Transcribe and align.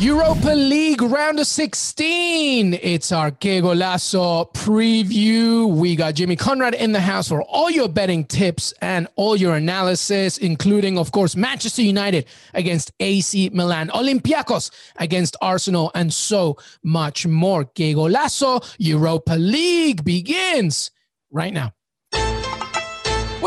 Europa 0.00 0.50
League 0.50 1.02
round 1.02 1.40
of 1.40 1.46
16. 1.48 2.74
It's 2.74 3.10
our 3.10 3.32
Que 3.32 3.60
Golazo 3.60 4.52
preview. 4.54 5.68
We 5.74 5.96
got 5.96 6.14
Jimmy 6.14 6.36
Conrad 6.36 6.74
in 6.74 6.92
the 6.92 7.00
house 7.00 7.26
for 7.26 7.42
all 7.42 7.68
your 7.68 7.88
betting 7.88 8.24
tips 8.24 8.72
and 8.80 9.08
all 9.16 9.34
your 9.34 9.56
analysis, 9.56 10.38
including, 10.38 10.98
of 10.98 11.10
course, 11.10 11.34
Manchester 11.34 11.82
United 11.82 12.26
against 12.54 12.92
AC 13.00 13.50
Milan, 13.52 13.88
Olympiacos 13.88 14.70
against 14.98 15.36
Arsenal, 15.42 15.90
and 15.96 16.14
so 16.14 16.56
much 16.84 17.26
more. 17.26 17.64
Que 17.64 17.92
Golazo 17.92 18.64
Europa 18.78 19.34
League 19.34 20.04
begins 20.04 20.92
right 21.32 21.52
now. 21.52 21.72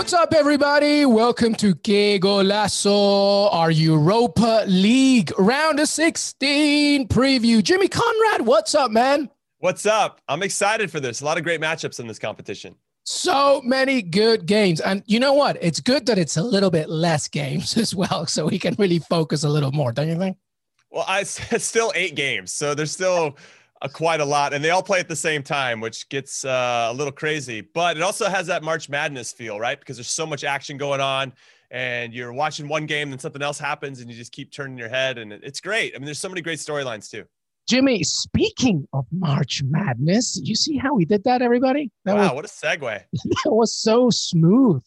What's 0.01 0.13
up, 0.13 0.33
everybody? 0.33 1.05
Welcome 1.05 1.53
to 1.57 1.75
Que 1.75 2.19
Golazo, 2.19 3.53
our 3.53 3.69
Europa 3.69 4.63
League 4.65 5.31
round 5.37 5.79
of 5.79 5.87
16 5.89 7.07
preview. 7.07 7.61
Jimmy 7.61 7.87
Conrad, 7.87 8.47
what's 8.47 8.73
up, 8.73 8.89
man? 8.89 9.29
What's 9.59 9.85
up? 9.85 10.19
I'm 10.27 10.41
excited 10.41 10.89
for 10.89 10.99
this. 10.99 11.21
A 11.21 11.25
lot 11.25 11.37
of 11.37 11.43
great 11.43 11.61
matchups 11.61 11.99
in 11.99 12.07
this 12.07 12.17
competition. 12.17 12.73
So 13.03 13.61
many 13.63 14.01
good 14.01 14.47
games. 14.47 14.81
And 14.81 15.03
you 15.05 15.19
know 15.19 15.33
what? 15.33 15.59
It's 15.61 15.79
good 15.79 16.07
that 16.07 16.17
it's 16.17 16.35
a 16.35 16.43
little 16.43 16.71
bit 16.71 16.89
less 16.89 17.27
games 17.27 17.77
as 17.77 17.93
well, 17.93 18.25
so 18.25 18.47
we 18.47 18.57
can 18.57 18.73
really 18.79 18.97
focus 18.97 19.43
a 19.43 19.49
little 19.49 19.71
more, 19.71 19.91
don't 19.91 20.07
you 20.07 20.17
think? 20.17 20.35
Well, 20.89 21.05
I, 21.07 21.19
it's 21.51 21.63
still 21.63 21.91
eight 21.93 22.15
games, 22.15 22.51
so 22.51 22.73
there's 22.73 22.91
still 22.91 23.37
uh, 23.81 23.87
quite 23.87 24.19
a 24.19 24.25
lot, 24.25 24.53
and 24.53 24.63
they 24.63 24.69
all 24.69 24.83
play 24.83 24.99
at 24.99 25.07
the 25.07 25.15
same 25.15 25.43
time, 25.43 25.79
which 25.81 26.07
gets 26.09 26.45
uh, 26.45 26.87
a 26.89 26.93
little 26.93 27.11
crazy. 27.11 27.61
But 27.61 27.97
it 27.97 28.03
also 28.03 28.29
has 28.29 28.47
that 28.47 28.63
March 28.63 28.89
Madness 28.89 29.31
feel, 29.31 29.59
right? 29.59 29.79
Because 29.79 29.97
there's 29.97 30.11
so 30.11 30.25
much 30.25 30.43
action 30.43 30.77
going 30.77 31.01
on, 31.01 31.33
and 31.71 32.13
you're 32.13 32.33
watching 32.33 32.67
one 32.67 32.85
game, 32.85 33.09
then 33.09 33.19
something 33.19 33.41
else 33.41 33.57
happens, 33.59 33.99
and 33.99 34.09
you 34.09 34.15
just 34.15 34.31
keep 34.31 34.51
turning 34.51 34.77
your 34.77 34.89
head, 34.89 35.17
and 35.17 35.33
it's 35.33 35.59
great. 35.59 35.93
I 35.95 35.97
mean, 35.97 36.05
there's 36.05 36.19
so 36.19 36.29
many 36.29 36.41
great 36.41 36.59
storylines 36.59 37.09
too. 37.09 37.25
Jimmy, 37.67 38.03
speaking 38.03 38.87
of 38.91 39.05
March 39.11 39.61
Madness, 39.63 40.39
you 40.43 40.55
see 40.55 40.77
how 40.77 40.93
we 40.93 41.05
did 41.05 41.23
that, 41.23 41.41
everybody? 41.41 41.89
That 42.05 42.15
wow, 42.15 42.33
was, 42.33 42.33
what 42.33 42.45
a 42.45 42.47
segue! 42.47 43.01
That 43.13 43.51
was 43.51 43.73
so 43.73 44.09
smooth. 44.09 44.83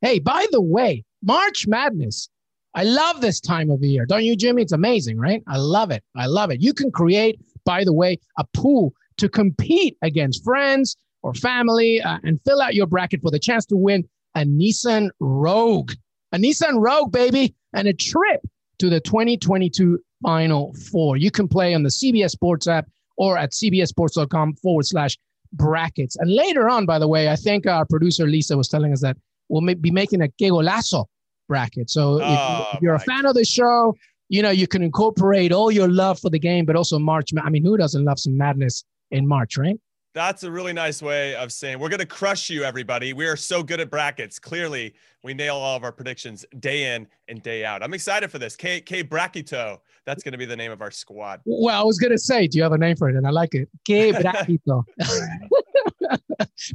Hey, 0.00 0.20
by 0.20 0.46
the 0.52 0.60
way, 0.60 1.04
March 1.22 1.66
Madness. 1.66 2.28
I 2.74 2.84
love 2.84 3.20
this 3.20 3.40
time 3.40 3.70
of 3.70 3.80
the 3.80 3.88
year. 3.88 4.06
Don't 4.06 4.24
you, 4.24 4.36
Jimmy? 4.36 4.62
It's 4.62 4.72
amazing, 4.72 5.18
right? 5.18 5.42
I 5.48 5.56
love 5.56 5.90
it. 5.90 6.04
I 6.14 6.26
love 6.26 6.50
it. 6.50 6.60
You 6.60 6.72
can 6.72 6.92
create 6.92 7.40
by 7.68 7.84
the 7.84 7.92
way, 7.92 8.18
a 8.38 8.44
pool 8.54 8.94
to 9.18 9.28
compete 9.28 9.98
against 10.00 10.42
friends 10.42 10.96
or 11.22 11.34
family 11.34 12.00
uh, 12.00 12.16
and 12.24 12.40
fill 12.46 12.62
out 12.62 12.74
your 12.74 12.86
bracket 12.86 13.20
for 13.20 13.30
the 13.30 13.38
chance 13.38 13.66
to 13.66 13.76
win 13.76 14.08
a 14.34 14.40
Nissan 14.40 15.10
Rogue. 15.20 15.92
A 16.32 16.38
Nissan 16.38 16.76
Rogue, 16.82 17.12
baby, 17.12 17.54
and 17.74 17.86
a 17.86 17.92
trip 17.92 18.40
to 18.78 18.88
the 18.88 19.00
2022 19.00 19.98
Final 20.22 20.74
Four. 20.90 21.18
You 21.18 21.30
can 21.30 21.46
play 21.46 21.74
on 21.74 21.82
the 21.82 21.90
CBS 21.90 22.30
Sports 22.30 22.66
app 22.66 22.86
or 23.18 23.36
at 23.36 23.52
cbssports.com 23.52 24.54
forward 24.54 24.86
slash 24.86 25.18
brackets. 25.52 26.16
And 26.16 26.34
later 26.34 26.70
on, 26.70 26.86
by 26.86 26.98
the 26.98 27.08
way, 27.08 27.28
I 27.28 27.36
think 27.36 27.66
our 27.66 27.84
producer 27.84 28.26
Lisa 28.26 28.56
was 28.56 28.68
telling 28.68 28.94
us 28.94 29.02
that 29.02 29.18
we'll 29.50 29.74
be 29.74 29.90
making 29.90 30.22
a 30.22 30.28
Que 30.28 30.48
Golazo 30.48 31.04
bracket. 31.48 31.90
So 31.90 32.18
oh, 32.22 32.68
if, 32.72 32.80
you're 32.80 32.94
a 32.94 33.00
fan 33.00 33.24
God. 33.24 33.30
of 33.30 33.34
the 33.34 33.44
show, 33.44 33.94
you 34.28 34.42
know, 34.42 34.50
you 34.50 34.66
can 34.66 34.82
incorporate 34.82 35.52
all 35.52 35.70
your 35.70 35.88
love 35.88 36.18
for 36.18 36.30
the 36.30 36.38
game, 36.38 36.64
but 36.64 36.76
also 36.76 36.98
March. 36.98 37.30
I 37.42 37.50
mean, 37.50 37.64
who 37.64 37.76
doesn't 37.76 38.04
love 38.04 38.18
some 38.18 38.36
madness 38.36 38.84
in 39.10 39.26
March, 39.26 39.56
right? 39.56 39.78
That's 40.14 40.42
a 40.42 40.50
really 40.50 40.72
nice 40.72 41.00
way 41.00 41.34
of 41.36 41.52
saying 41.52 41.78
we're 41.78 41.90
going 41.90 42.00
to 42.00 42.06
crush 42.06 42.50
you, 42.50 42.64
everybody. 42.64 43.12
We 43.12 43.26
are 43.26 43.36
so 43.36 43.62
good 43.62 43.78
at 43.78 43.90
brackets. 43.90 44.38
Clearly, 44.38 44.94
we 45.22 45.34
nail 45.34 45.56
all 45.56 45.76
of 45.76 45.84
our 45.84 45.92
predictions 45.92 46.44
day 46.60 46.94
in 46.94 47.06
and 47.28 47.42
day 47.42 47.64
out. 47.64 47.82
I'm 47.82 47.94
excited 47.94 48.30
for 48.30 48.38
this. 48.38 48.56
K 48.56 48.80
K 48.80 49.04
Brackito. 49.04 49.78
That's 50.06 50.22
going 50.22 50.32
to 50.32 50.38
be 50.38 50.46
the 50.46 50.56
name 50.56 50.72
of 50.72 50.80
our 50.80 50.90
squad. 50.90 51.40
Well, 51.44 51.78
I 51.78 51.84
was 51.84 51.98
going 51.98 52.12
to 52.12 52.18
say, 52.18 52.46
do 52.46 52.56
you 52.56 52.62
have 52.62 52.72
a 52.72 52.78
name 52.78 52.96
for 52.96 53.08
it? 53.10 53.16
And 53.16 53.26
I 53.26 53.30
like 53.30 53.54
it. 53.54 53.68
K 53.86 54.12
Brackito. 54.12 54.82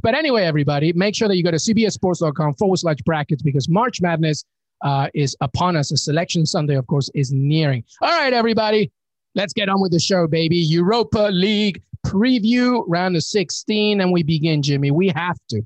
but 0.02 0.14
anyway, 0.14 0.44
everybody, 0.44 0.92
make 0.92 1.14
sure 1.14 1.28
that 1.28 1.36
you 1.36 1.42
go 1.42 1.50
to 1.50 1.56
cbssports.com 1.56 2.54
forward 2.54 2.78
slash 2.78 2.98
brackets 3.04 3.42
because 3.42 3.68
March 3.68 4.00
Madness 4.00 4.44
uh, 4.84 5.08
is 5.14 5.36
upon 5.40 5.76
us. 5.76 5.90
A 5.90 5.96
selection 5.96 6.46
Sunday, 6.46 6.76
of 6.76 6.86
course, 6.86 7.10
is 7.14 7.32
nearing. 7.32 7.82
All 8.00 8.10
right, 8.10 8.32
everybody, 8.32 8.92
let's 9.34 9.52
get 9.52 9.68
on 9.68 9.80
with 9.80 9.90
the 9.90 9.98
show, 9.98 10.28
baby. 10.28 10.58
Europa 10.58 11.28
League 11.32 11.82
preview 12.06 12.84
round 12.86 13.16
of 13.16 13.24
16, 13.24 14.00
and 14.00 14.12
we 14.12 14.22
begin, 14.22 14.62
Jimmy. 14.62 14.90
We 14.90 15.08
have 15.08 15.38
to. 15.48 15.62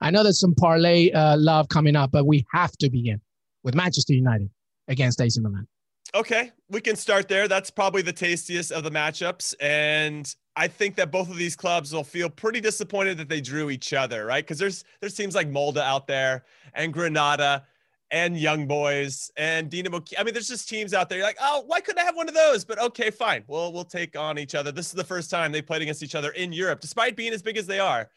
I 0.00 0.10
know 0.10 0.24
there's 0.24 0.40
some 0.40 0.54
parlay 0.54 1.12
uh, 1.12 1.36
love 1.36 1.68
coming 1.68 1.94
up, 1.94 2.10
but 2.10 2.26
we 2.26 2.44
have 2.52 2.72
to 2.78 2.90
begin 2.90 3.20
with 3.62 3.74
Manchester 3.74 4.14
United 4.14 4.50
against 4.88 5.20
AC 5.20 5.38
Milan. 5.40 5.68
Okay, 6.14 6.50
we 6.68 6.80
can 6.80 6.96
start 6.96 7.28
there. 7.28 7.48
That's 7.48 7.70
probably 7.70 8.02
the 8.02 8.12
tastiest 8.12 8.72
of 8.72 8.84
the 8.84 8.90
matchups. 8.90 9.54
And 9.60 10.34
I 10.56 10.68
think 10.68 10.96
that 10.96 11.10
both 11.10 11.30
of 11.30 11.36
these 11.36 11.56
clubs 11.56 11.94
will 11.94 12.04
feel 12.04 12.28
pretty 12.28 12.60
disappointed 12.60 13.16
that 13.18 13.28
they 13.28 13.40
drew 13.40 13.70
each 13.70 13.94
other, 13.94 14.26
right? 14.26 14.44
Because 14.44 14.58
there's 14.58 14.84
there's 15.00 15.14
teams 15.14 15.34
like 15.34 15.48
Molde 15.48 15.78
out 15.78 16.06
there 16.06 16.44
and 16.74 16.92
Granada 16.92 17.64
and 18.12 18.38
Young 18.38 18.66
Boys 18.66 19.30
and 19.38 19.70
Dinamo. 19.70 20.06
I 20.18 20.22
mean, 20.22 20.34
there's 20.34 20.46
just 20.46 20.68
teams 20.68 20.92
out 20.92 21.08
there. 21.08 21.18
You're 21.18 21.26
like, 21.26 21.38
oh, 21.40 21.64
why 21.66 21.80
couldn't 21.80 21.98
I 21.98 22.04
have 22.04 22.14
one 22.14 22.28
of 22.28 22.34
those? 22.34 22.62
But 22.64 22.78
okay, 22.78 23.10
fine. 23.10 23.42
Well, 23.48 23.72
we'll 23.72 23.84
take 23.84 24.16
on 24.16 24.38
each 24.38 24.54
other. 24.54 24.70
This 24.70 24.86
is 24.86 24.92
the 24.92 25.02
first 25.02 25.30
time 25.30 25.50
they 25.50 25.62
played 25.62 25.80
against 25.80 26.02
each 26.02 26.14
other 26.14 26.30
in 26.32 26.52
Europe, 26.52 26.80
despite 26.80 27.16
being 27.16 27.32
as 27.32 27.42
big 27.42 27.56
as 27.56 27.66
they 27.66 27.80
are 27.80 28.10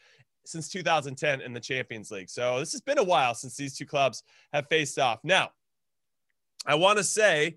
since 0.44 0.68
2010 0.68 1.40
in 1.40 1.52
the 1.52 1.58
Champions 1.58 2.10
League. 2.10 2.28
So 2.28 2.60
this 2.60 2.72
has 2.72 2.82
been 2.82 2.98
a 2.98 3.04
while 3.04 3.34
since 3.34 3.56
these 3.56 3.76
two 3.76 3.86
clubs 3.86 4.22
have 4.52 4.66
faced 4.68 4.98
off. 4.98 5.18
Now, 5.24 5.50
I 6.66 6.74
want 6.74 6.98
to 6.98 7.04
say 7.04 7.56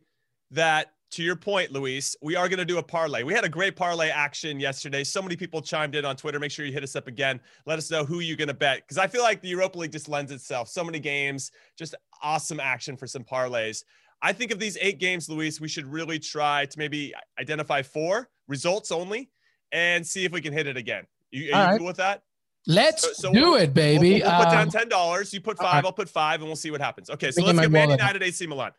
that 0.52 0.94
to 1.12 1.24
your 1.24 1.36
point, 1.36 1.72
Luis, 1.72 2.16
we 2.22 2.36
are 2.36 2.48
going 2.48 2.60
to 2.60 2.66
do 2.66 2.78
a 2.78 2.84
parlay. 2.84 3.24
We 3.24 3.34
had 3.34 3.44
a 3.44 3.50
great 3.50 3.76
parlay 3.76 4.10
action 4.10 4.60
yesterday. 4.60 5.04
So 5.04 5.22
many 5.22 5.36
people 5.36 5.62
chimed 5.62 5.96
in 5.96 6.06
on 6.06 6.16
Twitter. 6.16 6.40
Make 6.40 6.52
sure 6.52 6.66
you 6.66 6.72
hit 6.72 6.84
us 6.84 6.96
up 6.96 7.08
again. 7.08 7.40
Let 7.66 7.80
us 7.80 7.90
know 7.90 8.06
who 8.06 8.20
you're 8.20 8.38
going 8.38 8.50
to 8.50 8.54
bet 8.54 8.82
because 8.82 8.98
I 8.98 9.08
feel 9.08 9.24
like 9.24 9.42
the 9.42 9.48
Europa 9.48 9.80
League 9.80 9.92
just 9.92 10.08
lends 10.08 10.32
itself. 10.32 10.70
So 10.70 10.84
many 10.84 11.00
games, 11.00 11.52
just 11.78 11.96
awesome 12.22 12.60
action 12.60 12.96
for 12.96 13.08
some 13.08 13.24
parlays. 13.24 13.84
I 14.22 14.34
think 14.34 14.52
of 14.52 14.60
these 14.60 14.78
eight 14.82 15.00
games, 15.00 15.30
Luis, 15.30 15.60
we 15.60 15.68
should 15.68 15.88
really 15.88 16.20
try 16.20 16.66
to 16.66 16.78
maybe 16.78 17.14
identify 17.40 17.82
four 17.82 18.30
results 18.48 18.92
only 18.92 19.30
and 19.72 20.06
see 20.06 20.26
if 20.26 20.32
we 20.32 20.42
can 20.42 20.54
hit 20.54 20.68
it 20.68 20.78
again. 20.78 21.06
You, 21.32 21.44
are 21.44 21.46
you 21.46 21.54
right. 21.54 21.78
cool 21.78 21.88
with 21.88 21.98
that? 21.98 22.22
Let's 22.68 23.04
so, 23.04 23.14
so 23.14 23.34
do 23.34 23.52
we'll, 23.52 23.56
it, 23.56 23.74
baby. 23.74 24.22
We'll, 24.22 24.30
we'll 24.30 24.44
put 24.44 24.52
down 24.52 24.64
um, 24.64 24.70
ten 24.70 24.90
dollars. 24.90 25.34
You 25.34 25.42
put 25.42 25.58
five. 25.58 25.76
Right. 25.76 25.86
I'll 25.86 25.94
put 25.94 26.10
five, 26.10 26.42
and 26.42 26.48
we'll 26.48 26.58
see 26.58 26.72
what 26.72 26.82
happens. 26.82 27.10
Okay, 27.10 27.32
so 27.32 27.44
let's 27.44 27.60
get 27.60 27.72
Man 27.72 27.90
United, 27.90 28.22
AC 28.22 28.46
Milan. 28.48 28.72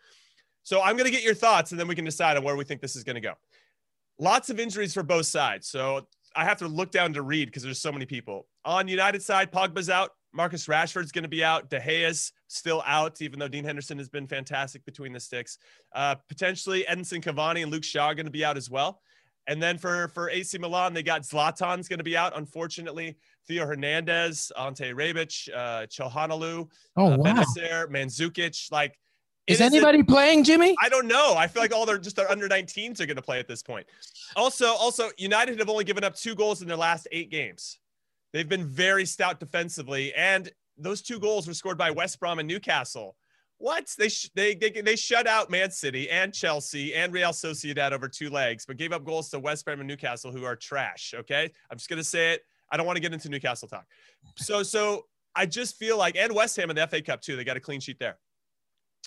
So 0.62 0.82
I'm 0.82 0.96
going 0.96 1.06
to 1.06 1.10
get 1.10 1.22
your 1.22 1.34
thoughts 1.34 1.70
and 1.70 1.80
then 1.80 1.88
we 1.88 1.94
can 1.94 2.04
decide 2.04 2.36
on 2.36 2.44
where 2.44 2.56
we 2.56 2.64
think 2.64 2.80
this 2.80 2.96
is 2.96 3.04
going 3.04 3.14
to 3.14 3.20
go. 3.20 3.34
Lots 4.18 4.50
of 4.50 4.60
injuries 4.60 4.92
for 4.92 5.02
both 5.02 5.26
sides. 5.26 5.68
So 5.68 6.06
I 6.36 6.44
have 6.44 6.58
to 6.58 6.68
look 6.68 6.90
down 6.90 7.12
to 7.14 7.22
read 7.22 7.46
because 7.46 7.62
there's 7.62 7.80
so 7.80 7.90
many 7.90 8.06
people. 8.06 8.46
On 8.64 8.86
United 8.86 9.22
side, 9.22 9.50
Pogba's 9.50 9.90
out. 9.90 10.10
Marcus 10.32 10.66
Rashford's 10.66 11.10
going 11.10 11.24
to 11.24 11.28
be 11.28 11.42
out. 11.42 11.70
De 11.70 11.80
Gea's 11.80 12.32
still 12.46 12.84
out, 12.86 13.20
even 13.20 13.38
though 13.38 13.48
Dean 13.48 13.64
Henderson 13.64 13.98
has 13.98 14.08
been 14.08 14.28
fantastic 14.28 14.84
between 14.84 15.12
the 15.12 15.18
sticks. 15.18 15.58
Uh, 15.92 16.14
potentially 16.28 16.84
Edinson 16.88 17.20
Cavani 17.20 17.62
and 17.62 17.72
Luke 17.72 17.82
Shaw 17.82 18.06
are 18.06 18.14
going 18.14 18.26
to 18.26 18.32
be 18.32 18.44
out 18.44 18.56
as 18.56 18.70
well. 18.70 19.00
And 19.48 19.60
then 19.60 19.78
for, 19.78 20.08
for 20.08 20.30
AC 20.30 20.56
Milan, 20.58 20.94
they 20.94 21.02
got 21.02 21.22
Zlatan's 21.22 21.88
going 21.88 21.98
to 21.98 22.04
be 22.04 22.16
out, 22.16 22.36
unfortunately. 22.36 23.16
Theo 23.48 23.66
Hernandez, 23.66 24.52
Ante 24.56 24.92
Rebic, 24.92 25.48
uh, 25.52 25.86
Calhanoglu, 25.86 26.68
oh, 26.96 27.12
uh, 27.12 27.16
wow. 27.16 27.24
Bennacer, 27.24 27.88
Mandzukic. 27.88 28.70
Like– 28.70 28.96
is 29.46 29.60
anybody 29.60 30.02
playing, 30.02 30.44
Jimmy? 30.44 30.74
I 30.82 30.88
don't 30.88 31.06
know. 31.06 31.34
I 31.36 31.46
feel 31.46 31.62
like 31.62 31.74
all 31.74 31.86
their 31.86 31.98
just 31.98 32.16
their 32.16 32.30
under 32.30 32.48
19s 32.48 33.00
are 33.00 33.06
going 33.06 33.16
to 33.16 33.22
play 33.22 33.38
at 33.38 33.48
this 33.48 33.62
point. 33.62 33.86
Also, 34.36 34.66
also 34.66 35.10
United 35.18 35.58
have 35.58 35.68
only 35.68 35.84
given 35.84 36.04
up 36.04 36.14
two 36.14 36.34
goals 36.34 36.62
in 36.62 36.68
their 36.68 36.76
last 36.76 37.08
eight 37.12 37.30
games. 37.30 37.78
They've 38.32 38.48
been 38.48 38.66
very 38.66 39.04
stout 39.04 39.40
defensively, 39.40 40.14
and 40.14 40.50
those 40.76 41.02
two 41.02 41.18
goals 41.18 41.48
were 41.48 41.54
scored 41.54 41.78
by 41.78 41.90
West 41.90 42.20
Brom 42.20 42.38
and 42.38 42.46
Newcastle. 42.46 43.16
What 43.58 43.92
they 43.98 44.08
sh- 44.08 44.30
they, 44.34 44.54
they 44.54 44.70
they 44.70 44.96
shut 44.96 45.26
out 45.26 45.50
Man 45.50 45.70
City 45.70 46.08
and 46.08 46.32
Chelsea 46.32 46.94
and 46.94 47.12
Real 47.12 47.30
Sociedad 47.30 47.92
over 47.92 48.08
two 48.08 48.30
legs, 48.30 48.64
but 48.64 48.76
gave 48.76 48.92
up 48.92 49.04
goals 49.04 49.28
to 49.30 49.38
West 49.38 49.64
Brom 49.64 49.80
and 49.80 49.88
Newcastle, 49.88 50.32
who 50.32 50.44
are 50.44 50.56
trash. 50.56 51.12
Okay, 51.18 51.50
I'm 51.70 51.76
just 51.76 51.90
gonna 51.90 52.04
say 52.04 52.32
it. 52.32 52.42
I 52.70 52.76
don't 52.76 52.86
want 52.86 52.96
to 52.96 53.02
get 53.02 53.12
into 53.12 53.28
Newcastle 53.28 53.68
talk. 53.68 53.84
So 54.36 54.62
so 54.62 55.06
I 55.34 55.46
just 55.46 55.76
feel 55.76 55.98
like, 55.98 56.16
and 56.16 56.34
West 56.34 56.56
Ham 56.56 56.70
in 56.70 56.76
the 56.76 56.86
FA 56.86 57.02
Cup 57.02 57.20
too, 57.20 57.36
they 57.36 57.44
got 57.44 57.56
a 57.56 57.60
clean 57.60 57.80
sheet 57.80 57.98
there. 57.98 58.18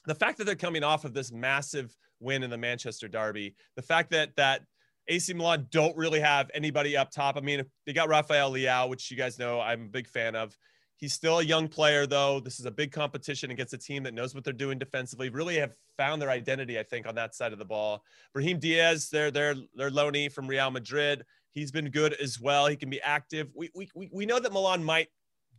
The 0.06 0.16
fact 0.16 0.38
that 0.38 0.46
they're 0.46 0.56
coming 0.56 0.84
off 0.84 1.06
of 1.06 1.14
this 1.14 1.32
massive 1.32 1.96
win 2.20 2.44
in 2.44 2.50
the 2.50 2.58
Manchester 2.58 3.08
Derby, 3.08 3.56
the 3.76 3.82
fact 3.82 4.12
that 4.12 4.36
that 4.36 4.64
AC 5.08 5.34
Milan 5.34 5.68
don't 5.72 5.96
really 5.98 6.20
have 6.20 6.50
anybody 6.54 6.96
up 6.96 7.12
top. 7.12 7.38
I 7.38 7.42
mean, 7.42 7.64
they 7.86 7.94
got 7.94 8.10
Rafael 8.10 8.52
Leao, 8.52 8.90
which 8.90 9.12
you 9.12 9.18
guys 9.18 9.38
know 9.38 9.60
I'm 9.60 9.84
a 9.84 9.90
big 9.90 10.08
fan 10.08 10.36
of. 10.36 10.58
He's 10.98 11.14
still 11.14 11.40
a 11.40 11.44
young 11.44 11.68
player, 11.68 12.06
though. 12.06 12.40
This 12.40 12.60
is 12.60 12.66
a 12.66 12.72
big 12.72 12.92
competition 12.92 13.52
against 13.52 13.74
a 13.74 13.78
team 13.78 14.04
that 14.04 14.14
knows 14.14 14.34
what 14.34 14.44
they're 14.44 14.54
doing 14.54 14.80
defensively. 14.80 15.30
Really 15.30 15.58
have 15.58 15.74
found 15.98 16.22
their 16.22 16.30
identity, 16.30 16.80
I 16.80 16.84
think, 16.84 17.06
on 17.08 17.16
that 17.16 17.36
side 17.36 17.52
of 17.52 17.60
the 17.60 17.66
ball. 17.66 18.04
Brahim 18.34 18.60
Diaz, 18.60 19.10
they're 19.12 19.32
they're 19.32 19.56
loanee 19.78 20.32
from 20.32 20.48
Real 20.48 20.72
Madrid. 20.72 21.26
He's 21.52 21.72
been 21.72 21.90
good 21.90 22.14
as 22.14 22.40
well. 22.40 22.68
He 22.68 22.78
can 22.78 22.90
be 22.90 23.02
active. 23.02 23.50
We 23.54 23.70
we 23.76 23.90
we 24.12 24.26
know 24.26 24.40
that 24.40 24.54
Milan 24.54 24.84
might 24.84 25.10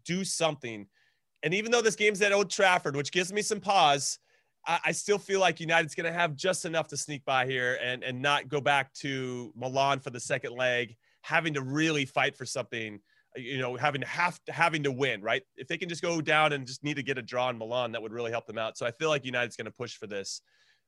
do 0.06 0.25
something, 0.25 0.87
and 1.42 1.52
even 1.52 1.70
though 1.70 1.82
this 1.82 1.96
game's 1.96 2.22
at 2.22 2.32
Old 2.32 2.50
Trafford, 2.50 2.96
which 2.96 3.12
gives 3.12 3.32
me 3.32 3.42
some 3.42 3.60
pause, 3.60 4.19
I, 4.66 4.81
I 4.87 4.93
still 4.93 5.19
feel 5.19 5.40
like 5.40 5.61
United's 5.61 5.94
going 5.94 6.11
to 6.11 6.19
have 6.19 6.37
just 6.37 6.64
enough 6.64 6.88
to 6.88 6.96
sneak 6.96 7.25
by 7.25 7.46
here 7.46 7.78
and 7.82 8.02
and 8.02 8.20
not 8.20 8.49
go 8.49 8.61
back 8.61 8.93
to 8.94 9.52
Milan 9.56 10.00
for 10.00 10.11
the 10.11 10.20
second 10.20 10.52
leg, 10.56 10.96
having 11.22 11.55
to 11.55 11.62
really 11.62 12.05
fight 12.05 12.37
for 12.37 12.46
something. 12.46 13.00
You 13.37 13.58
know, 13.58 13.75
having 13.76 14.00
to 14.00 14.06
have 14.06 14.38
to, 14.44 14.52
having 14.52 14.84
to 14.84 14.93
win, 14.93 15.20
right? 15.20 15.43
If 15.56 15.66
they 15.66 15.76
can 15.76 15.88
just 15.88 16.02
go 16.02 16.20
down 16.20 16.52
and 16.52 16.64
just 16.64 16.84
need 16.84 16.94
to 16.94 17.02
get 17.02 17.19
a 17.19 17.22
draw 17.22 17.50
in 17.50 17.58
Milan, 17.58 17.90
that 17.93 18.00
would 18.00 18.12
really 18.12 18.31
help 18.31 18.46
them 18.46 18.58
out. 18.58 18.78
So 18.78 18.87
I 18.87 18.93
feel 18.93 19.08
like 19.08 19.25
United's 19.25 19.56
going 19.56 19.64
to 19.64 19.72
push 19.72 19.96
for 19.96 20.06
this. 20.06 20.40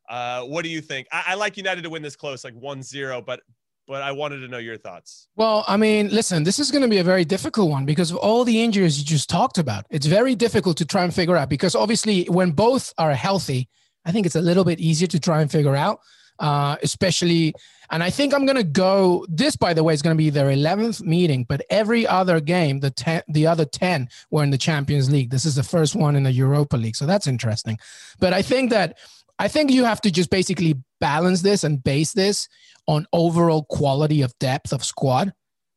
Uh, 0.09 0.43
what 0.43 0.63
do 0.63 0.69
you 0.69 0.81
think? 0.81 1.09
I, 1.11 1.25
I, 1.29 1.35
like 1.35 1.57
United 1.57 1.83
to 1.83 1.91
win 1.91 2.03
this 2.03 2.15
close, 2.15 2.45
like 2.45 2.55
1-0, 2.55 3.27
but 3.27 3.41
but 3.87 4.03
I 4.03 4.13
wanted 4.13 4.41
to 4.41 4.49
know 4.49 4.59
your 4.59 4.77
thoughts. 4.77 5.29
Well, 5.37 5.65
I 5.69 5.77
mean, 5.77 6.09
listen, 6.09 6.43
this 6.43 6.59
is 6.59 6.71
going 6.71 6.83
to 6.83 6.89
be 6.89 6.99
a 6.99 7.05
very 7.05 7.25
difficult 7.25 7.71
one 7.71 7.85
because 7.85 8.11
of 8.11 8.17
all 8.17 8.45
the 8.45 8.63
injuries 8.63 8.99
you 8.99 9.05
just 9.05 9.31
talked 9.31 9.59
about. 9.59 9.87
It's 9.91 10.07
very 10.07 10.35
difficult 10.35 10.77
to 10.79 10.85
try 10.85 11.05
and 11.05 11.15
figure 11.15 11.37
out 11.37 11.49
because 11.49 11.75
obviously, 11.75 12.25
when 12.25 12.51
both 12.51 12.93
are 12.99 13.15
healthy, 13.15 13.69
I 14.05 14.13
think 14.13 14.27
it's 14.27 14.37
a 14.37 14.41
little 14.41 14.65
bit 14.65 14.81
easier 14.81 15.09
to 15.09 15.21
try 15.21 15.41
and 15.41 15.51
figure 15.51 15.77
out, 15.77 16.01
uh, 16.39 16.77
especially. 16.83 17.55
And 17.91 18.03
I 18.03 18.11
think 18.11 18.35
I'm 18.35 18.45
going 18.45 18.57
to 18.57 18.65
go. 18.65 19.25
This, 19.29 19.57
by 19.57 19.73
the 19.73 19.85
way, 19.85 19.95
is 19.95 20.03
going 20.03 20.17
to 20.17 20.19
be 20.19 20.31
their 20.31 20.49
11th 20.49 21.03
meeting, 21.03 21.45
but 21.49 21.63
every 21.71 22.07
other 22.07 22.41
game, 22.41 22.81
the 22.81 22.91
ten, 22.91 23.23
the 23.29 23.47
other 23.47 23.65
10 23.65 24.09
were 24.31 24.43
in 24.43 24.51
the 24.51 24.59
Champions 24.59 25.11
League. 25.11 25.31
This 25.31 25.45
is 25.45 25.55
the 25.55 25.63
first 25.63 25.95
one 25.95 26.17
in 26.17 26.25
the 26.25 26.33
Europa 26.33 26.77
League, 26.77 26.97
so 26.97 27.07
that's 27.07 27.29
interesting. 27.29 27.79
But 28.19 28.33
I 28.33 28.43
think 28.43 28.71
that 28.71 28.99
I 29.39 29.49
think 29.49 29.71
you 29.71 29.85
have 29.85 30.01
to 30.03 30.11
just 30.11 30.31
basically 30.31 30.75
balance 31.01 31.43
this 31.43 31.65
and 31.65 31.83
base 31.83 32.13
this 32.13 32.49
on 32.87 33.07
overall 33.13 33.65
quality 33.65 34.23
of 34.23 34.37
depth 34.39 34.73
of 34.73 34.85
squad. 34.85 35.33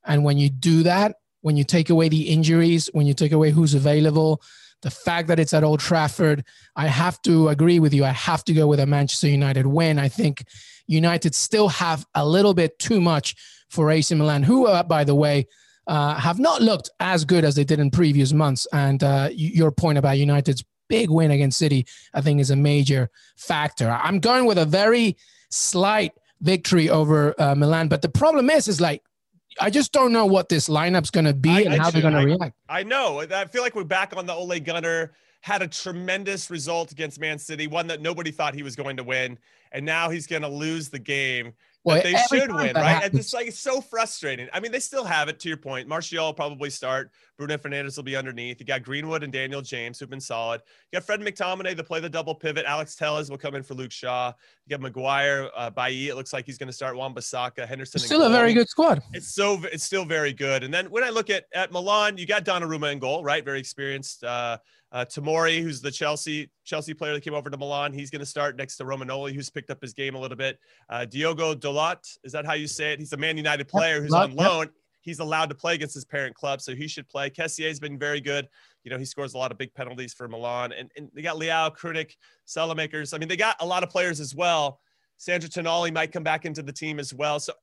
And 0.05 0.23
when 0.23 0.37
you 0.37 0.49
do 0.49 0.83
that, 0.83 1.15
when 1.41 1.57
you 1.57 1.63
take 1.63 1.89
away 1.89 2.09
the 2.09 2.29
injuries, 2.29 2.89
when 2.93 3.07
you 3.07 3.13
take 3.13 3.31
away 3.31 3.51
who's 3.51 3.73
available, 3.73 4.41
the 4.81 4.91
fact 4.91 5.27
that 5.27 5.39
it's 5.39 5.53
at 5.53 5.63
Old 5.63 5.79
Trafford, 5.79 6.45
I 6.75 6.87
have 6.87 7.21
to 7.23 7.49
agree 7.49 7.79
with 7.79 7.93
you. 7.93 8.05
I 8.05 8.11
have 8.11 8.43
to 8.45 8.53
go 8.53 8.67
with 8.67 8.79
a 8.79 8.85
Manchester 8.85 9.27
United 9.27 9.67
win. 9.67 9.99
I 9.99 10.07
think 10.07 10.45
United 10.87 11.35
still 11.35 11.67
have 11.67 12.05
a 12.15 12.25
little 12.25 12.53
bit 12.53 12.79
too 12.79 13.01
much 13.01 13.35
for 13.69 13.91
AC 13.91 14.15
Milan, 14.15 14.43
who, 14.43 14.67
uh, 14.67 14.83
by 14.83 15.03
the 15.03 15.15
way, 15.15 15.47
uh, 15.87 16.15
have 16.15 16.39
not 16.39 16.61
looked 16.61 16.89
as 16.99 17.25
good 17.25 17.43
as 17.43 17.55
they 17.55 17.63
did 17.63 17.79
in 17.79 17.91
previous 17.91 18.31
months. 18.31 18.67
And 18.71 19.03
uh, 19.03 19.29
your 19.33 19.71
point 19.71 19.97
about 19.97 20.17
United's 20.17 20.63
big 20.89 21.09
win 21.09 21.31
against 21.31 21.57
City, 21.57 21.85
I 22.13 22.21
think, 22.21 22.41
is 22.41 22.51
a 22.51 22.55
major 22.55 23.09
factor. 23.37 23.89
I'm 23.89 24.19
going 24.19 24.45
with 24.45 24.57
a 24.57 24.65
very 24.65 25.15
slight 25.49 26.13
victory 26.41 26.89
over 26.89 27.39
uh, 27.39 27.55
Milan. 27.55 27.87
But 27.87 28.01
the 28.01 28.09
problem 28.09 28.49
is, 28.49 28.67
is 28.67 28.81
like 28.81 29.03
I 29.59 29.69
just 29.69 29.91
don't 29.91 30.11
know 30.11 30.25
what 30.25 30.49
this 30.49 30.69
lineup's 30.69 31.09
going 31.09 31.25
to 31.25 31.33
be 31.33 31.49
I, 31.49 31.61
and 31.61 31.73
I 31.73 31.77
how 31.77 31.91
they're 31.91 32.01
going 32.01 32.13
to 32.13 32.25
react. 32.25 32.55
I 32.67 32.83
know. 32.83 33.21
I 33.21 33.45
feel 33.45 33.61
like 33.61 33.75
we're 33.75 33.83
back 33.83 34.15
on 34.15 34.25
the 34.25 34.33
Ole 34.33 34.59
Gunnar. 34.59 35.13
Had 35.41 35.61
a 35.61 35.67
tremendous 35.67 36.49
result 36.49 36.91
against 36.91 37.19
Man 37.19 37.39
City, 37.39 37.67
one 37.67 37.87
that 37.87 38.01
nobody 38.01 38.29
thought 38.29 38.53
he 38.53 38.63
was 38.63 38.75
going 38.75 38.97
to 38.97 39.03
win, 39.03 39.37
and 39.71 39.85
now 39.85 40.09
he's 40.09 40.27
going 40.27 40.41
to 40.41 40.49
lose 40.49 40.89
the 40.89 40.99
game 40.99 41.53
well, 41.83 42.01
they 42.01 42.15
should 42.29 42.53
win, 42.53 42.75
right? 42.75 42.87
Happens. 42.87 43.11
And 43.11 43.19
it's 43.19 43.33
like 43.33 43.47
it's 43.47 43.59
so 43.59 43.79
frustrating. 43.79 44.47
I 44.51 44.59
mean, 44.59 44.71
they 44.71 44.79
still 44.79 45.05
have 45.05 45.29
it. 45.29 45.39
To 45.39 45.47
your 45.47 45.57
point, 45.57 45.87
Martial 45.87 46.25
will 46.25 46.33
probably 46.33 46.69
start. 46.69 47.11
Bruno 47.37 47.57
Fernandes 47.57 47.95
will 47.95 48.03
be 48.03 48.17
underneath. 48.17 48.59
You 48.59 48.65
got 48.65 48.83
Greenwood 48.83 49.23
and 49.23 49.31
Daniel 49.31 49.61
James 49.61 49.97
who've 49.97 50.09
been 50.09 50.19
solid. 50.19 50.61
You 50.91 50.99
got 50.99 51.05
Fred 51.05 51.21
McTominay 51.21 51.77
to 51.77 51.83
play 51.83 52.01
the 52.01 52.09
double 52.09 52.35
pivot. 52.35 52.65
Alex 52.65 52.95
Telles 52.95 53.29
will 53.29 53.37
come 53.37 53.55
in 53.55 53.63
for 53.63 53.75
Luke 53.75 53.93
Shaw. 53.93 54.33
You 54.65 54.71
got 54.71 54.81
Maguire, 54.81 55.49
uh, 55.55 55.69
Bailly. 55.69 56.09
It 56.09 56.15
looks 56.15 56.33
like 56.33 56.45
he's 56.45 56.57
going 56.57 56.67
to 56.67 56.73
start. 56.73 56.97
Wan-Bissaka, 56.97 57.65
Henderson. 57.65 58.01
Still 58.01 58.23
a 58.23 58.29
very 58.29 58.53
good 58.53 58.67
squad. 58.67 59.01
It's 59.13 59.33
so 59.33 59.61
it's 59.71 59.85
still 59.85 60.03
very 60.03 60.33
good. 60.33 60.63
And 60.63 60.73
then 60.73 60.91
when 60.91 61.03
I 61.03 61.09
look 61.09 61.29
at 61.29 61.45
at 61.53 61.71
Milan, 61.71 62.17
you 62.17 62.25
got 62.25 62.43
Donnarumma 62.43 62.91
in 62.91 62.99
goal, 62.99 63.23
right? 63.23 63.45
Very 63.45 63.59
experienced. 63.59 64.23
Uh, 64.23 64.57
uh, 64.91 65.05
Tomori, 65.05 65.61
who's 65.61 65.81
the 65.81 65.91
Chelsea 65.91 66.49
Chelsea 66.65 66.93
player 66.93 67.13
that 67.13 67.21
came 67.21 67.33
over 67.33 67.49
to 67.49 67.57
Milan, 67.57 67.93
he's 67.93 68.09
going 68.09 68.21
to 68.21 68.25
start 68.25 68.57
next 68.57 68.77
to 68.77 68.85
Romagnoli, 68.85 69.33
who's 69.33 69.49
picked 69.49 69.69
up 69.69 69.81
his 69.81 69.93
game 69.93 70.15
a 70.15 70.19
little 70.19 70.37
bit. 70.37 70.59
Uh, 70.89 71.05
Diogo 71.05 71.53
Dalot, 71.53 72.17
is 72.23 72.31
that 72.31 72.45
how 72.45 72.53
you 72.53 72.67
say 72.67 72.93
it? 72.93 72.99
He's 72.99 73.13
a 73.13 73.17
Man 73.17 73.37
United 73.37 73.67
player 73.67 74.01
who's 74.01 74.13
on 74.13 74.35
loan. 74.35 74.69
He's 75.01 75.19
allowed 75.19 75.49
to 75.49 75.55
play 75.55 75.75
against 75.75 75.93
his 75.93 76.05
parent 76.05 76.35
club, 76.35 76.59
so 76.59 76.75
he 76.75 76.87
should 76.87 77.07
play. 77.07 77.29
Kessie's 77.29 77.79
been 77.79 77.97
very 77.97 78.19
good. 78.19 78.47
You 78.83 78.91
know, 78.91 78.97
he 78.97 79.05
scores 79.05 79.33
a 79.33 79.37
lot 79.37 79.51
of 79.51 79.57
big 79.57 79.73
penalties 79.73 80.13
for 80.13 80.27
Milan, 80.27 80.73
and, 80.73 80.91
and 80.97 81.09
they 81.13 81.21
got 81.21 81.37
Leao, 81.37 81.75
Krunic, 81.75 82.15
Saelemaekers. 82.47 83.13
I 83.13 83.17
mean, 83.17 83.29
they 83.29 83.37
got 83.37 83.55
a 83.61 83.65
lot 83.65 83.83
of 83.83 83.89
players 83.89 84.19
as 84.19 84.35
well. 84.35 84.79
Sandro 85.17 85.49
Tonali 85.49 85.93
might 85.93 86.11
come 86.11 86.23
back 86.23 86.45
into 86.45 86.61
the 86.61 86.73
team 86.73 86.99
as 86.99 87.13
well. 87.13 87.39
So 87.39 87.53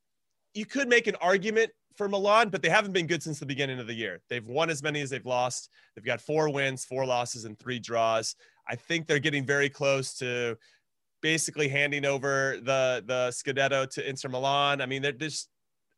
you 0.54 0.64
could 0.64 0.88
make 0.88 1.06
an 1.06 1.16
argument 1.20 1.70
for 1.96 2.08
Milan, 2.08 2.50
but 2.50 2.62
they 2.62 2.68
haven't 2.68 2.92
been 2.92 3.06
good 3.06 3.22
since 3.22 3.38
the 3.38 3.46
beginning 3.46 3.78
of 3.78 3.86
the 3.86 3.94
year. 3.94 4.20
They've 4.28 4.46
won 4.46 4.70
as 4.70 4.82
many 4.82 5.00
as 5.00 5.10
they've 5.10 5.24
lost. 5.24 5.70
They've 5.94 6.04
got 6.04 6.20
four 6.20 6.50
wins, 6.50 6.84
four 6.84 7.06
losses, 7.06 7.44
and 7.44 7.58
three 7.58 7.78
draws. 7.78 8.34
I 8.68 8.76
think 8.76 9.06
they're 9.06 9.18
getting 9.18 9.46
very 9.46 9.68
close 9.68 10.14
to 10.18 10.56
basically 11.22 11.68
handing 11.68 12.04
over 12.04 12.58
the 12.62 13.02
the 13.06 13.28
Scudetto 13.30 13.88
to 13.90 14.08
Inter 14.08 14.28
Milan. 14.28 14.80
I 14.80 14.86
mean, 14.86 15.02
they're 15.02 15.12
just 15.12 15.48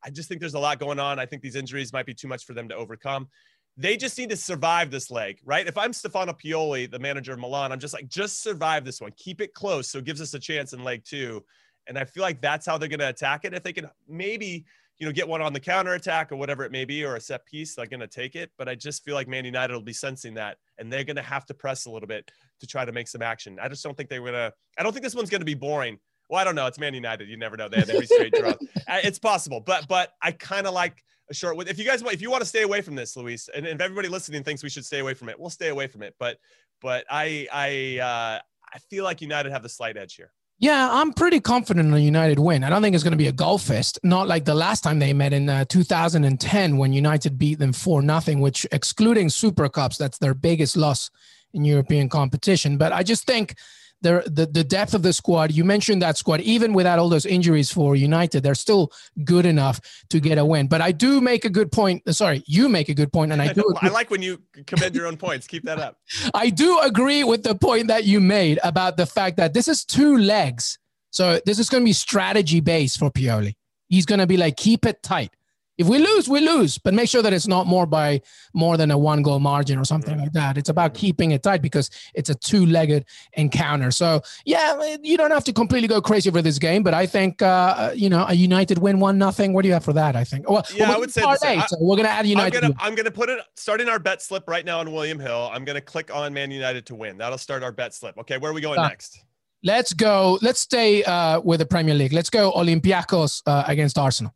I 0.04 0.10
just 0.10 0.28
think 0.28 0.40
there's 0.40 0.54
a 0.54 0.58
lot 0.58 0.78
going 0.78 0.98
on. 0.98 1.18
I 1.18 1.26
think 1.26 1.42
these 1.42 1.56
injuries 1.56 1.92
might 1.92 2.06
be 2.06 2.14
too 2.14 2.28
much 2.28 2.44
for 2.44 2.54
them 2.54 2.68
to 2.68 2.74
overcome. 2.74 3.28
They 3.76 3.96
just 3.96 4.18
need 4.18 4.30
to 4.30 4.36
survive 4.36 4.90
this 4.90 5.10
leg, 5.10 5.40
right? 5.44 5.66
If 5.66 5.78
I'm 5.78 5.92
Stefano 5.92 6.32
Pioli, 6.32 6.90
the 6.90 6.98
manager 6.98 7.32
of 7.32 7.38
Milan, 7.38 7.70
I'm 7.70 7.78
just 7.78 7.94
like, 7.94 8.08
just 8.08 8.42
survive 8.42 8.84
this 8.84 9.00
one. 9.00 9.12
Keep 9.16 9.40
it 9.40 9.54
close 9.54 9.88
so 9.88 9.98
it 9.98 10.04
gives 10.04 10.20
us 10.20 10.34
a 10.34 10.38
chance 10.38 10.72
in 10.72 10.82
leg 10.82 11.04
two. 11.04 11.44
And 11.86 11.96
I 11.96 12.04
feel 12.04 12.22
like 12.22 12.40
that's 12.40 12.66
how 12.66 12.76
they're 12.76 12.88
going 12.88 12.98
to 13.00 13.08
attack 13.08 13.44
it. 13.44 13.54
If 13.54 13.62
they 13.62 13.72
can 13.72 13.88
maybe 14.08 14.66
you 14.98 15.06
know, 15.06 15.12
get 15.12 15.28
one 15.28 15.40
on 15.40 15.52
the 15.52 15.60
counter 15.60 15.94
attack 15.94 16.32
or 16.32 16.36
whatever 16.36 16.64
it 16.64 16.72
may 16.72 16.84
be, 16.84 17.04
or 17.04 17.16
a 17.16 17.20
set 17.20 17.46
piece, 17.46 17.74
they're 17.74 17.86
going 17.86 18.00
to 18.00 18.08
take 18.08 18.34
it. 18.34 18.50
But 18.58 18.68
I 18.68 18.74
just 18.74 19.04
feel 19.04 19.14
like 19.14 19.28
Man 19.28 19.44
United 19.44 19.72
will 19.72 19.80
be 19.80 19.92
sensing 19.92 20.34
that, 20.34 20.58
and 20.78 20.92
they're 20.92 21.04
going 21.04 21.16
to 21.16 21.22
have 21.22 21.46
to 21.46 21.54
press 21.54 21.86
a 21.86 21.90
little 21.90 22.08
bit 22.08 22.30
to 22.60 22.66
try 22.66 22.84
to 22.84 22.92
make 22.92 23.08
some 23.08 23.22
action. 23.22 23.58
I 23.60 23.68
just 23.68 23.82
don't 23.84 23.96
think 23.96 24.08
they're 24.08 24.20
going 24.20 24.32
to. 24.32 24.52
I 24.76 24.82
don't 24.82 24.92
think 24.92 25.04
this 25.04 25.14
one's 25.14 25.30
going 25.30 25.40
to 25.40 25.46
be 25.46 25.54
boring. 25.54 25.98
Well, 26.28 26.40
I 26.40 26.44
don't 26.44 26.54
know. 26.54 26.66
It's 26.66 26.78
Man 26.78 26.94
United. 26.94 27.28
You 27.28 27.36
never 27.36 27.56
know. 27.56 27.68
They 27.68 27.78
have 27.78 27.88
every 27.88 28.06
straight 28.06 28.32
draw. 28.32 28.52
It's 28.88 29.18
possible, 29.18 29.60
but 29.60 29.86
but 29.86 30.14
I 30.22 30.32
kind 30.32 30.66
of 30.66 30.74
like 30.74 31.04
a 31.30 31.34
short. 31.34 31.56
One. 31.56 31.68
If 31.68 31.78
you 31.78 31.84
guys 31.84 32.02
want, 32.02 32.14
if 32.14 32.22
you 32.22 32.30
want 32.30 32.42
to 32.42 32.48
stay 32.48 32.62
away 32.62 32.80
from 32.80 32.94
this, 32.94 33.16
Luis, 33.16 33.48
and 33.54 33.66
if 33.66 33.80
everybody 33.80 34.08
listening 34.08 34.42
thinks 34.42 34.62
we 34.62 34.70
should 34.70 34.84
stay 34.84 34.98
away 34.98 35.14
from 35.14 35.28
it, 35.28 35.38
we'll 35.38 35.50
stay 35.50 35.68
away 35.68 35.86
from 35.86 36.02
it. 36.02 36.14
But 36.18 36.38
but 36.80 37.04
I 37.10 37.46
I 37.52 37.98
uh, 38.02 38.40
I 38.74 38.78
feel 38.90 39.04
like 39.04 39.20
United 39.20 39.52
have 39.52 39.62
the 39.62 39.68
slight 39.68 39.96
edge 39.96 40.14
here. 40.14 40.32
Yeah, 40.60 40.88
I'm 40.90 41.12
pretty 41.12 41.38
confident 41.38 41.86
in 41.86 41.94
a 41.94 41.98
United 41.98 42.40
win. 42.40 42.64
I 42.64 42.68
don't 42.68 42.82
think 42.82 42.96
it's 42.96 43.04
going 43.04 43.12
to 43.12 43.16
be 43.16 43.28
a 43.28 43.32
goal 43.32 43.58
fest, 43.58 43.96
not 44.02 44.26
like 44.26 44.44
the 44.44 44.56
last 44.56 44.82
time 44.82 44.98
they 44.98 45.12
met 45.12 45.32
in 45.32 45.48
uh, 45.48 45.64
2010 45.66 46.76
when 46.76 46.92
United 46.92 47.38
beat 47.38 47.60
them 47.60 47.72
4 47.72 48.02
nothing, 48.02 48.40
which 48.40 48.66
excluding 48.72 49.28
Super 49.28 49.68
Cups, 49.68 49.96
that's 49.98 50.18
their 50.18 50.34
biggest 50.34 50.76
loss 50.76 51.10
in 51.54 51.64
European 51.64 52.08
competition. 52.08 52.76
But 52.76 52.92
I 52.92 53.04
just 53.04 53.24
think 53.24 53.54
the, 54.00 54.22
the 54.26 54.46
the 54.46 54.64
depth 54.64 54.94
of 54.94 55.02
the 55.02 55.12
squad. 55.12 55.52
You 55.52 55.64
mentioned 55.64 56.02
that 56.02 56.16
squad, 56.16 56.40
even 56.40 56.72
without 56.72 56.98
all 56.98 57.08
those 57.08 57.26
injuries 57.26 57.70
for 57.70 57.96
United, 57.96 58.42
they're 58.42 58.54
still 58.54 58.92
good 59.24 59.46
enough 59.46 59.80
to 60.10 60.20
get 60.20 60.38
a 60.38 60.44
win. 60.44 60.68
But 60.68 60.80
I 60.80 60.92
do 60.92 61.20
make 61.20 61.44
a 61.44 61.50
good 61.50 61.72
point. 61.72 62.02
Uh, 62.06 62.12
sorry, 62.12 62.42
you 62.46 62.68
make 62.68 62.88
a 62.88 62.94
good 62.94 63.12
point, 63.12 63.32
and 63.32 63.42
I 63.42 63.52
do. 63.52 63.64
I 63.80 63.88
like 63.88 64.10
when 64.10 64.22
you 64.22 64.40
commend 64.66 64.94
your 64.94 65.06
own 65.06 65.16
points. 65.16 65.46
Keep 65.46 65.64
that 65.64 65.78
up. 65.78 65.98
I 66.34 66.50
do 66.50 66.78
agree 66.80 67.24
with 67.24 67.42
the 67.42 67.54
point 67.54 67.88
that 67.88 68.04
you 68.04 68.20
made 68.20 68.58
about 68.62 68.96
the 68.96 69.06
fact 69.06 69.36
that 69.38 69.54
this 69.54 69.68
is 69.68 69.84
two 69.84 70.16
legs. 70.16 70.78
So 71.10 71.40
this 71.46 71.58
is 71.58 71.68
going 71.68 71.82
to 71.82 71.86
be 71.86 71.94
strategy 71.94 72.60
based 72.60 72.98
for 72.98 73.10
Pioli. 73.10 73.54
He's 73.88 74.04
going 74.04 74.20
to 74.20 74.26
be 74.26 74.36
like, 74.36 74.56
keep 74.56 74.84
it 74.84 75.02
tight. 75.02 75.32
If 75.78 75.86
we 75.86 75.98
lose, 75.98 76.28
we 76.28 76.40
lose, 76.40 76.76
but 76.76 76.92
make 76.92 77.08
sure 77.08 77.22
that 77.22 77.32
it's 77.32 77.46
not 77.46 77.68
more 77.68 77.86
by 77.86 78.20
more 78.52 78.76
than 78.76 78.90
a 78.90 78.98
one 78.98 79.22
goal 79.22 79.38
margin 79.38 79.78
or 79.78 79.84
something 79.84 80.18
like 80.18 80.32
that. 80.32 80.58
It's 80.58 80.68
about 80.68 80.92
keeping 80.94 81.30
it 81.30 81.44
tight 81.44 81.62
because 81.62 81.88
it's 82.14 82.28
a 82.30 82.34
two 82.34 82.66
legged 82.66 83.04
encounter. 83.34 83.92
So, 83.92 84.22
yeah, 84.44 84.96
you 85.02 85.16
don't 85.16 85.30
have 85.30 85.44
to 85.44 85.52
completely 85.52 85.86
go 85.86 86.02
crazy 86.02 86.28
over 86.28 86.42
this 86.42 86.58
game, 86.58 86.82
but 86.82 86.94
I 86.94 87.06
think, 87.06 87.40
uh, 87.42 87.92
you 87.94 88.10
know, 88.10 88.26
a 88.28 88.34
United 88.34 88.78
win 88.78 88.98
one 88.98 89.18
nothing. 89.18 89.52
What 89.52 89.62
do 89.62 89.68
you 89.68 89.74
have 89.74 89.84
for 89.84 89.92
that? 89.92 90.16
I 90.16 90.24
think. 90.24 90.50
Well, 90.50 90.64
yeah, 90.74 90.90
I 90.90 90.98
would 90.98 91.12
say 91.12 91.22
I, 91.22 91.64
so 91.66 91.76
we're 91.80 91.96
going 91.96 92.06
to 92.06 92.12
add 92.12 92.26
United. 92.26 92.64
I'm 92.78 92.96
going 92.96 93.04
to 93.04 93.12
put 93.12 93.28
it 93.28 93.38
starting 93.54 93.88
our 93.88 94.00
bet 94.00 94.20
slip 94.20 94.48
right 94.48 94.64
now 94.64 94.80
on 94.80 94.92
William 94.92 95.20
Hill. 95.20 95.48
I'm 95.52 95.64
going 95.64 95.76
to 95.76 95.80
click 95.80 96.12
on 96.12 96.34
Man 96.34 96.50
United 96.50 96.86
to 96.86 96.96
win. 96.96 97.18
That'll 97.18 97.38
start 97.38 97.62
our 97.62 97.72
bet 97.72 97.94
slip. 97.94 98.18
Okay, 98.18 98.36
where 98.38 98.50
are 98.50 98.54
we 98.54 98.60
going 98.60 98.80
uh, 98.80 98.88
next? 98.88 99.24
Let's 99.62 99.92
go. 99.92 100.38
Let's 100.42 100.60
stay 100.60 101.04
uh, 101.04 101.40
with 101.40 101.60
the 101.60 101.66
Premier 101.66 101.94
League. 101.94 102.12
Let's 102.12 102.30
go 102.30 102.52
Olympiacos 102.52 103.42
uh, 103.46 103.64
against 103.66 103.96
Arsenal. 103.96 104.34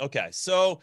Okay, 0.00 0.28
so 0.30 0.80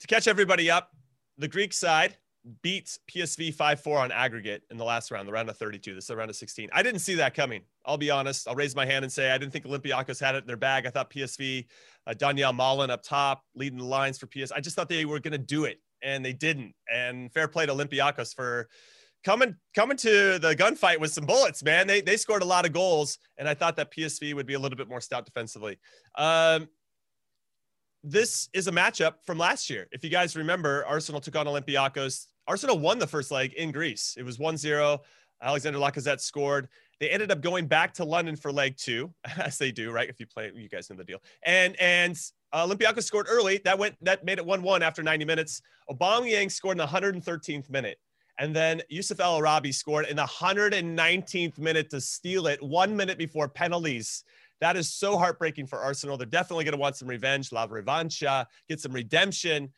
to 0.00 0.06
catch 0.06 0.26
everybody 0.26 0.70
up, 0.70 0.90
the 1.36 1.48
Greek 1.48 1.72
side 1.72 2.16
beats 2.62 2.98
PSV 3.10 3.52
5 3.52 3.80
4 3.80 3.98
on 3.98 4.12
aggregate 4.12 4.62
in 4.70 4.78
the 4.78 4.84
last 4.84 5.10
round, 5.10 5.28
the 5.28 5.32
round 5.32 5.50
of 5.50 5.56
32. 5.56 5.94
This 5.94 6.04
is 6.04 6.08
the 6.08 6.16
round 6.16 6.30
of 6.30 6.36
16. 6.36 6.70
I 6.72 6.82
didn't 6.82 7.00
see 7.00 7.14
that 7.16 7.34
coming. 7.34 7.62
I'll 7.84 7.98
be 7.98 8.10
honest. 8.10 8.48
I'll 8.48 8.54
raise 8.54 8.74
my 8.74 8.86
hand 8.86 9.04
and 9.04 9.12
say 9.12 9.30
I 9.30 9.38
didn't 9.38 9.52
think 9.52 9.66
Olympiacos 9.66 10.20
had 10.20 10.34
it 10.34 10.38
in 10.38 10.46
their 10.46 10.56
bag. 10.56 10.86
I 10.86 10.90
thought 10.90 11.10
PSV, 11.10 11.66
uh, 12.06 12.14
Donyell 12.14 12.56
Malen 12.56 12.90
up 12.90 13.02
top, 13.02 13.42
leading 13.54 13.78
the 13.78 13.84
lines 13.84 14.18
for 14.18 14.26
PS. 14.26 14.50
I 14.50 14.60
just 14.60 14.76
thought 14.76 14.88
they 14.88 15.04
were 15.04 15.20
going 15.20 15.32
to 15.32 15.38
do 15.38 15.64
it, 15.64 15.80
and 16.02 16.24
they 16.24 16.32
didn't. 16.32 16.74
And 16.92 17.32
fair 17.32 17.48
play 17.48 17.66
to 17.66 17.72
Olympiacos 17.72 18.34
for 18.34 18.68
coming 19.24 19.56
coming 19.74 19.96
to 19.98 20.38
the 20.38 20.54
gunfight 20.56 21.00
with 21.00 21.12
some 21.12 21.26
bullets, 21.26 21.62
man. 21.62 21.86
They 21.86 22.00
they 22.00 22.16
scored 22.16 22.42
a 22.42 22.46
lot 22.46 22.64
of 22.64 22.72
goals, 22.72 23.18
and 23.36 23.48
I 23.48 23.54
thought 23.54 23.76
that 23.76 23.92
PSV 23.92 24.34
would 24.34 24.46
be 24.46 24.54
a 24.54 24.58
little 24.58 24.78
bit 24.78 24.88
more 24.88 25.00
stout 25.00 25.26
defensively. 25.26 25.78
Um, 26.16 26.68
this 28.04 28.48
is 28.52 28.68
a 28.68 28.72
matchup 28.72 29.14
from 29.24 29.38
last 29.38 29.68
year. 29.68 29.88
If 29.92 30.04
you 30.04 30.10
guys 30.10 30.36
remember, 30.36 30.84
Arsenal 30.86 31.20
took 31.20 31.36
on 31.36 31.46
Olympiacos. 31.46 32.26
Arsenal 32.46 32.78
won 32.78 32.98
the 32.98 33.06
first 33.06 33.30
leg 33.30 33.52
in 33.54 33.72
Greece. 33.72 34.14
It 34.18 34.24
was 34.24 34.38
1-0. 34.38 34.98
Alexander 35.42 35.78
Lacazette 35.78 36.20
scored. 36.20 36.68
They 37.00 37.10
ended 37.10 37.30
up 37.30 37.40
going 37.40 37.66
back 37.66 37.94
to 37.94 38.04
London 38.04 38.34
for 38.36 38.50
leg 38.50 38.76
two, 38.76 39.12
as 39.38 39.58
they 39.58 39.70
do, 39.70 39.90
right? 39.90 40.08
If 40.08 40.18
you 40.18 40.26
play, 40.26 40.50
you 40.54 40.68
guys 40.68 40.90
know 40.90 40.96
the 40.96 41.04
deal. 41.04 41.22
And 41.44 41.76
and 41.80 42.18
uh, 42.52 42.66
Olympiacos 42.66 43.04
scored 43.04 43.26
early. 43.28 43.60
That 43.64 43.78
went 43.78 43.94
that 44.02 44.24
made 44.24 44.38
it 44.38 44.46
1-1 44.46 44.80
after 44.80 45.02
90 45.02 45.24
minutes. 45.24 45.62
Aubameyang 45.90 46.50
scored 46.50 46.74
in 46.74 46.78
the 46.78 46.86
113th 46.86 47.70
minute. 47.70 47.98
And 48.40 48.54
then 48.54 48.82
Yusuf 48.88 49.18
El 49.20 49.36
Arabi 49.36 49.72
scored 49.72 50.06
in 50.06 50.16
the 50.16 50.24
119th 50.24 51.58
minute 51.58 51.90
to 51.90 52.00
steal 52.00 52.46
it 52.46 52.62
one 52.62 52.96
minute 52.96 53.18
before 53.18 53.48
penalties. 53.48 54.22
That 54.60 54.76
is 54.76 54.92
so 54.92 55.16
heartbreaking 55.16 55.66
for 55.66 55.78
Arsenal. 55.78 56.16
They're 56.16 56.26
definitely 56.26 56.64
going 56.64 56.72
to 56.72 56.80
want 56.80 56.96
some 56.96 57.08
revenge, 57.08 57.52
la 57.52 57.66
revancha, 57.66 58.46
get 58.68 58.80
some 58.80 58.92
redemption. 58.92 59.70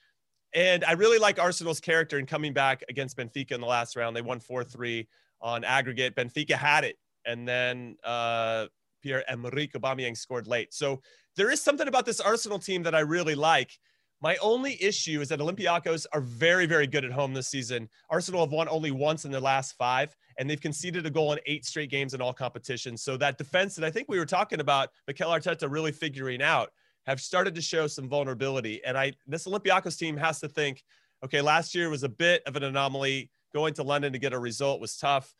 And 0.54 0.84
I 0.84 0.92
really 0.92 1.18
like 1.18 1.38
Arsenal's 1.38 1.80
character 1.80 2.18
in 2.18 2.26
coming 2.26 2.52
back 2.52 2.82
against 2.88 3.16
Benfica 3.16 3.52
in 3.52 3.60
the 3.60 3.66
last 3.66 3.94
round. 3.96 4.16
They 4.16 4.22
won 4.22 4.40
4 4.40 4.64
3 4.64 5.06
on 5.40 5.64
aggregate. 5.64 6.16
Benfica 6.16 6.52
had 6.52 6.84
it. 6.84 6.96
And 7.24 7.46
then 7.46 7.96
uh, 8.02 8.66
Pierre 9.02 9.24
Emerick 9.28 9.72
Aubameyang 9.72 10.16
scored 10.16 10.46
late. 10.46 10.72
So 10.74 11.00
there 11.36 11.50
is 11.50 11.62
something 11.62 11.88
about 11.88 12.06
this 12.06 12.20
Arsenal 12.20 12.58
team 12.58 12.82
that 12.84 12.94
I 12.94 13.00
really 13.00 13.34
like. 13.34 13.78
My 14.22 14.36
only 14.36 14.82
issue 14.82 15.22
is 15.22 15.28
that 15.30 15.40
Olympiacos 15.40 16.04
are 16.12 16.20
very, 16.20 16.66
very 16.66 16.86
good 16.86 17.06
at 17.06 17.12
home 17.12 17.32
this 17.32 17.48
season. 17.48 17.88
Arsenal 18.10 18.42
have 18.42 18.52
won 18.52 18.68
only 18.68 18.90
once 18.90 19.24
in 19.24 19.30
their 19.30 19.40
last 19.40 19.76
five, 19.78 20.14
and 20.38 20.48
they've 20.48 20.60
conceded 20.60 21.06
a 21.06 21.10
goal 21.10 21.32
in 21.32 21.40
eight 21.46 21.64
straight 21.64 21.90
games 21.90 22.12
in 22.12 22.20
all 22.20 22.34
competitions. 22.34 23.02
So 23.02 23.16
that 23.16 23.38
defense 23.38 23.74
that 23.76 23.84
I 23.84 23.90
think 23.90 24.08
we 24.08 24.18
were 24.18 24.26
talking 24.26 24.60
about, 24.60 24.90
Mikel 25.06 25.30
Arteta 25.30 25.70
really 25.70 25.92
figuring 25.92 26.42
out, 26.42 26.70
have 27.06 27.18
started 27.18 27.54
to 27.54 27.62
show 27.62 27.86
some 27.86 28.10
vulnerability. 28.10 28.84
And 28.84 28.96
I 28.96 29.14
this 29.26 29.46
Olympiacos 29.46 29.98
team 29.98 30.18
has 30.18 30.38
to 30.40 30.48
think, 30.48 30.82
okay, 31.24 31.40
last 31.40 31.74
year 31.74 31.88
was 31.88 32.02
a 32.02 32.08
bit 32.08 32.42
of 32.46 32.56
an 32.56 32.62
anomaly. 32.62 33.30
Going 33.54 33.74
to 33.74 33.82
London 33.82 34.12
to 34.12 34.18
get 34.18 34.34
a 34.34 34.38
result 34.38 34.80
was 34.80 34.96
tough. 34.96 35.34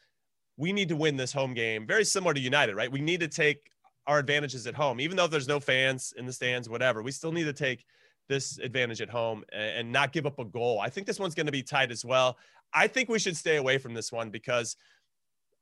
We 0.57 0.73
need 0.73 0.89
to 0.89 0.97
win 0.97 1.17
this 1.17 1.33
home 1.33 1.53
game. 1.53 1.87
Very 1.87 2.05
similar 2.05 2.35
to 2.35 2.41
United, 2.41 2.75
right? 2.77 2.91
We 2.91 3.01
need 3.01 3.21
to 3.21 3.29
take 3.29 3.71
our 4.07 4.19
advantages 4.19 4.67
at 4.67 4.75
home, 4.75 5.01
even 5.01 5.17
though 5.17 5.27
there's 5.27 5.47
no 5.47 5.61
fans 5.61 6.13
in 6.17 6.27
the 6.27 6.33
stands, 6.33 6.69
whatever. 6.69 7.03
We 7.03 7.13
still 7.13 7.31
need 7.31 7.45
to 7.45 7.53
take 7.53 7.85
this 8.31 8.59
advantage 8.59 9.03
at 9.03 9.11
home 9.11 9.45
and, 9.53 9.91
not 9.91 10.13
give 10.13 10.25
up 10.25 10.39
a 10.39 10.45
goal. 10.45 10.79
I 10.81 10.89
think 10.89 11.07
this 11.07 11.19
one's 11.19 11.35
going 11.35 11.47
to 11.47 11.53
be 11.53 11.65
tight 11.65 11.91
as 11.91 12.05
well. 12.05 12.39
I 12.73 12.87
think 12.87 13.09
we 13.09 13.19
should 13.19 13.37
stay 13.37 13.57
away 13.57 13.77
from 13.77 13.93
this 13.93 14.13
one 14.13 14.31
because 14.31 14.77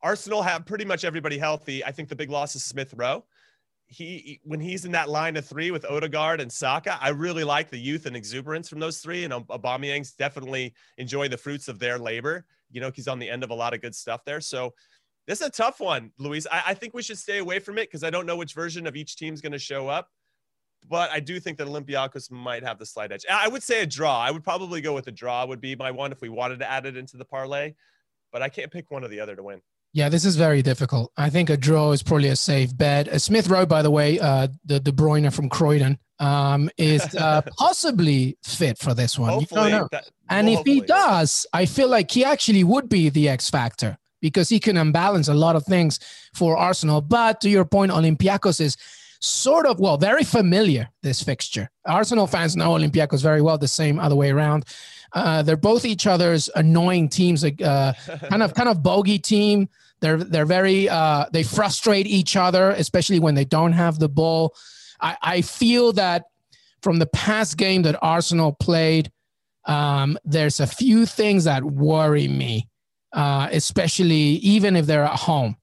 Arsenal 0.03 0.43
have 0.43 0.67
pretty 0.67 0.85
much 0.85 1.03
everybody 1.03 1.39
healthy. 1.39 1.83
I 1.83 1.91
think 1.91 2.09
the 2.09 2.15
big 2.15 2.29
loss 2.29 2.55
is 2.55 2.63
Smith 2.63 2.93
Rowe. 2.95 3.25
He 3.87 4.39
when 4.43 4.59
he's 4.59 4.85
in 4.85 4.91
that 4.91 5.09
line 5.09 5.35
of 5.35 5.45
three 5.45 5.71
with 5.71 5.83
Odegaard 5.83 6.41
and 6.41 6.51
Saka, 6.51 6.99
I 7.01 7.09
really 7.09 7.43
like 7.43 7.71
the 7.71 7.79
youth 7.79 8.05
and 8.05 8.15
exuberance 8.15 8.69
from 8.69 8.79
those 8.79 8.99
three. 8.99 9.23
And 9.23 9.33
Aubameyang's 9.33 10.11
definitely 10.11 10.75
enjoying 10.99 11.31
the 11.31 11.37
fruits 11.37 11.67
of 11.67 11.79
their 11.79 11.97
labor. 11.97 12.45
You 12.69 12.81
know, 12.81 12.91
he's 12.93 13.07
on 13.07 13.17
the 13.17 13.27
end 13.27 13.43
of 13.43 13.49
a 13.49 13.55
lot 13.55 13.73
of 13.73 13.81
good 13.81 13.95
stuff 13.95 14.23
there. 14.25 14.41
So 14.41 14.75
this 15.25 15.41
is 15.41 15.47
a 15.47 15.51
tough 15.51 15.79
one, 15.79 16.11
Luis. 16.19 16.45
I, 16.51 16.63
I 16.67 16.73
think 16.75 16.93
we 16.93 17.01
should 17.01 17.17
stay 17.17 17.39
away 17.39 17.57
from 17.57 17.79
it 17.79 17.87
because 17.87 18.03
I 18.03 18.11
don't 18.11 18.27
know 18.27 18.37
which 18.37 18.53
version 18.53 18.85
of 18.85 18.95
each 18.95 19.15
team's 19.15 19.41
going 19.41 19.53
to 19.53 19.59
show 19.59 19.87
up 19.87 20.09
but 20.87 21.11
I 21.11 21.19
do 21.19 21.39
think 21.39 21.57
that 21.57 21.67
Olympiacos 21.67 22.31
might 22.31 22.63
have 22.63 22.79
the 22.79 22.85
slight 22.85 23.11
edge. 23.11 23.25
I 23.29 23.47
would 23.47 23.63
say 23.63 23.81
a 23.81 23.85
draw. 23.85 24.19
I 24.19 24.31
would 24.31 24.43
probably 24.43 24.81
go 24.81 24.93
with 24.93 25.07
a 25.07 25.11
draw 25.11 25.45
would 25.45 25.61
be 25.61 25.75
my 25.75 25.91
one 25.91 26.11
if 26.11 26.21
we 26.21 26.29
wanted 26.29 26.59
to 26.59 26.69
add 26.69 26.85
it 26.85 26.97
into 26.97 27.17
the 27.17 27.25
parlay, 27.25 27.73
but 28.31 28.41
I 28.41 28.49
can't 28.49 28.71
pick 28.71 28.89
one 28.89 29.03
or 29.03 29.07
the 29.07 29.19
other 29.19 29.35
to 29.35 29.43
win. 29.43 29.61
Yeah, 29.91 30.09
this 30.09 30.23
is 30.23 30.35
very 30.35 30.61
difficult. 30.61 31.11
I 31.17 31.29
think 31.31 31.49
a 31.49 31.57
draw 31.57 31.91
is 31.91 32.03
probably 32.03 32.27
a 32.27 32.35
safe 32.35 32.75
bet. 32.77 33.07
Uh, 33.07 33.17
Smith 33.17 33.47
Rowe, 33.47 33.65
by 33.65 33.81
the 33.81 33.89
way, 33.89 34.19
uh, 34.19 34.47
the 34.65 34.79
De 34.79 34.91
Bruyne 34.91 35.33
from 35.33 35.49
Croydon, 35.49 35.97
um, 36.19 36.69
is 36.77 37.01
uh, 37.17 37.41
possibly 37.57 38.37
fit 38.43 38.77
for 38.77 38.93
this 38.93 39.17
one. 39.17 39.31
Hopefully, 39.31 39.71
that, 39.91 40.09
and 40.29 40.47
well, 40.47 40.59
if 40.59 40.65
he 40.65 40.81
does, 40.81 41.47
I 41.53 41.65
feel 41.65 41.89
like 41.89 42.11
he 42.11 42.23
actually 42.23 42.63
would 42.63 42.87
be 42.87 43.09
the 43.09 43.29
X 43.29 43.49
factor 43.49 43.97
because 44.21 44.49
he 44.49 44.59
can 44.59 44.77
unbalance 44.77 45.27
a 45.27 45.33
lot 45.33 45.55
of 45.55 45.65
things 45.65 45.99
for 46.35 46.55
Arsenal. 46.55 47.01
But 47.01 47.41
to 47.41 47.49
your 47.49 47.65
point, 47.65 47.91
Olympiacos 47.91 48.61
is 48.61 48.77
sort 49.19 49.65
of, 49.65 49.79
well, 49.79 49.97
very 49.97 50.23
familiar, 50.23 50.89
this 51.03 51.21
fixture. 51.21 51.69
Arsenal 51.85 52.27
fans 52.27 52.55
know 52.55 52.71
Olympiacos 52.71 53.21
very 53.21 53.41
well, 53.41 53.57
the 53.57 53.67
same 53.67 53.99
other 53.99 54.15
way 54.15 54.31
around. 54.31 54.65
Uh, 55.13 55.41
they're 55.41 55.57
both 55.57 55.85
each 55.85 56.07
other's 56.07 56.49
annoying 56.55 57.09
teams, 57.09 57.43
uh, 57.43 57.93
kind 58.29 58.43
of 58.43 58.53
kind 58.53 58.69
of 58.69 58.83
bogey 58.83 59.19
team. 59.19 59.69
They're 60.01 60.17
they're 60.17 60.45
very 60.45 60.87
uh, 60.87 61.25
they 61.31 61.43
frustrate 61.43 62.07
each 62.07 62.35
other, 62.35 62.71
especially 62.71 63.19
when 63.19 63.35
they 63.35 63.45
don't 63.45 63.73
have 63.73 63.99
the 63.99 64.09
ball. 64.09 64.55
I, 65.01 65.17
I 65.21 65.41
feel 65.41 65.93
that 65.93 66.25
from 66.81 66.99
the 66.99 67.07
past 67.07 67.57
game 67.57 67.81
that 67.83 67.97
Arsenal 68.01 68.53
played, 68.53 69.11
um, 69.65 70.17
there's 70.23 70.59
a 70.59 70.67
few 70.67 71.05
things 71.05 71.43
that 71.43 71.63
worry 71.63 72.27
me, 72.27 72.69
uh, 73.13 73.49
especially 73.51 74.15
even 74.15 74.75
if 74.75 74.85
they're 74.85 75.03
at 75.03 75.19
home. 75.19 75.57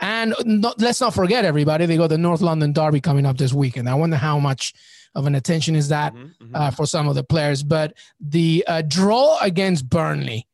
And 0.00 0.34
not, 0.44 0.80
let's 0.80 1.00
not 1.00 1.14
forget, 1.14 1.44
everybody, 1.44 1.86
they 1.86 1.96
got 1.96 2.08
the 2.08 2.18
North 2.18 2.40
London 2.40 2.72
Derby 2.72 3.00
coming 3.00 3.26
up 3.26 3.36
this 3.36 3.52
weekend. 3.52 3.88
I 3.88 3.94
wonder 3.94 4.16
how 4.16 4.38
much 4.38 4.72
of 5.14 5.26
an 5.26 5.34
attention 5.34 5.74
is 5.74 5.88
that 5.88 6.14
mm-hmm, 6.14 6.44
mm-hmm. 6.44 6.54
Uh, 6.54 6.70
for 6.70 6.86
some 6.86 7.08
of 7.08 7.14
the 7.14 7.24
players. 7.24 7.62
But 7.62 7.94
the 8.20 8.64
uh, 8.66 8.82
draw 8.82 9.38
against 9.40 9.88
Burnley 9.88 10.46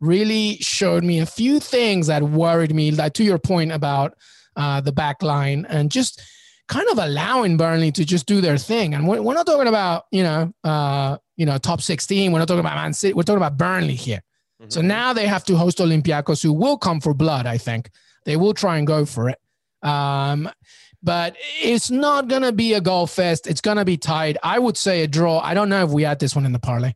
really 0.00 0.56
showed 0.56 1.04
me 1.04 1.20
a 1.20 1.26
few 1.26 1.60
things 1.60 2.06
that 2.06 2.22
worried 2.22 2.74
me. 2.74 2.90
Like 2.90 3.12
to 3.14 3.24
your 3.24 3.38
point 3.38 3.72
about 3.72 4.14
uh, 4.56 4.80
the 4.80 4.92
back 4.92 5.22
line 5.22 5.66
and 5.68 5.90
just 5.90 6.22
kind 6.68 6.88
of 6.90 6.98
allowing 6.98 7.56
Burnley 7.56 7.92
to 7.92 8.04
just 8.04 8.26
do 8.26 8.40
their 8.40 8.56
thing. 8.56 8.94
And 8.94 9.06
we're, 9.06 9.20
we're 9.20 9.34
not 9.34 9.46
talking 9.46 9.68
about 9.68 10.04
you 10.10 10.22
know 10.22 10.52
uh, 10.64 11.18
you 11.36 11.46
know 11.46 11.58
top 11.58 11.80
sixteen. 11.80 12.32
We're 12.32 12.38
not 12.38 12.48
talking 12.48 12.60
about 12.60 12.76
Man 12.76 12.94
City. 12.94 13.14
We're 13.14 13.22
talking 13.22 13.42
about 13.42 13.58
Burnley 13.58 13.96
here. 13.96 14.22
Mm-hmm. 14.62 14.70
So 14.70 14.80
now 14.80 15.12
they 15.12 15.26
have 15.26 15.44
to 15.44 15.56
host 15.56 15.78
Olympiacos, 15.78 16.42
who 16.42 16.52
will 16.52 16.78
come 16.78 17.00
for 17.00 17.12
blood. 17.14 17.46
I 17.46 17.58
think. 17.58 17.90
They 18.24 18.36
will 18.36 18.54
try 18.54 18.78
and 18.78 18.86
go 18.86 19.04
for 19.04 19.28
it. 19.28 19.38
Um, 19.82 20.50
but 21.02 21.36
it's 21.62 21.90
not 21.90 22.28
going 22.28 22.42
to 22.42 22.52
be 22.52 22.72
a 22.72 22.80
goal 22.80 23.06
fest. 23.06 23.46
It's 23.46 23.60
going 23.60 23.76
to 23.76 23.84
be 23.84 23.98
tied. 23.98 24.38
I 24.42 24.58
would 24.58 24.76
say 24.76 25.02
a 25.02 25.06
draw. 25.06 25.40
I 25.40 25.52
don't 25.52 25.68
know 25.68 25.84
if 25.84 25.90
we 25.90 26.04
add 26.06 26.18
this 26.18 26.34
one 26.34 26.46
in 26.46 26.52
the 26.52 26.58
parlay. 26.58 26.94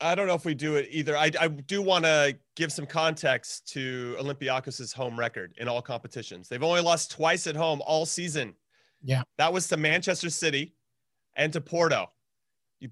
I 0.00 0.14
don't 0.14 0.26
know 0.26 0.34
if 0.34 0.44
we 0.44 0.54
do 0.54 0.76
it 0.76 0.88
either. 0.90 1.16
I, 1.16 1.30
I 1.40 1.48
do 1.48 1.82
want 1.82 2.04
to 2.04 2.36
give 2.56 2.72
some 2.72 2.86
context 2.86 3.68
to 3.72 4.16
Olympiacos' 4.20 4.92
home 4.92 5.18
record 5.18 5.54
in 5.58 5.68
all 5.68 5.82
competitions. 5.82 6.48
They've 6.48 6.62
only 6.62 6.80
lost 6.80 7.10
twice 7.10 7.46
at 7.46 7.56
home 7.56 7.82
all 7.84 8.06
season. 8.06 8.54
Yeah. 9.02 9.22
That 9.38 9.52
was 9.52 9.68
to 9.68 9.76
Manchester 9.76 10.30
City 10.30 10.74
and 11.36 11.52
to 11.52 11.60
Porto. 11.60 12.10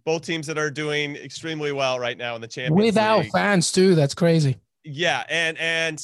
Both 0.05 0.23
teams 0.23 0.49
that 0.49 0.59
are 0.59 0.71
doing 0.71 1.15
extremely 1.15 1.71
well 1.71 2.01
right 2.01 2.19
now 2.19 2.35
in 2.35 2.41
the 2.41 2.49
Champions 2.49 2.87
Without 2.87 3.21
League. 3.21 3.33
fans 3.33 3.71
too. 3.71 3.95
That's 3.95 4.15
crazy. 4.15 4.59
Yeah, 4.83 5.23
and 5.29 5.57
and 5.59 6.03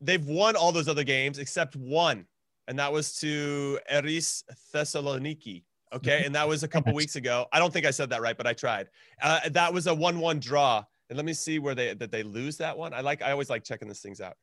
they've 0.00 0.24
won 0.24 0.56
all 0.56 0.72
those 0.72 0.88
other 0.88 1.04
games 1.04 1.38
except 1.38 1.76
one, 1.76 2.26
and 2.68 2.78
that 2.78 2.92
was 2.92 3.14
to 3.20 3.78
Aris 3.92 4.44
Thessaloniki. 4.74 5.64
Okay, 5.92 6.22
and 6.24 6.34
that 6.34 6.46
was 6.46 6.62
a 6.62 6.68
couple 6.68 6.94
weeks 6.94 7.16
ago. 7.16 7.46
I 7.52 7.58
don't 7.58 7.72
think 7.72 7.84
I 7.84 7.90
said 7.90 8.10
that 8.10 8.20
right, 8.22 8.36
but 8.36 8.46
I 8.46 8.52
tried. 8.52 8.88
Uh, 9.20 9.40
that 9.50 9.72
was 9.72 9.86
a 9.86 9.94
one-one 9.94 10.38
draw. 10.38 10.84
And 11.08 11.16
let 11.16 11.26
me 11.26 11.32
see 11.32 11.58
where 11.58 11.74
they 11.74 11.92
did 11.94 12.12
they 12.12 12.22
lose 12.22 12.56
that 12.58 12.78
one. 12.78 12.94
I 12.94 13.00
like 13.00 13.20
I 13.20 13.32
always 13.32 13.50
like 13.50 13.64
checking 13.64 13.88
these 13.88 14.00
things 14.00 14.20
out. 14.20 14.34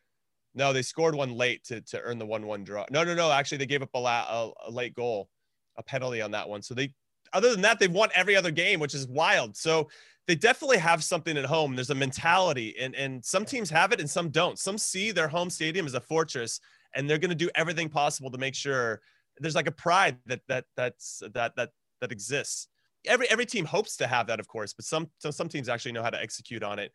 No, 0.54 0.74
they 0.74 0.82
scored 0.82 1.16
one 1.16 1.32
late 1.32 1.64
to 1.66 1.80
to 1.82 2.02
earn 2.02 2.20
the 2.20 2.26
one-one 2.26 2.66
draw. 2.66 2.86
No, 2.92 3.06
no, 3.06 3.16
no. 3.16 3.32
Actually, 3.32 3.60
they 3.60 3.66
gave 3.66 3.82
up 3.82 3.90
a, 3.94 4.00
la- 4.00 4.52
a, 4.68 4.70
a 4.70 4.72
late 4.72 4.94
goal, 4.94 5.30
a 5.78 5.84
penalty 5.84 6.22
on 6.22 6.32
that 6.32 6.50
one. 6.50 6.62
So 6.62 6.74
they, 6.74 6.94
other 7.34 7.52
than 7.52 7.62
that, 7.62 7.80
they've 7.80 7.92
won 7.92 8.10
every 8.14 8.36
other 8.36 8.52
game, 8.52 8.80
which 8.80 8.94
is 8.94 9.08
wild. 9.08 9.56
So 9.56 9.90
they 10.28 10.36
definitely 10.36 10.78
have 10.78 11.04
something 11.04 11.38
at 11.38 11.46
home. 11.46 11.76
There's 11.76 11.90
a 11.90 11.96
mentality, 11.96 12.76
and 12.80 12.94
and 12.96 13.24
some 13.24 13.46
teams 13.46 13.70
have 13.70 13.92
it 13.92 14.00
and 14.00 14.10
some 14.10 14.30
don't. 14.30 14.60
Some 14.60 14.78
see 14.78 15.12
their 15.12 15.28
home 15.28 15.50
stadium 15.50 15.86
as 15.86 15.94
a 15.94 16.02
fortress, 16.02 16.60
and 16.94 17.10
they're 17.10 17.18
going 17.18 17.30
to 17.30 17.36
do 17.36 17.50
everything 17.56 17.90
possible 17.90 18.30
to 18.32 18.38
make 18.38 18.54
sure 18.54 19.02
there's 19.40 19.56
like 19.56 19.68
a 19.68 19.72
pride 19.72 20.18
that 20.26 20.42
that 20.48 20.66
that's 20.76 21.24
that 21.34 21.56
that 21.56 21.70
that 22.02 22.12
exists. 22.12 22.68
Every 23.06 23.30
every 23.30 23.46
team 23.46 23.66
hopes 23.66 23.96
to 23.98 24.08
have 24.08 24.28
that, 24.28 24.40
of 24.40 24.48
course, 24.48 24.74
but 24.74 24.86
some 24.86 25.10
some, 25.20 25.32
some 25.32 25.48
teams 25.48 25.70
actually 25.70 25.94
know 25.94 26.04
how 26.04 26.10
to 26.10 26.22
execute 26.22 26.64
on 26.64 26.78
it. 26.78 26.92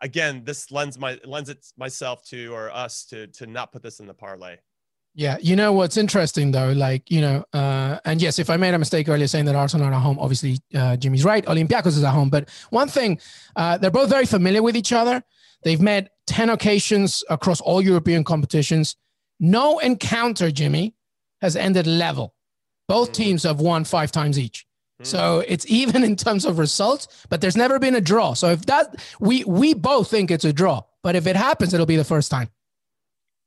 Again, 0.00 0.44
this 0.44 0.70
lends 0.70 0.98
my 0.98 1.18
lends 1.24 1.50
it 1.50 1.66
myself 1.76 2.24
to 2.26 2.54
or 2.54 2.70
us 2.70 3.04
to 3.06 3.26
to 3.28 3.46
not 3.46 3.72
put 3.72 3.82
this 3.82 3.98
in 3.98 4.06
the 4.06 4.14
parlay. 4.14 4.56
Yeah, 5.18 5.36
you 5.40 5.56
know 5.56 5.72
what's 5.72 5.96
interesting 5.96 6.52
though, 6.52 6.70
like 6.70 7.10
you 7.10 7.20
know, 7.20 7.44
uh, 7.52 7.98
and 8.04 8.22
yes, 8.22 8.38
if 8.38 8.48
I 8.50 8.56
made 8.56 8.72
a 8.72 8.78
mistake 8.78 9.08
earlier 9.08 9.26
saying 9.26 9.46
that 9.46 9.56
Arsenal 9.56 9.88
are 9.88 9.92
at 9.92 10.00
home, 10.00 10.16
obviously 10.20 10.58
uh, 10.74 10.96
Jimmy's 10.96 11.24
right. 11.24 11.44
Olympiacos 11.46 11.88
is 11.88 12.04
at 12.04 12.12
home, 12.12 12.30
but 12.30 12.48
one 12.70 12.86
thing, 12.86 13.18
uh, 13.56 13.76
they're 13.78 13.90
both 13.90 14.10
very 14.10 14.26
familiar 14.26 14.62
with 14.62 14.76
each 14.76 14.92
other, 14.92 15.24
They've 15.62 15.80
met 15.80 16.10
10 16.26 16.50
occasions 16.50 17.24
across 17.28 17.60
all 17.60 17.82
European 17.82 18.24
competitions. 18.24 18.96
No 19.40 19.78
encounter, 19.78 20.50
Jimmy, 20.50 20.94
has 21.40 21.56
ended 21.56 21.86
level. 21.86 22.34
Both 22.86 23.08
mm-hmm. 23.08 23.22
teams 23.22 23.42
have 23.42 23.60
won 23.60 23.84
five 23.84 24.12
times 24.12 24.38
each. 24.38 24.66
Mm-hmm. 25.00 25.04
So 25.04 25.44
it's 25.46 25.66
even 25.68 26.04
in 26.04 26.16
terms 26.16 26.44
of 26.44 26.58
results, 26.58 27.26
but 27.28 27.40
there's 27.40 27.56
never 27.56 27.78
been 27.78 27.94
a 27.94 28.00
draw. 28.00 28.34
So 28.34 28.50
if 28.50 28.66
that 28.66 28.96
we 29.20 29.44
we 29.44 29.74
both 29.74 30.10
think 30.10 30.30
it's 30.30 30.44
a 30.44 30.52
draw, 30.52 30.82
but 31.02 31.16
if 31.16 31.26
it 31.26 31.36
happens, 31.36 31.74
it'll 31.74 31.86
be 31.86 31.96
the 31.96 32.04
first 32.04 32.30
time. 32.30 32.50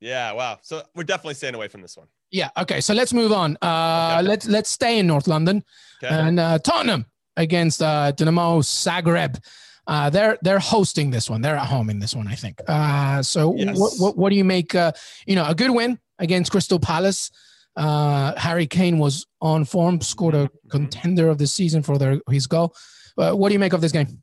Yeah, 0.02 0.32
wow. 0.32 0.58
So 0.62 0.82
we're 0.96 1.04
definitely 1.04 1.34
staying 1.34 1.54
away 1.54 1.68
from 1.68 1.80
this 1.80 1.96
one. 1.96 2.08
Yeah. 2.32 2.50
Okay. 2.58 2.80
So 2.80 2.92
let's 2.92 3.12
move 3.12 3.30
on. 3.30 3.56
Uh, 3.62 4.16
okay. 4.18 4.28
Let's 4.28 4.48
let's 4.48 4.70
stay 4.70 4.98
in 4.98 5.06
North 5.06 5.28
London 5.28 5.62
okay. 6.02 6.12
and 6.12 6.40
uh, 6.40 6.58
Tottenham 6.58 7.06
against 7.36 7.80
uh, 7.80 8.12
Dinamo 8.12 8.62
Zagreb. 8.62 9.38
Uh, 9.86 10.10
they're 10.10 10.38
they're 10.42 10.58
hosting 10.58 11.10
this 11.10 11.30
one. 11.30 11.40
They're 11.40 11.56
at 11.56 11.68
home 11.68 11.88
in 11.88 12.00
this 12.00 12.16
one, 12.16 12.26
I 12.26 12.34
think. 12.34 12.60
Uh, 12.66 13.22
so 13.22 13.54
yes. 13.54 13.78
what, 13.78 13.92
what, 13.98 14.18
what 14.18 14.30
do 14.30 14.36
you 14.36 14.44
make? 14.44 14.74
Uh, 14.74 14.90
you 15.24 15.36
know, 15.36 15.46
a 15.46 15.54
good 15.54 15.70
win 15.70 16.00
against 16.18 16.50
Crystal 16.50 16.80
Palace. 16.80 17.30
Uh, 17.76 18.36
Harry 18.36 18.66
Kane 18.66 18.98
was 18.98 19.26
on 19.40 19.64
form, 19.64 20.00
scored 20.00 20.34
a 20.34 20.46
mm-hmm. 20.46 20.68
contender 20.68 21.28
of 21.28 21.38
the 21.38 21.46
season 21.46 21.80
for 21.80 21.96
their 21.96 22.20
his 22.28 22.48
goal. 22.48 22.74
Uh, 23.16 23.32
what 23.32 23.50
do 23.50 23.52
you 23.52 23.60
make 23.60 23.72
of 23.72 23.80
this 23.80 23.92
game? 23.92 24.22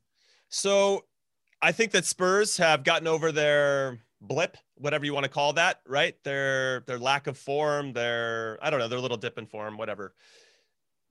So, 0.50 1.06
I 1.62 1.72
think 1.72 1.92
that 1.92 2.06
Spurs 2.06 2.58
have 2.58 2.84
gotten 2.84 3.08
over 3.08 3.32
their 3.32 4.00
blip, 4.22 4.58
whatever 4.76 5.06
you 5.06 5.14
want 5.14 5.24
to 5.24 5.30
call 5.30 5.54
that, 5.54 5.82
right? 5.88 6.16
Their 6.24 6.82
their 6.82 7.00
lack 7.00 7.28
of 7.28 7.38
form, 7.38 7.94
their 7.94 8.58
I 8.62 8.70
don't 8.70 8.80
know, 8.80 8.88
their 8.88 9.00
little 9.00 9.18
dip 9.18 9.38
in 9.38 9.46
form, 9.46 9.78
whatever. 9.78 10.14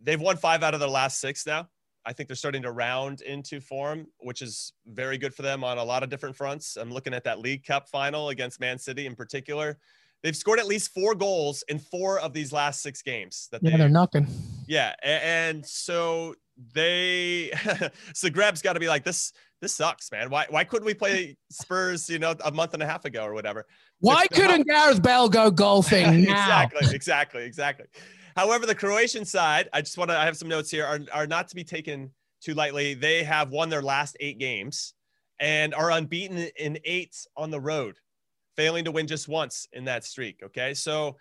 They've 0.01 0.21
won 0.21 0.37
five 0.37 0.63
out 0.63 0.75
of 0.75 0.81
their 0.81 0.89
last 0.89 1.21
six 1.21 1.47
now. 1.47 1.69
I 2.05 2.13
think 2.13 2.29
they're 2.29 2.37
starting 2.37 2.63
to 2.63 2.71
round 2.71 3.21
into 3.21 3.61
form, 3.61 4.07
which 4.21 4.41
is 4.41 4.73
very 4.87 5.19
good 5.19 5.35
for 5.35 5.43
them 5.43 5.65
on 5.65 5.79
a 5.79 5.85
lot 5.85 6.03
of 6.03 6.09
different 6.09 6.37
fronts. 6.37 6.77
I'm 6.77 6.91
looking 6.91 7.13
at 7.13 7.25
that 7.25 7.41
League 7.41 7.65
Cup 7.65 7.89
final 7.89 8.31
against 8.31 8.61
Man 8.61 8.79
City 8.79 9.07
in 9.07 9.15
particular. 9.15 9.79
They've 10.23 10.37
scored 10.37 10.59
at 10.59 10.67
least 10.67 10.93
four 10.93 11.15
goals 11.15 11.63
in 11.69 11.79
four 11.79 12.19
of 12.19 12.33
these 12.33 12.53
last 12.53 12.83
six 12.83 13.03
games. 13.03 13.49
That 13.53 13.63
yeah, 13.63 13.77
they, 13.77 13.85
are 13.85 13.89
knocking. 13.89 14.27
Yeah, 14.67 14.95
and 15.03 15.65
so 15.65 16.35
they 16.73 17.51
Zagreb's 18.15 18.63
got 18.63 18.73
to 18.73 18.81
be 18.81 18.89
like 18.89 19.05
this. 19.05 19.33
This 19.61 19.75
sucks, 19.75 20.11
man. 20.13 20.31
Why 20.31 20.47
why 20.51 20.65
couldn't 20.65 20.87
we 20.87 20.95
play 20.95 21.37
Spurs? 21.51 22.09
You 22.09 22.19
know, 22.19 22.35
a 22.45 22.53
month 22.53 22.75
and 22.75 22.83
a 22.83 22.87
half 22.87 23.05
ago 23.05 23.25
or 23.25 23.35
whatever. 23.35 23.67
Why 24.01 24.27
couldn't 24.29 24.69
Gareth 24.69 25.03
Bale 25.03 25.29
go 25.29 25.51
golfing 25.51 26.23
now? 26.25 26.63
exactly, 26.63 26.95
exactly, 26.95 27.45
exactly. 27.45 27.87
However, 28.37 28.67
the 28.67 28.75
Croatian 28.75 29.25
side, 29.25 29.69
I 29.73 29.81
just 29.81 29.99
want 29.99 30.11
to, 30.11 30.17
I 30.17 30.25
have 30.25 30.37
some 30.37 30.49
notes 30.49 30.71
here, 30.71 30.87
are, 30.87 31.01
are 31.13 31.27
not 31.27 31.49
to 31.49 31.57
be 31.57 31.65
taken 31.65 32.13
too 32.41 32.55
lightly. 32.55 32.95
They 32.95 33.25
have 33.25 33.51
won 33.51 33.69
their 33.69 33.83
last 33.83 34.17
eight 34.21 34.39
games 34.39 34.95
and 35.41 35.75
are 35.75 35.91
unbeaten 35.91 36.39
in 36.57 36.79
eight 36.85 37.17
on 37.37 37.51
the 37.51 37.59
road, 37.59 37.97
failing 38.57 38.85
to 38.85 38.93
win 38.93 39.09
just 39.09 39.27
once 39.27 39.67
in 39.73 39.87
that 39.87 40.05
streak. 40.05 40.41
Okay. 40.45 40.73
So 40.75 41.17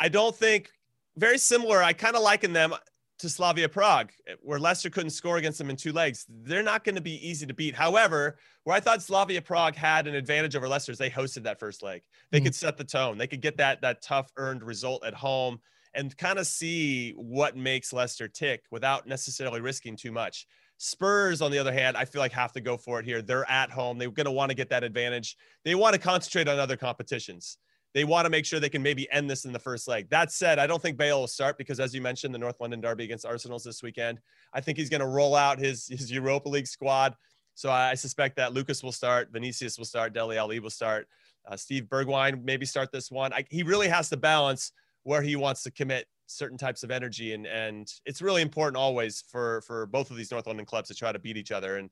I 0.00 0.08
don't 0.08 0.34
think 0.34 0.70
very 1.18 1.36
similar. 1.36 1.82
I 1.82 1.92
kind 1.92 2.16
of 2.16 2.22
liken 2.22 2.54
them 2.54 2.72
to 3.18 3.28
Slavia 3.28 3.68
Prague, 3.68 4.12
where 4.42 4.58
Leicester 4.58 4.90
couldn't 4.90 5.10
score 5.10 5.38
against 5.38 5.58
them 5.58 5.70
in 5.70 5.76
two 5.76 5.92
legs. 5.92 6.24
They're 6.28 6.62
not 6.62 6.84
going 6.84 6.94
to 6.94 7.00
be 7.00 7.26
easy 7.26 7.46
to 7.46 7.54
beat. 7.54 7.74
However, 7.74 8.38
where 8.64 8.76
I 8.76 8.80
thought 8.80 9.02
Slavia 9.02 9.42
Prague 9.42 9.74
had 9.74 10.06
an 10.06 10.14
advantage 10.14 10.54
over 10.54 10.68
Leicester 10.68 10.92
is 10.92 10.98
they 10.98 11.10
hosted 11.10 11.42
that 11.44 11.58
first 11.58 11.82
leg. 11.82 12.02
They 12.30 12.38
mm-hmm. 12.38 12.46
could 12.46 12.54
set 12.54 12.76
the 12.76 12.84
tone. 12.84 13.18
They 13.18 13.26
could 13.26 13.40
get 13.40 13.56
that 13.56 13.80
that 13.82 14.02
tough 14.02 14.30
earned 14.36 14.62
result 14.62 15.04
at 15.04 15.14
home 15.14 15.60
and 15.94 16.16
kind 16.16 16.38
of 16.38 16.46
see 16.46 17.12
what 17.12 17.56
makes 17.56 17.92
Leicester 17.92 18.28
tick 18.28 18.64
without 18.70 19.06
necessarily 19.06 19.60
risking 19.60 19.96
too 19.96 20.12
much. 20.12 20.46
Spurs, 20.76 21.42
on 21.42 21.50
the 21.50 21.58
other 21.58 21.72
hand, 21.72 21.96
I 21.96 22.04
feel 22.04 22.20
like 22.20 22.32
have 22.32 22.52
to 22.52 22.60
go 22.60 22.76
for 22.76 23.00
it 23.00 23.04
here. 23.04 23.20
They're 23.20 23.50
at 23.50 23.70
home. 23.70 23.98
They're 23.98 24.10
going 24.10 24.26
to 24.26 24.32
want 24.32 24.50
to 24.50 24.54
get 24.54 24.70
that 24.70 24.84
advantage. 24.84 25.36
They 25.64 25.74
want 25.74 25.94
to 25.94 26.00
concentrate 26.00 26.46
on 26.46 26.58
other 26.60 26.76
competitions. 26.76 27.58
They 27.94 28.04
want 28.04 28.26
to 28.26 28.30
make 28.30 28.44
sure 28.44 28.60
they 28.60 28.68
can 28.68 28.82
maybe 28.82 29.10
end 29.10 29.30
this 29.30 29.44
in 29.44 29.52
the 29.52 29.58
first 29.58 29.88
leg. 29.88 30.08
That 30.10 30.30
said, 30.30 30.58
I 30.58 30.66
don't 30.66 30.80
think 30.80 30.98
Bale 30.98 31.20
will 31.20 31.26
start 31.26 31.56
because, 31.56 31.80
as 31.80 31.94
you 31.94 32.00
mentioned, 32.00 32.34
the 32.34 32.38
North 32.38 32.60
London 32.60 32.80
Derby 32.80 33.04
against 33.04 33.24
Arsenal's 33.24 33.64
this 33.64 33.82
weekend. 33.82 34.20
I 34.52 34.60
think 34.60 34.78
he's 34.78 34.90
going 34.90 35.00
to 35.00 35.06
roll 35.06 35.34
out 35.34 35.58
his, 35.58 35.86
his 35.86 36.10
Europa 36.10 36.48
League 36.48 36.66
squad. 36.66 37.14
So 37.54 37.70
I 37.70 37.94
suspect 37.94 38.36
that 38.36 38.52
Lucas 38.52 38.82
will 38.84 38.92
start, 38.92 39.32
Vinicius 39.32 39.78
will 39.78 39.84
start, 39.84 40.12
Dele 40.12 40.38
Alli 40.38 40.60
will 40.60 40.70
start, 40.70 41.08
uh, 41.48 41.56
Steve 41.56 41.84
Bergwijn 41.84 42.44
maybe 42.44 42.66
start 42.66 42.92
this 42.92 43.10
one. 43.10 43.32
I, 43.32 43.44
he 43.50 43.62
really 43.62 43.88
has 43.88 44.10
to 44.10 44.16
balance 44.16 44.72
where 45.02 45.22
he 45.22 45.34
wants 45.34 45.62
to 45.62 45.70
commit 45.70 46.06
certain 46.26 46.58
types 46.58 46.82
of 46.82 46.90
energy 46.90 47.32
and 47.32 47.46
and 47.46 47.90
it's 48.04 48.20
really 48.20 48.42
important 48.42 48.76
always 48.76 49.24
for 49.28 49.62
for 49.62 49.86
both 49.86 50.10
of 50.10 50.16
these 50.18 50.30
North 50.30 50.46
London 50.46 50.66
clubs 50.66 50.88
to 50.88 50.94
try 50.94 51.10
to 51.10 51.18
beat 51.18 51.38
each 51.38 51.50
other 51.50 51.78
and 51.78 51.88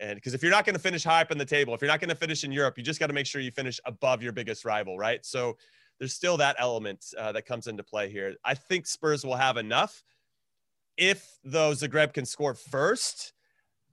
and 0.00 0.14
because 0.14 0.34
if 0.34 0.42
you're 0.42 0.52
not 0.52 0.64
going 0.64 0.74
to 0.74 0.80
finish 0.80 1.04
high 1.04 1.20
up 1.20 1.30
in 1.32 1.38
the 1.38 1.44
table, 1.44 1.74
if 1.74 1.80
you're 1.80 1.90
not 1.90 2.00
going 2.00 2.08
to 2.08 2.14
finish 2.14 2.44
in 2.44 2.52
Europe, 2.52 2.78
you 2.78 2.84
just 2.84 3.00
got 3.00 3.08
to 3.08 3.12
make 3.12 3.26
sure 3.26 3.40
you 3.40 3.50
finish 3.50 3.80
above 3.84 4.22
your 4.22 4.32
biggest 4.32 4.64
rival, 4.64 4.98
right? 4.98 5.24
So 5.24 5.56
there's 5.98 6.14
still 6.14 6.36
that 6.36 6.56
element 6.58 7.04
uh, 7.18 7.32
that 7.32 7.46
comes 7.46 7.66
into 7.66 7.82
play 7.82 8.08
here. 8.10 8.34
I 8.44 8.54
think 8.54 8.86
Spurs 8.86 9.24
will 9.24 9.36
have 9.36 9.56
enough. 9.56 10.02
If 10.96 11.38
though 11.44 11.72
Zagreb 11.72 12.12
can 12.12 12.24
score 12.24 12.54
first, 12.54 13.32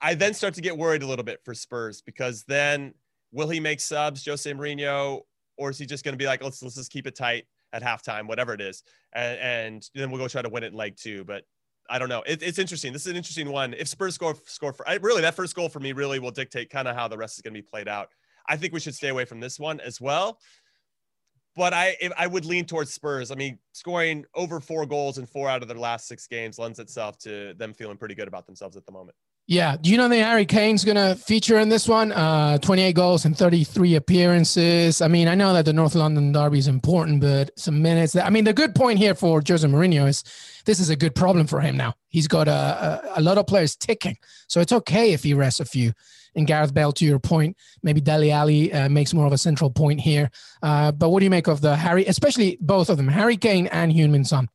I 0.02 0.14
then 0.14 0.34
start 0.34 0.54
to 0.56 0.62
get 0.62 0.78
worried 0.78 1.04
a 1.04 1.08
little 1.08 1.26
bit 1.26 1.42
for 1.44 1.54
Spurs 1.54 2.02
because 2.02 2.44
then 2.44 2.94
will 3.32 3.50
he 3.50 3.60
make 3.60 3.80
subs, 3.80 4.26
Jose 4.26 4.52
Mourinho, 4.52 5.22
or 5.58 5.70
is 5.70 5.78
he 5.78 5.86
just 5.86 6.04
going 6.04 6.14
to 6.14 6.18
be 6.18 6.26
like, 6.26 6.44
let's 6.44 6.62
let's 6.62 6.76
just 6.76 6.92
keep 6.92 7.08
it 7.08 7.16
tight 7.16 7.46
at 7.74 7.82
halftime, 7.82 8.28
whatever 8.28 8.54
it 8.54 8.62
is, 8.62 8.84
and, 9.14 9.40
and 9.40 9.90
then 9.94 10.12
we'll 10.12 10.22
go 10.22 10.28
try 10.28 10.42
to 10.42 10.50
win 10.50 10.64
it 10.64 10.68
in 10.68 10.74
leg 10.74 10.96
two. 10.96 11.24
But 11.24 11.44
I 11.90 12.00
don't 12.00 12.10
know. 12.10 12.24
It, 12.26 12.42
it's 12.42 12.60
interesting. 12.60 12.94
This 12.94 13.04
is 13.04 13.12
an 13.12 13.18
interesting 13.18 13.52
one. 13.52 13.74
If 13.74 13.88
Spurs 13.88 14.16
score 14.16 14.36
score 14.46 14.74
for 14.74 14.88
I, 14.88 14.96
really 14.96 15.22
that 15.22 15.36
first 15.36 15.56
goal 15.56 15.70
for 15.70 15.80
me 15.80 15.92
really 15.92 16.20
will 16.20 16.32
dictate 16.32 16.70
kind 16.70 16.88
of 16.88 16.96
how 16.96 17.08
the 17.08 17.18
rest 17.18 17.38
is 17.38 17.42
going 17.42 17.54
to 17.54 17.62
be 17.62 17.68
played 17.68 17.88
out. 17.88 18.10
I 18.48 18.58
think 18.58 18.74
we 18.74 18.80
should 18.80 18.96
stay 18.96 19.10
away 19.10 19.26
from 19.26 19.40
this 19.40 19.60
one 19.60 19.80
as 19.80 20.02
well. 20.02 20.40
But 21.56 21.74
I 21.74 21.96
I 22.18 22.28
would 22.28 22.46
lean 22.46 22.66
towards 22.66 22.94
Spurs. 22.94 23.32
I 23.32 23.36
mean, 23.36 23.60
scoring 23.72 24.26
over 24.34 24.60
four 24.60 24.86
goals 24.86 25.20
in 25.20 25.26
four 25.26 25.48
out 25.48 25.62
of 25.62 25.68
their 25.68 25.78
last 25.78 26.08
six 26.08 26.28
games 26.28 26.60
lends 26.60 26.80
itself 26.80 27.18
to 27.20 27.54
them 27.54 27.74
feeling 27.74 27.98
pretty 27.98 28.16
good 28.16 28.28
about 28.28 28.46
themselves 28.46 28.76
at 28.76 28.86
the 28.86 28.92
moment. 28.92 29.16
Yeah. 29.48 29.78
Do 29.80 29.92
you 29.92 29.98
know 29.98 30.10
that 30.10 30.16
Harry 30.16 30.48
Kane's 30.48 30.84
going 30.84 30.98
to 30.98 31.16
feature 31.16 31.60
in 31.60 31.70
this 31.70 31.88
one? 31.88 32.12
Uh, 32.12 32.58
28 32.58 32.94
goals 32.94 33.26
and 33.26 33.38
33 33.38 33.94
appearances. 33.94 35.02
I 35.02 35.08
mean, 35.08 35.28
I 35.28 35.36
know 35.36 35.54
that 35.54 35.66
the 35.66 35.74
North 35.74 35.94
London 35.94 36.32
Derby 36.32 36.58
is 36.58 36.68
important, 36.68 37.22
but 37.22 37.52
some 37.56 37.80
minutes. 37.80 38.14
That, 38.14 38.26
I 38.26 38.32
mean, 38.32 38.46
the 38.46 38.54
good 38.54 38.74
point 38.74 38.98
here 38.98 39.14
for 39.14 39.44
Jose 39.48 39.68
Mourinho 39.68 40.08
is 40.08 40.24
this 40.66 40.80
is 40.80 40.90
a 40.90 40.96
good 40.96 41.14
problem 41.14 41.46
for 41.46 41.62
him 41.62 41.78
now. 41.78 41.94
He's 42.10 42.28
got 42.28 42.48
a, 42.48 42.52
a, 43.16 43.20
a 43.20 43.22
lot 43.22 43.38
of 43.38 43.46
players 43.46 43.76
ticking. 43.76 44.18
So 44.48 44.62
it's 44.62 44.72
okay 44.72 45.14
if 45.14 45.22
he 45.22 45.36
rests 45.36 45.60
a 45.60 45.66
few. 45.66 45.94
And 46.36 46.48
Gareth 46.48 46.74
Bale, 46.74 46.92
to 46.94 47.06
your 47.06 47.20
point, 47.20 47.56
maybe 47.84 48.02
Dele 48.02 48.32
Alli 48.32 48.74
uh, 48.74 48.90
makes 48.90 49.14
more 49.14 49.28
of 49.28 49.32
a 49.32 49.38
central 49.38 49.70
point 49.70 50.02
here. 50.02 50.32
Uh, 50.64 50.92
but 50.92 51.10
what 51.10 51.20
do 51.20 51.26
you 51.26 51.30
make 51.30 51.48
of 51.48 51.62
the 51.62 51.76
Harry, 51.76 52.06
especially 52.08 52.58
both 52.62 52.90
of 52.90 52.98
them, 52.98 53.08
Harry 53.08 53.38
Kane 53.38 53.68
and 53.68 53.94
Heung-min 53.94 54.26
Son? 54.26 54.50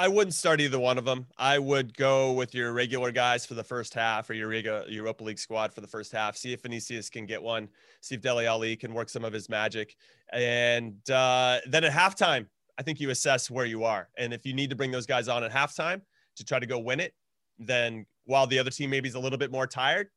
I 0.00 0.08
wouldn't 0.08 0.32
start 0.32 0.62
either 0.62 0.78
one 0.78 0.96
of 0.96 1.04
them. 1.04 1.26
I 1.36 1.58
would 1.58 1.94
go 1.94 2.32
with 2.32 2.54
your 2.54 2.72
regular 2.72 3.12
guys 3.12 3.44
for 3.44 3.52
the 3.52 3.62
first 3.62 3.92
half 3.92 4.30
or 4.30 4.32
your 4.32 4.50
Europa 4.50 5.22
League 5.22 5.38
squad 5.38 5.74
for 5.74 5.82
the 5.82 5.86
first 5.86 6.10
half. 6.10 6.38
See 6.38 6.54
if 6.54 6.62
Vinicius 6.62 7.10
can 7.10 7.26
get 7.26 7.42
one. 7.42 7.68
See 8.00 8.14
if 8.14 8.22
Dele 8.22 8.46
Alli 8.46 8.76
can 8.76 8.94
work 8.94 9.10
some 9.10 9.26
of 9.26 9.34
his 9.34 9.50
magic. 9.50 9.96
And 10.32 10.94
uh, 11.10 11.58
then 11.66 11.84
at 11.84 11.92
halftime, 11.92 12.46
I 12.78 12.82
think 12.82 12.98
you 12.98 13.10
assess 13.10 13.50
where 13.50 13.66
you 13.66 13.84
are. 13.84 14.08
And 14.16 14.32
if 14.32 14.46
you 14.46 14.54
need 14.54 14.70
to 14.70 14.76
bring 14.76 14.90
those 14.90 15.04
guys 15.04 15.28
on 15.28 15.44
at 15.44 15.52
halftime 15.52 16.00
to 16.36 16.46
try 16.46 16.58
to 16.58 16.66
go 16.66 16.78
win 16.78 16.98
it, 16.98 17.12
then 17.58 18.06
while 18.24 18.46
the 18.46 18.58
other 18.58 18.70
team 18.70 18.88
maybe 18.88 19.06
is 19.06 19.16
a 19.16 19.20
little 19.20 19.38
bit 19.38 19.52
more 19.52 19.66
tired, 19.66 20.08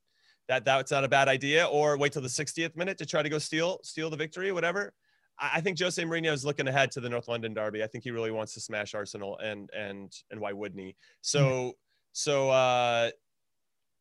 that 0.47 0.63
that's 0.63 0.91
not 0.91 1.03
a 1.03 1.09
bad 1.09 1.27
idea. 1.27 1.65
Or 1.65 1.97
wait 1.97 2.13
till 2.13 2.21
the 2.21 2.29
60th 2.29 2.77
minute 2.77 2.97
to 2.99 3.05
try 3.05 3.21
to 3.21 3.27
go 3.27 3.37
steal 3.37 3.81
steal 3.83 4.09
the 4.09 4.15
victory, 4.15 4.53
whatever. 4.53 4.93
I 5.39 5.61
think 5.61 5.79
Jose 5.79 6.01
Mourinho 6.01 6.31
is 6.31 6.45
looking 6.45 6.67
ahead 6.67 6.91
to 6.91 7.01
the 7.01 7.09
North 7.09 7.27
London 7.27 7.53
derby. 7.53 7.83
I 7.83 7.87
think 7.87 8.03
he 8.03 8.11
really 8.11 8.31
wants 8.31 8.53
to 8.53 8.59
smash 8.59 8.93
Arsenal, 8.93 9.37
and 9.39 9.69
and 9.75 10.13
and 10.31 10.39
why 10.39 10.53
wouldn't 10.53 10.79
he? 10.79 10.95
So 11.21 11.43
mm-hmm. 11.43 11.69
so 12.11 12.49
uh, 12.49 13.09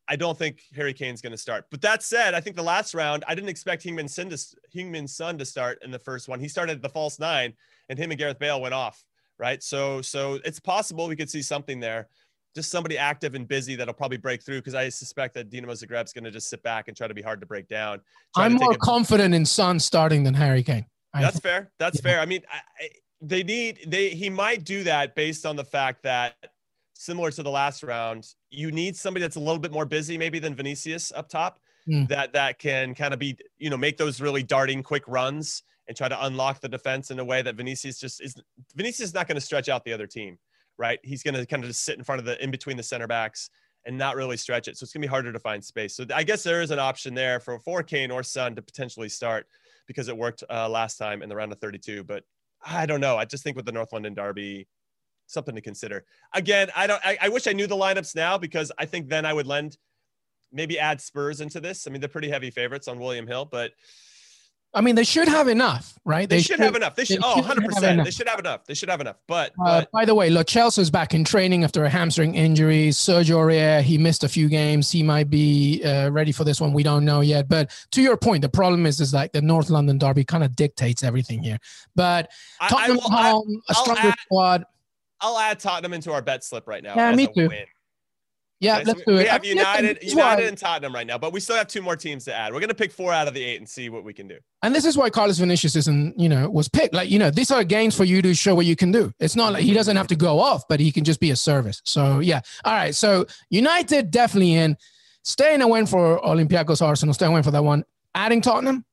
I 0.09 0.16
don't 0.16 0.37
think 0.37 0.61
Harry 0.75 0.92
Kane's 0.92 1.23
going 1.23 1.33
to 1.33 1.38
start. 1.38 1.66
But 1.71 1.81
that 1.83 2.03
said, 2.03 2.35
I 2.35 2.40
think 2.40 2.57
the 2.57 2.62
last 2.62 2.95
round, 2.95 3.25
I 3.27 3.35
didn't 3.35 3.51
expect 3.51 3.85
Heung-min 3.85 4.09
Son 4.09 4.29
to 4.29 4.37
Heung-min 4.75 5.09
Son 5.09 5.38
to 5.38 5.45
start 5.45 5.79
in 5.83 5.90
the 5.90 5.99
first 5.99 6.29
one. 6.29 6.38
He 6.38 6.49
started 6.49 6.77
at 6.77 6.83
the 6.83 6.88
false 6.88 7.18
nine, 7.18 7.55
and 7.88 7.99
him 7.99 8.11
and 8.11 8.18
Gareth 8.18 8.38
Bale 8.38 8.61
went 8.61 8.75
off. 8.75 9.03
Right, 9.38 9.62
so 9.62 10.03
so 10.03 10.38
it's 10.45 10.61
possible 10.61 11.09
we 11.09 11.16
could 11.16 11.31
see 11.31 11.42
something 11.42 11.81
there. 11.81 12.09
Just 12.55 12.71
somebody 12.71 12.99
active 12.99 13.35
and 13.35 13.49
busy 13.49 13.75
that'll 13.75 13.95
probably 13.95 14.18
break 14.18 14.42
through 14.42 14.59
because 14.59 14.75
I 14.75 14.90
suspect 14.90 15.35
that 15.35 15.51
Dinamo 15.51 15.73
Zagreb's 15.73 16.12
going 16.12 16.25
to 16.25 16.31
just 16.31 16.51
sit 16.51 16.62
back 16.62 16.87
and 16.87 16.97
try 16.97 17.09
to 17.09 17.14
be 17.14 17.23
hard 17.23 17.40
to 17.40 17.47
break 17.47 17.66
down. 17.66 18.03
I'm 18.37 18.53
more 18.53 18.75
confident 18.75 19.35
in 19.35 19.47
Son 19.47 19.81
starting 19.81 20.23
than 20.23 20.35
Harry 20.35 20.62
Kane. 20.62 20.85
That's 21.14 21.40
fair. 21.40 21.70
That's 21.79 21.98
yeah. 21.98 22.03
fair. 22.03 22.20
I 22.20 22.27
mean, 22.27 22.42
I, 22.51 22.88
they 23.20 23.42
need 23.42 23.81
they 23.87 24.11
he 24.11 24.31
might 24.31 24.64
do 24.64 24.85
that 24.85 25.14
based 25.14 25.46
on 25.46 25.57
the 25.57 25.64
fact 25.64 26.03
that 26.03 26.35
similar 26.94 27.31
to 27.31 27.42
the 27.42 27.51
last 27.51 27.83
round, 27.83 28.27
you 28.51 28.70
need 28.70 28.96
somebody 28.96 29.22
that's 29.22 29.37
a 29.37 29.40
little 29.40 29.59
bit 29.59 29.72
more 29.72 29.85
busy 29.85 30.18
maybe 30.18 30.38
than 30.38 30.55
Vinicius 30.55 31.12
up 31.14 31.29
top 31.29 31.61
mm. 31.88 32.09
that 32.09 32.33
that 32.33 32.59
can 32.59 32.94
kind 32.94 33.12
of 33.12 33.20
be 33.20 33.37
you 33.59 33.70
know 33.70 33.77
make 33.77 33.96
those 33.96 34.20
really 34.20 34.42
darting 34.42 34.83
quick 34.83 35.05
runs 35.07 35.62
and 35.88 35.96
try 35.96 36.09
to 36.09 36.27
unlock 36.27 36.61
the 36.61 36.68
defense 36.68 37.11
in 37.11 37.18
a 37.18 37.25
way 37.25 37.42
that 37.42 37.55
Vinicius 37.55 37.98
just 37.98 38.20
is 38.22 38.35
Vinicius 38.75 39.09
is 39.09 39.14
not 39.14 39.29
going 39.29 39.37
to 39.37 39.40
stretch 39.40 39.68
out 39.68 39.85
the 39.85 39.92
other 39.92 40.07
team, 40.07 40.38
right? 40.79 40.98
He's 41.03 41.22
going 41.22 41.35
to 41.35 41.46
kind 41.46 41.62
of 41.62 41.68
just 41.68 41.85
sit 41.85 41.98
in 41.98 42.05
front 42.05 42.18
of 42.18 42.25
the 42.25 42.42
in 42.42 42.51
between 42.51 42.77
the 42.77 42.83
center 42.83 43.07
backs 43.07 43.51
and 43.85 43.98
not 43.98 44.16
really 44.16 44.37
stretch 44.37 44.68
it. 44.68 44.77
So 44.77 44.85
it's 44.85 44.92
going 44.92 45.03
to 45.03 45.09
be 45.09 45.11
harder 45.11 45.33
to 45.33 45.38
find 45.38 45.64
space. 45.64 45.96
So 45.96 46.05
I 46.14 46.22
guess 46.22 46.42
there 46.42 46.62
is 46.62 46.70
an 46.70 46.79
option 46.79 47.14
there 47.14 47.40
for, 47.40 47.59
for 47.59 47.83
Kane 47.83 48.11
or 48.12 48.22
Son 48.22 48.55
to 48.55 48.62
potentially 48.62 49.09
start 49.09 49.46
because 49.87 50.09
it 50.09 50.16
worked 50.16 50.45
uh, 50.51 50.68
last 50.68 50.97
time 50.97 51.23
in 51.23 51.29
the 51.29 51.37
round 51.37 51.53
of 51.53 51.59
32. 51.59 52.05
But 52.05 52.25
I 52.64 52.87
don't 52.87 53.01
know. 53.01 53.16
I 53.16 53.25
just 53.25 53.42
think 53.42 53.57
with 53.57 53.66
the 53.66 53.73
North 53.73 53.92
London 53.92 54.14
Derby, 54.14 54.68
something 55.27 55.55
to 55.55 55.61
consider. 55.61 56.05
Again, 56.35 56.68
I 56.77 56.87
don't. 56.87 57.05
I, 57.05 57.18
I 57.23 57.29
wish 57.29 57.47
I 57.47 57.53
knew 57.53 57.66
the 57.66 57.77
lineups 57.77 58.14
now 58.14 58.38
because 58.38 58.71
I 58.79 58.87
think 58.87 59.09
then 59.09 59.27
I 59.27 59.33
would 59.33 59.47
lend 59.47 59.77
maybe 60.53 60.79
add 60.79 61.01
Spurs 61.01 61.40
into 61.40 61.61
this. 61.61 61.87
I 61.87 61.90
mean, 61.90 62.01
they're 62.01 62.09
pretty 62.09 62.29
heavy 62.29 62.51
favorites 62.51 62.88
on 62.88 62.99
William 62.99 63.27
Hill, 63.27 63.47
but 63.51 63.73
I 64.74 64.80
mean, 64.80 64.94
they 64.94 65.04
should 65.04 65.28
have 65.28 65.48
enough, 65.48 65.98
right? 66.04 66.26
They, 66.26 66.37
they 66.37 66.42
should, 66.42 66.56
should, 66.56 66.61
have 66.61 66.74
enough. 66.74 66.96
They 66.96 67.04
should, 67.04 67.18
they 67.18 67.26
oh, 67.26 67.42
100%. 67.42 68.04
They 68.04 68.11
should 68.11 68.28
have 68.28 68.38
enough. 68.38 68.64
They 68.64 68.72
should 68.72 68.88
have 68.88 69.02
enough. 69.02 69.16
But, 69.28 69.50
uh, 69.61 69.80
but 69.80 69.90
by 69.92 70.06
the 70.06 70.14
way, 70.14 70.30
Lo 70.30 70.42
Celso's 70.42 70.90
back 70.90 71.12
in 71.12 71.24
training 71.24 71.62
after 71.62 71.85
a 71.85 71.90
hamstring 71.90 72.35
injury. 72.35 72.88
Sergio 72.88 73.37
Aurier, 73.37 73.82
he 73.82 73.98
missed 73.98 74.24
a 74.24 74.28
few 74.28 74.48
games. 74.48 74.90
He 74.90 75.02
might 75.02 75.28
be 75.28 75.82
uh, 75.85 76.08
ready 76.11 76.32
for 76.32 76.44
this 76.44 76.58
one. 76.58 76.72
We 76.72 76.82
don't 76.82 77.04
know 77.04 77.20
yet. 77.20 77.48
But 77.48 77.70
to 77.90 78.00
your 78.00 78.16
point, 78.16 78.40
the 78.40 78.48
problem 78.48 78.87
is, 78.87 78.98
is 78.98 79.12
like 79.12 79.32
the 79.32 79.42
North 79.42 79.68
London 79.68 79.98
derby 79.98 80.24
kind 80.24 80.42
of 80.42 80.56
dictates 80.56 81.04
everything 81.04 81.42
here. 81.42 81.58
But 81.94 82.30
Tottenham 82.66 83.00
I, 83.11 83.30
I 83.30 83.32
will, 83.32 83.40
home, 83.42 83.62
I, 83.68 83.72
a 83.72 83.74
stronger 83.74 84.08
add, 84.08 84.18
squad. 84.20 84.64
I'll 85.20 85.38
add 85.38 85.61
Tottenham 85.61 85.92
into 85.92 86.12
our 86.12 86.22
bet 86.22 86.44
slip 86.44 86.66
right 86.66 86.82
now. 86.82 86.94
Yeah, 86.96 87.14
me 87.14 87.26
too. 87.26 87.48
Win. 87.48 87.66
Yeah, 88.62 88.77
okay, 88.77 88.85
let's 88.85 89.01
so 89.01 89.05
do 89.07 89.12
we 89.14 89.18
it. 89.18 89.22
We 89.25 89.29
have 89.29 89.44
United, 89.44 89.98
United 90.03 90.46
and 90.46 90.57
Tottenham 90.57 90.94
right 90.94 91.07
now, 91.07 91.18
but 91.18 91.33
we 91.33 91.40
still 91.40 91.57
have 91.57 91.66
two 91.66 91.83
more 91.83 91.96
teams 91.96 92.25
to 92.27 92.35
add. 92.35 92.55
We're 92.55 92.61
gonna 92.61 92.75
pick 92.75 92.92
four 92.92 93.12
out 93.12 93.27
of 93.27 93.35
the 93.35 93.42
eight 93.42 93.57
and 93.57 93.68
see 93.68 93.88
what 93.88 94.05
we 94.05 94.14
can 94.14 94.29
do. 94.29 94.38
And 94.62 94.72
this 94.72 94.85
is 94.85 94.96
why 94.96 95.11
Carlos 95.11 95.38
Vinicius 95.38 95.75
isn't, 95.75 96.16
you 96.16 96.29
know, 96.29 96.48
was 96.48 96.68
picked. 96.68 96.94
Like, 96.94 97.11
you 97.11 97.18
know, 97.18 97.29
these 97.29 97.51
are 97.51 97.64
games 97.64 97.96
for 97.96 98.05
you 98.05 98.22
to 98.22 98.35
show 98.35 98.55
what 98.55 98.64
you 98.64 98.77
can 98.77 98.92
do. 98.92 99.12
It's 99.18 99.35
not 99.35 99.53
like 99.55 99.64
he 99.64 99.75
doesn't 99.75 99.96
have 99.96 100.07
to 100.07 100.14
go 100.14 100.38
off, 100.38 100.62
but 100.68 100.79
he 100.79 100.92
can 100.92 101.03
just 101.03 101.18
be 101.18 101.33
a 101.33 101.37
service. 101.37 101.83
So 101.85 102.20
yeah. 102.20 102.40
All 102.64 102.72
right. 102.72 102.94
So 102.94 103.27
United 103.51 104.12
definitely 104.12 104.55
in. 104.55 104.77
Staying 105.25 105.61
a 105.61 105.66
win 105.66 105.87
for 105.87 106.20
Olympiacos 106.20 106.83
Arsenal. 106.83 107.14
Stay 107.14 107.29
win 107.29 107.42
for 107.42 107.51
that 107.51 107.64
one. 107.64 107.85
Adding 108.14 108.42
Tottenham. 108.42 108.85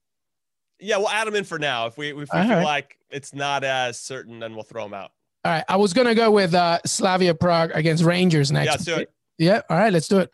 Yeah, 0.80 0.98
we'll 0.98 1.10
add 1.10 1.28
them 1.28 1.36
in 1.36 1.44
for 1.44 1.60
now. 1.60 1.86
If 1.86 1.98
we 1.98 2.10
if 2.10 2.16
we 2.16 2.26
feel 2.26 2.40
right. 2.40 2.64
like 2.64 2.98
it's 3.12 3.36
not 3.36 3.64
as 3.64 4.00
certain, 4.00 4.40
then 4.40 4.56
we'll 4.56 4.64
throw 4.64 4.84
them 4.84 4.96
out. 4.96 5.12
All 5.46 5.52
right. 5.52 5.64
I 5.68 5.76
was 5.78 5.94
gonna 5.94 6.16
go 6.16 6.32
with 6.32 6.56
uh, 6.56 6.80
Slavia 6.86 7.36
Prague 7.36 7.72
against 7.76 8.04
Rangers 8.04 8.52
next. 8.52 8.66
Yeah, 8.66 8.72
let's 8.72 8.86
do 8.86 8.96
it. 8.96 9.12
Yeah. 9.40 9.62
All 9.70 9.78
right. 9.78 9.92
Let's 9.92 10.08
do 10.08 10.20
it. 10.20 10.30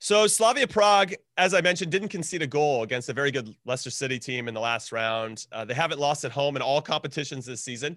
So 0.00 0.26
Slavia 0.26 0.68
Prague, 0.68 1.14
as 1.38 1.54
I 1.54 1.60
mentioned, 1.60 1.90
didn't 1.90 2.08
concede 2.08 2.42
a 2.42 2.46
goal 2.46 2.82
against 2.82 3.08
a 3.08 3.12
very 3.12 3.30
good 3.30 3.54
Leicester 3.64 3.90
City 3.90 4.18
team 4.18 4.46
in 4.46 4.54
the 4.54 4.60
last 4.60 4.92
round. 4.92 5.46
Uh, 5.50 5.64
they 5.64 5.74
haven't 5.74 5.98
lost 5.98 6.24
at 6.24 6.30
home 6.30 6.54
in 6.54 6.62
all 6.62 6.80
competitions 6.80 7.46
this 7.46 7.64
season. 7.64 7.96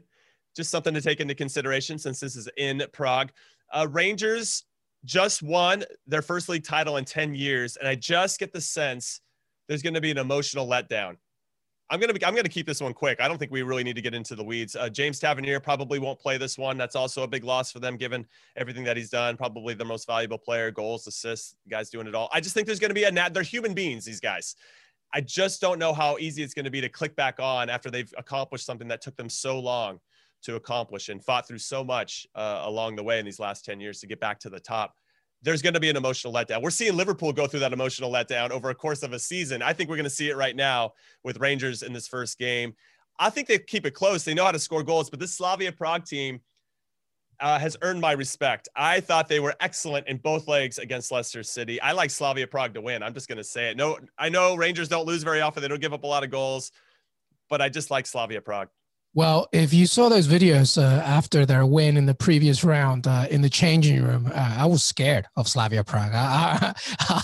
Just 0.55 0.71
something 0.71 0.93
to 0.93 1.01
take 1.01 1.19
into 1.19 1.35
consideration 1.35 1.99
since 1.99 2.19
this 2.19 2.35
is 2.35 2.49
in 2.57 2.81
Prague. 2.91 3.31
Uh, 3.71 3.87
Rangers 3.89 4.63
just 5.05 5.43
won 5.43 5.83
their 6.07 6.21
first 6.21 6.49
league 6.49 6.63
title 6.63 6.97
in 6.97 7.05
10 7.05 7.35
years, 7.35 7.77
and 7.77 7.87
I 7.87 7.95
just 7.95 8.39
get 8.39 8.51
the 8.51 8.61
sense 8.61 9.21
there's 9.67 9.81
going 9.81 9.93
to 9.93 10.01
be 10.01 10.11
an 10.11 10.17
emotional 10.17 10.67
letdown 10.67 11.17
I'm 11.91 11.99
gonna 11.99 12.13
be, 12.13 12.23
I'm 12.25 12.33
gonna 12.33 12.47
keep 12.47 12.65
this 12.65 12.81
one 12.81 12.93
quick. 12.93 13.19
I 13.19 13.27
don't 13.27 13.37
think 13.37 13.51
we 13.51 13.63
really 13.63 13.83
need 13.83 13.97
to 13.97 14.01
get 14.01 14.13
into 14.13 14.33
the 14.33 14.43
weeds. 14.43 14.77
Uh, 14.77 14.87
James 14.87 15.19
Tavernier 15.19 15.59
probably 15.59 15.99
won't 15.99 16.19
play 16.19 16.37
this 16.37 16.57
one. 16.57 16.77
That's 16.77 16.95
also 16.95 17.23
a 17.23 17.27
big 17.27 17.43
loss 17.43 17.69
for 17.69 17.79
them, 17.79 17.97
given 17.97 18.25
everything 18.55 18.85
that 18.85 18.95
he's 18.95 19.09
done. 19.09 19.35
Probably 19.35 19.73
the 19.73 19.83
most 19.83 20.07
valuable 20.07 20.37
player, 20.37 20.71
goals, 20.71 21.05
assists, 21.05 21.55
guys 21.69 21.89
doing 21.89 22.07
it 22.07 22.15
all. 22.15 22.29
I 22.31 22.39
just 22.39 22.55
think 22.55 22.65
there's 22.65 22.79
gonna 22.79 22.93
be 22.93 23.03
a 23.03 23.11
nat. 23.11 23.33
They're 23.33 23.43
human 23.43 23.73
beings, 23.73 24.05
these 24.05 24.21
guys. 24.21 24.55
I 25.13 25.19
just 25.19 25.59
don't 25.59 25.77
know 25.77 25.93
how 25.93 26.17
easy 26.17 26.41
it's 26.41 26.53
to 26.53 26.69
be 26.69 26.79
to 26.79 26.89
click 26.89 27.15
back 27.17 27.39
on 27.39 27.69
after 27.69 27.91
they've 27.91 28.13
accomplished 28.17 28.65
something 28.65 28.87
that 28.87 29.01
took 29.01 29.17
them 29.17 29.27
so 29.27 29.59
long 29.59 29.99
to 30.43 30.55
accomplish 30.55 31.09
and 31.09 31.23
fought 31.23 31.47
through 31.47 31.59
so 31.59 31.83
much 31.83 32.25
uh, 32.35 32.61
along 32.63 32.95
the 32.95 33.03
way 33.03 33.19
in 33.19 33.25
these 33.25 33.39
last 33.39 33.65
10 33.65 33.79
years 33.79 33.99
to 33.99 34.07
get 34.07 34.19
back 34.19 34.39
to 34.39 34.49
the 34.49 34.59
top 34.59 34.95
there's 35.41 35.61
going 35.61 35.73
to 35.73 35.79
be 35.79 35.89
an 35.89 35.97
emotional 35.97 36.33
letdown. 36.33 36.61
We're 36.61 36.69
seeing 36.69 36.95
Liverpool 36.95 37.33
go 37.33 37.47
through 37.47 37.61
that 37.61 37.73
emotional 37.73 38.11
letdown 38.11 38.51
over 38.51 38.69
a 38.69 38.75
course 38.75 39.03
of 39.03 39.13
a 39.13 39.19
season. 39.19 39.61
I 39.61 39.73
think 39.73 39.89
we're 39.89 39.95
going 39.95 40.03
to 40.03 40.09
see 40.09 40.29
it 40.29 40.37
right 40.37 40.55
now 40.55 40.93
with 41.23 41.39
Rangers 41.39 41.81
in 41.81 41.93
this 41.93 42.07
first 42.07 42.37
game. 42.37 42.75
I 43.19 43.29
think 43.29 43.47
they 43.47 43.57
keep 43.59 43.85
it 43.85 43.91
close. 43.91 44.23
They 44.23 44.33
know 44.33 44.45
how 44.45 44.51
to 44.51 44.59
score 44.59 44.83
goals, 44.83 45.09
but 45.09 45.19
this 45.19 45.33
Slavia 45.33 45.71
Prague 45.71 46.05
team 46.05 46.41
uh, 47.39 47.57
has 47.57 47.75
earned 47.81 47.99
my 47.99 48.11
respect. 48.11 48.69
I 48.75 48.99
thought 48.99 49.27
they 49.27 49.39
were 49.39 49.55
excellent 49.59 50.07
in 50.07 50.17
both 50.17 50.47
legs 50.47 50.77
against 50.77 51.11
Leicester 51.11 51.41
City. 51.41 51.81
I 51.81 51.91
like 51.93 52.11
Slavia 52.11 52.45
Prague 52.45 52.75
to 52.75 52.81
win. 52.81 53.01
I'm 53.01 53.13
just 53.13 53.27
going 53.27 53.39
to 53.39 53.43
say 53.43 53.71
it. 53.71 53.77
No, 53.77 53.97
I 54.17 54.29
know 54.29 54.55
Rangers 54.55 54.87
don't 54.87 55.07
lose 55.07 55.23
very 55.23 55.41
often. 55.41 55.61
They 55.61 55.67
don't 55.67 55.81
give 55.81 55.93
up 55.93 56.03
a 56.03 56.07
lot 56.07 56.23
of 56.23 56.29
goals, 56.29 56.71
but 57.49 57.61
I 57.61 57.69
just 57.69 57.89
like 57.89 58.05
Slavia 58.05 58.41
Prague. 58.41 58.69
Well, 59.13 59.49
if 59.51 59.73
you 59.73 59.87
saw 59.87 60.07
those 60.07 60.25
videos 60.25 60.81
uh, 60.81 61.01
after 61.01 61.45
their 61.45 61.65
win 61.65 61.97
in 61.97 62.05
the 62.05 62.13
previous 62.13 62.63
round 62.63 63.07
uh, 63.07 63.27
in 63.29 63.41
the 63.41 63.49
changing 63.49 64.01
room, 64.01 64.31
uh, 64.33 64.55
I 64.59 64.65
was 64.65 64.85
scared 64.85 65.27
of 65.35 65.49
Slavia 65.49 65.83
Prague. 65.83 66.11
I, 66.13 66.73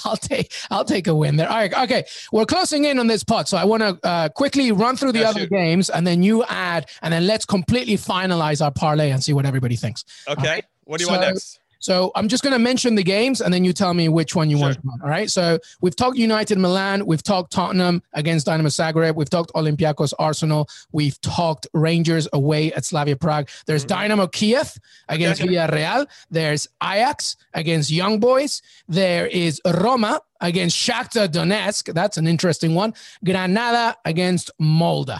will 0.03 0.17
take 0.17 0.51
I'll 0.69 0.83
take 0.83 1.07
a 1.07 1.15
win 1.15 1.37
there. 1.37 1.47
All 1.47 1.55
right, 1.55 1.73
okay, 1.73 2.03
we're 2.33 2.45
closing 2.45 2.83
in 2.83 2.99
on 2.99 3.07
this 3.07 3.23
pot, 3.23 3.47
so 3.47 3.55
I 3.55 3.63
want 3.63 3.83
to 3.83 3.97
uh, 4.03 4.27
quickly 4.29 4.73
run 4.73 4.97
through 4.97 5.13
the 5.13 5.23
other 5.23 5.45
games, 5.45 5.89
and 5.89 6.05
then 6.05 6.23
you 6.23 6.43
add, 6.45 6.89
and 7.01 7.13
then 7.13 7.25
let's 7.25 7.45
completely 7.45 7.95
finalize 7.95 8.61
our 8.61 8.71
parlay 8.71 9.11
and 9.11 9.23
see 9.23 9.31
what 9.31 9.45
everybody 9.45 9.77
thinks. 9.77 10.03
Okay, 10.27 10.47
right? 10.47 10.65
what 10.83 10.97
do 10.97 11.03
you 11.03 11.07
so, 11.07 11.13
want 11.13 11.21
next? 11.21 11.59
So 11.79 12.11
I'm 12.15 12.27
just 12.27 12.43
going 12.43 12.53
to 12.53 12.59
mention 12.59 12.95
the 12.95 13.03
games 13.03 13.41
and 13.41 13.53
then 13.53 13.63
you 13.63 13.73
tell 13.73 13.93
me 13.93 14.09
which 14.09 14.35
one 14.35 14.49
you 14.49 14.57
sure. 14.57 14.67
want. 14.83 15.01
All 15.03 15.09
right. 15.09 15.29
So 15.29 15.59
we've 15.81 15.95
talked 15.95 16.17
United 16.17 16.57
Milan. 16.57 17.05
We've 17.05 17.23
talked 17.23 17.51
Tottenham 17.51 18.01
against 18.13 18.47
Dinamo 18.47 18.67
Zagreb. 18.67 19.15
We've 19.15 19.29
talked 19.29 19.51
Olympiacos 19.53 20.13
Arsenal. 20.19 20.69
We've 20.91 21.19
talked 21.21 21.67
Rangers 21.73 22.27
away 22.33 22.73
at 22.73 22.85
Slavia 22.85 23.15
Prague. 23.15 23.49
There's 23.65 23.83
mm-hmm. 23.83 23.99
Dynamo 23.99 24.27
Kiev 24.27 24.77
against 25.09 25.41
okay. 25.41 25.53
Villarreal. 25.53 26.07
There's 26.29 26.67
Ajax 26.83 27.35
against 27.53 27.91
Young 27.91 28.19
Boys. 28.19 28.61
There 28.87 29.27
is 29.27 29.61
Roma 29.65 30.21
against 30.41 30.77
Shakhtar 30.77 31.27
Donetsk. 31.27 31.93
That's 31.93 32.17
an 32.17 32.27
interesting 32.27 32.75
one. 32.75 32.93
Granada 33.23 33.95
against 34.05 34.51
Molde. 34.59 35.19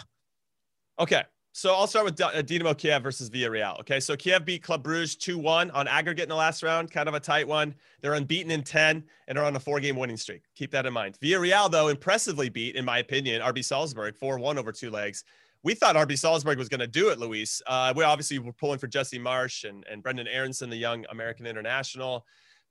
Okay. 0.99 1.23
So 1.57 1.73
I'll 1.73 1.87
start 1.87 2.05
with 2.05 2.21
uh, 2.21 2.29
Dinamo 2.43 2.77
Kiev 2.77 3.01
versus 3.01 3.31
Villarreal. 3.31 3.79
Okay, 3.79 3.99
so 3.99 4.15
Kiev 4.15 4.45
beat 4.45 4.61
Club 4.61 4.83
Bruges 4.83 5.15
2-1 5.15 5.73
on 5.73 5.87
aggregate 5.87 6.21
in 6.21 6.29
the 6.29 6.35
last 6.35 6.61
round, 6.61 6.91
kind 6.91 7.09
of 7.09 7.15
a 7.15 7.19
tight 7.19 7.47
one. 7.47 7.73
They're 7.99 8.13
unbeaten 8.13 8.51
in 8.51 8.61
10 8.61 9.03
and 9.27 9.37
are 9.39 9.43
on 9.43 9.55
a 9.55 9.59
four-game 9.59 9.95
winning 9.95 10.17
streak. 10.17 10.43
Keep 10.53 10.69
that 10.69 10.85
in 10.85 10.93
mind. 10.93 11.17
Villarreal, 11.19 11.71
though, 11.71 11.87
impressively 11.87 12.49
beat, 12.49 12.75
in 12.75 12.85
my 12.85 12.99
opinion, 12.99 13.41
RB 13.41 13.65
Salzburg 13.65 14.13
4-1 14.21 14.57
over 14.57 14.71
two 14.71 14.91
legs. 14.91 15.23
We 15.63 15.73
thought 15.73 15.95
RB 15.95 16.15
Salzburg 16.15 16.59
was 16.59 16.69
going 16.69 16.81
to 16.81 16.85
do 16.85 17.09
it, 17.09 17.17
Luis. 17.17 17.59
Uh, 17.65 17.91
we 17.95 18.03
obviously 18.03 18.37
were 18.37 18.53
pulling 18.53 18.77
for 18.77 18.85
Jesse 18.85 19.17
Marsch 19.17 19.67
and, 19.67 19.83
and 19.89 20.03
Brenden 20.03 20.27
Aaronson, 20.29 20.69
the 20.69 20.77
young 20.77 21.07
American 21.09 21.47
international. 21.47 22.23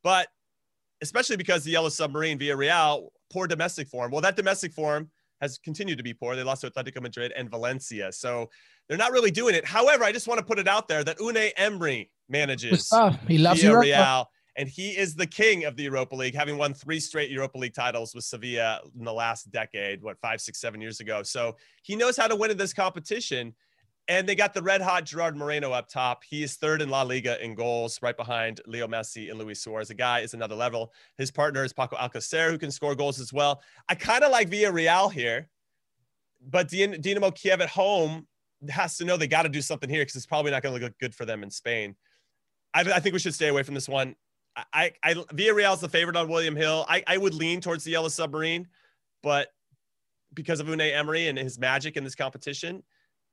But 0.05 0.29
especially 1.03 1.39
because 1.39 1.65
the 1.65 1.73
Yellow 1.73 1.89
Submarine, 1.89 2.39
Villarreal, 2.39 3.09
poor 3.33 3.49
domestic 3.49 3.89
form. 3.89 4.13
Well, 4.13 4.21
that 4.21 4.37
domestic 4.37 4.73
form 4.73 5.11
has 5.41 5.59
continued 5.59 5.99
to 5.99 6.05
be 6.05 6.15
poor. 6.15 6.37
They 6.37 6.43
lost 6.43 6.63
to 6.63 6.71
Atletico 6.71 7.01
Madrid 7.03 7.33
and 7.37 7.51
Valencia. 7.51 8.13
So 8.13 8.51
they're 8.89 8.99
not 8.99 9.13
really 9.13 9.31
doing 9.31 9.55
it. 9.55 9.65
However, 9.65 10.05
I 10.05 10.13
just 10.13 10.29
want 10.29 10.39
to 10.39 10.45
put 10.45 10.59
it 10.59 10.69
out 10.69 10.89
there 10.89 11.05
that 11.05 11.19
Unai 11.19 11.53
Emery 11.57 12.11
manages 12.29 12.89
ah, 12.93 13.19
he 13.29 13.39
loves 13.39 13.63
Real, 13.65 14.29
and 14.57 14.69
he 14.69 14.91
is 14.91 15.15
the 15.15 15.27
king 15.27 15.65
of 15.65 15.77
the 15.77 15.85
Europa 15.85 16.15
League, 16.17 16.35
having 16.35 16.57
won 16.57 16.73
three 16.75 17.01
straight 17.01 17.31
Europa 17.31 17.59
League 17.59 17.75
titles 17.75 18.15
with 18.15 18.25
Sevilla 18.25 18.81
in 18.99 19.05
the 19.05 19.13
last 19.13 19.51
decade, 19.51 20.03
what 20.03 20.19
five, 20.21 20.41
six, 20.41 20.61
seven 20.61 20.81
years 20.81 21.01
ago. 21.01 21.23
So 21.23 21.57
he 21.83 21.97
knows 21.97 22.17
how 22.17 22.27
to 22.27 22.37
win 22.37 22.51
in 22.51 22.57
this 22.57 22.73
competition. 22.73 23.55
And 24.09 24.29
they 24.29 24.37
got 24.37 24.55
the 24.55 24.63
red 24.63 24.81
hot 24.81 25.05
Gerard 25.05 25.37
Moreno 25.37 25.73
up 25.73 25.89
top. 25.89 26.23
He 26.23 26.45
is 26.45 26.55
third 26.55 26.81
in 26.81 26.89
La 26.89 27.03
Liga 27.03 27.43
in 27.45 27.57
goals, 27.57 27.99
right 28.03 28.17
behind 28.17 28.61
Leo 28.67 28.87
Messi 28.87 29.31
and 29.31 29.39
Luis 29.39 29.61
Suarez. 29.61 29.89
The 29.89 29.95
guy 29.95 30.21
is 30.21 30.33
another 30.33 30.55
level. 30.55 30.93
His 31.19 31.33
partner 31.33 31.65
is 31.65 31.73
Paco 31.73 31.97
Alcacer, 31.97 32.51
who 32.51 32.59
can 32.59 32.71
score 32.71 32.95
goals 32.95 33.19
as 33.19 33.33
well. 33.33 33.63
I 33.89 33.97
kind 33.97 34.23
of 34.23 34.31
like 34.31 34.49
Villarreal 34.49 35.13
here, 35.13 35.49
but 36.49 36.69
Dinamo 36.69 37.35
Kiev 37.35 37.61
at 37.61 37.69
home 37.69 38.29
has 38.71 38.97
to 38.99 39.05
know 39.05 39.17
they 39.17 39.27
got 39.27 39.43
to 39.43 39.49
do 39.49 39.61
something 39.61 39.91
here 39.91 40.03
because 40.03 40.17
it's 40.17 40.27
probably 40.27 40.53
not 40.53 40.63
going 40.63 40.79
to 40.79 40.85
look 40.85 40.99
good 40.99 41.15
for 41.15 41.25
them 41.25 41.43
in 41.43 41.51
Spain. 41.51 41.97
I, 42.75 42.81
I, 42.81 43.01
think 43.01 43.13
we 43.13 43.19
should 43.19 43.35
stay 43.35 43.49
away 43.49 43.65
from 43.65 43.75
this 43.75 43.89
one. 43.89 44.15
I, 44.73 44.93
I 45.03 45.15
Villarreal 45.15 45.75
is 45.75 45.81
the 45.81 45.89
favorite 45.89 46.17
on 46.17 46.29
William 46.29 46.57
Hill. 46.57 46.87
I, 46.89 47.03
I 47.07 47.19
would 47.19 47.35
lean 47.35 47.61
towards 47.61 47.85
the 47.85 47.91
Yellow 47.91 48.09
Submarine, 48.09 48.69
but 49.23 49.49
because 50.33 50.61
of 50.61 50.67
Unai 50.67 50.95
Emery 50.95 51.29
and 51.29 51.37
his 51.37 51.59
magic 51.59 51.97
in 51.97 52.05
this 52.05 52.15
competition. 52.15 52.83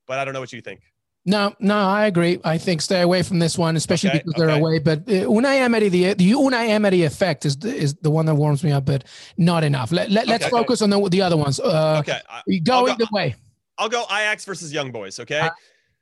But 0.07 0.19
I 0.19 0.25
don't 0.25 0.33
know 0.33 0.39
what 0.39 0.53
you 0.53 0.61
think. 0.61 0.81
No, 1.25 1.55
no, 1.59 1.77
I 1.77 2.07
agree. 2.07 2.39
I 2.43 2.57
think 2.57 2.81
stay 2.81 3.01
away 3.01 3.23
from 3.23 3.39
this 3.39 3.57
one, 3.57 3.77
especially 3.77 4.09
okay, 4.09 4.19
because 4.19 4.33
they're 4.33 4.49
okay. 4.49 4.59
away. 4.59 4.79
But 4.79 4.99
uh, 4.99 5.27
Unai 5.27 5.61
Emery, 5.61 5.87
the 5.87 6.13
the 6.15 6.31
Unai 6.31 6.67
Emery 6.67 7.03
effect 7.03 7.45
is 7.45 7.55
is 7.63 7.93
the 7.95 8.11
one 8.11 8.25
that 8.25 8.35
warms 8.35 8.61
me 8.61 8.73
up, 8.73 8.85
but 8.85 9.05
not 9.37 9.63
enough. 9.63 9.93
Let, 9.93 10.11
let, 10.11 10.27
us 10.29 10.49
focus 10.49 10.81
on 10.81 10.89
the, 10.89 11.09
the 11.09 11.21
other 11.21 11.37
ones. 11.37 11.61
Uh, 11.61 11.99
okay, 11.99 12.19
go 12.59 12.89
either 12.89 13.05
way. 13.13 13.35
I'll 13.77 13.89
go 13.89 14.03
Ajax 14.03 14.43
versus 14.43 14.73
Young 14.73 14.91
Boys. 14.91 15.17
Okay. 15.19 15.39
Uh, 15.39 15.49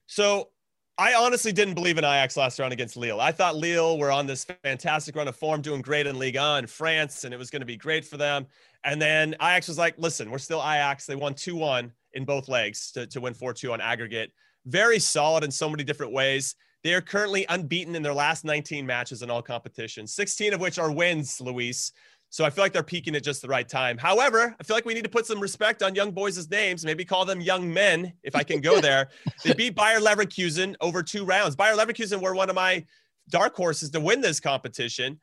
so 0.07 0.49
I 0.97 1.13
honestly 1.13 1.51
didn't 1.51 1.75
believe 1.75 1.97
in 1.97 2.03
Ajax 2.03 2.35
last 2.35 2.59
round 2.59 2.73
against 2.73 2.97
Lille. 2.97 3.21
I 3.21 3.31
thought 3.31 3.55
Lille 3.55 3.97
were 3.97 4.11
on 4.11 4.25
this 4.25 4.45
fantastic 4.63 5.15
run 5.15 5.27
of 5.27 5.35
form, 5.35 5.61
doing 5.61 5.81
great 5.81 6.05
in 6.05 6.17
Ligue 6.19 6.35
1 6.35 6.63
in 6.63 6.67
France, 6.67 7.23
and 7.23 7.33
it 7.33 7.37
was 7.37 7.49
going 7.49 7.61
to 7.61 7.65
be 7.65 7.77
great 7.77 8.03
for 8.05 8.17
them. 8.17 8.45
And 8.83 9.01
then 9.01 9.33
Ajax 9.35 9.67
was 9.67 9.77
like, 9.77 9.95
listen, 9.97 10.29
we're 10.29 10.37
still 10.37 10.59
Ajax. 10.59 11.05
They 11.05 11.15
won 11.15 11.33
2 11.33 11.55
1 11.55 11.91
in 12.13 12.25
both 12.25 12.47
legs 12.47 12.91
to, 12.91 13.07
to 13.07 13.21
win 13.21 13.33
4 13.33 13.53
2 13.53 13.73
on 13.73 13.81
aggregate. 13.81 14.31
Very 14.65 14.99
solid 14.99 15.43
in 15.43 15.51
so 15.51 15.69
many 15.69 15.83
different 15.83 16.11
ways. 16.11 16.55
They 16.83 16.93
are 16.93 17.01
currently 17.01 17.45
unbeaten 17.49 17.95
in 17.95 18.01
their 18.01 18.13
last 18.13 18.43
19 18.43 18.85
matches 18.85 19.21
in 19.21 19.29
all 19.29 19.41
competitions, 19.41 20.13
16 20.13 20.53
of 20.53 20.59
which 20.59 20.79
are 20.79 20.91
wins, 20.91 21.39
Luis. 21.39 21.91
So 22.29 22.45
I 22.45 22.49
feel 22.49 22.63
like 22.63 22.71
they're 22.71 22.81
peaking 22.81 23.15
at 23.15 23.23
just 23.23 23.41
the 23.41 23.49
right 23.49 23.67
time. 23.67 23.97
However, 23.97 24.55
I 24.57 24.63
feel 24.63 24.75
like 24.75 24.85
we 24.85 24.93
need 24.93 25.03
to 25.03 25.09
put 25.09 25.25
some 25.25 25.39
respect 25.39 25.83
on 25.83 25.95
young 25.95 26.11
boys' 26.11 26.49
names, 26.49 26.85
maybe 26.85 27.03
call 27.03 27.25
them 27.25 27.41
young 27.41 27.71
men, 27.71 28.13
if 28.23 28.37
I 28.37 28.43
can 28.43 28.61
go 28.61 28.79
there. 28.81 29.09
they 29.43 29.53
beat 29.53 29.75
Bayer 29.75 29.99
Leverkusen 29.99 30.75
over 30.79 31.03
two 31.03 31.25
rounds. 31.25 31.57
Bayer 31.57 31.75
Leverkusen 31.75 32.21
were 32.21 32.33
one 32.33 32.49
of 32.49 32.55
my 32.55 32.85
dark 33.29 33.53
horses 33.53 33.89
to 33.91 33.99
win 33.99 34.21
this 34.21 34.39
competition. 34.39 35.19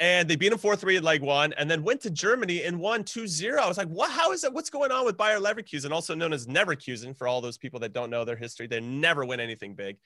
And 0.00 0.28
they 0.28 0.34
beat 0.34 0.48
them 0.48 0.58
4 0.58 0.76
3 0.76 0.96
in 0.96 1.04
leg 1.04 1.20
one 1.22 1.52
and 1.52 1.70
then 1.70 1.82
went 1.82 2.00
to 2.00 2.10
Germany 2.10 2.64
and 2.64 2.80
won 2.80 3.04
2 3.04 3.26
0. 3.26 3.60
I 3.60 3.68
was 3.68 3.76
like, 3.76 3.88
what? 3.88 4.10
How 4.10 4.32
is 4.32 4.40
that? 4.40 4.52
What's 4.52 4.70
going 4.70 4.90
on 4.90 5.04
with 5.04 5.16
Bayer 5.16 5.38
Leverkusen, 5.38 5.92
also 5.92 6.14
known 6.14 6.32
as 6.32 6.46
Neverkusen 6.46 7.16
for 7.16 7.28
all 7.28 7.40
those 7.40 7.58
people 7.58 7.78
that 7.80 7.92
don't 7.92 8.10
know 8.10 8.24
their 8.24 8.36
history? 8.36 8.66
They 8.66 8.80
never 8.80 9.24
win 9.24 9.40
anything 9.40 9.74
big. 9.74 9.98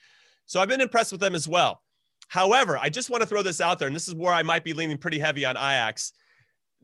So 0.45 0.59
I've 0.59 0.69
been 0.69 0.81
impressed 0.81 1.11
with 1.11 1.21
them 1.21 1.33
as 1.33 1.47
well. 1.47 1.81
However, 2.27 2.77
I 2.77 2.89
just 2.89 3.09
want 3.09 3.21
to 3.21 3.27
throw 3.27 3.41
this 3.41 3.61
out 3.61 3.79
there, 3.79 3.87
and 3.87 3.95
this 3.95 4.07
is 4.07 4.15
where 4.15 4.33
I 4.33 4.43
might 4.43 4.63
be 4.63 4.73
leaning 4.73 4.97
pretty 4.97 5.19
heavy 5.19 5.45
on 5.45 5.55
Ajax 5.55 6.11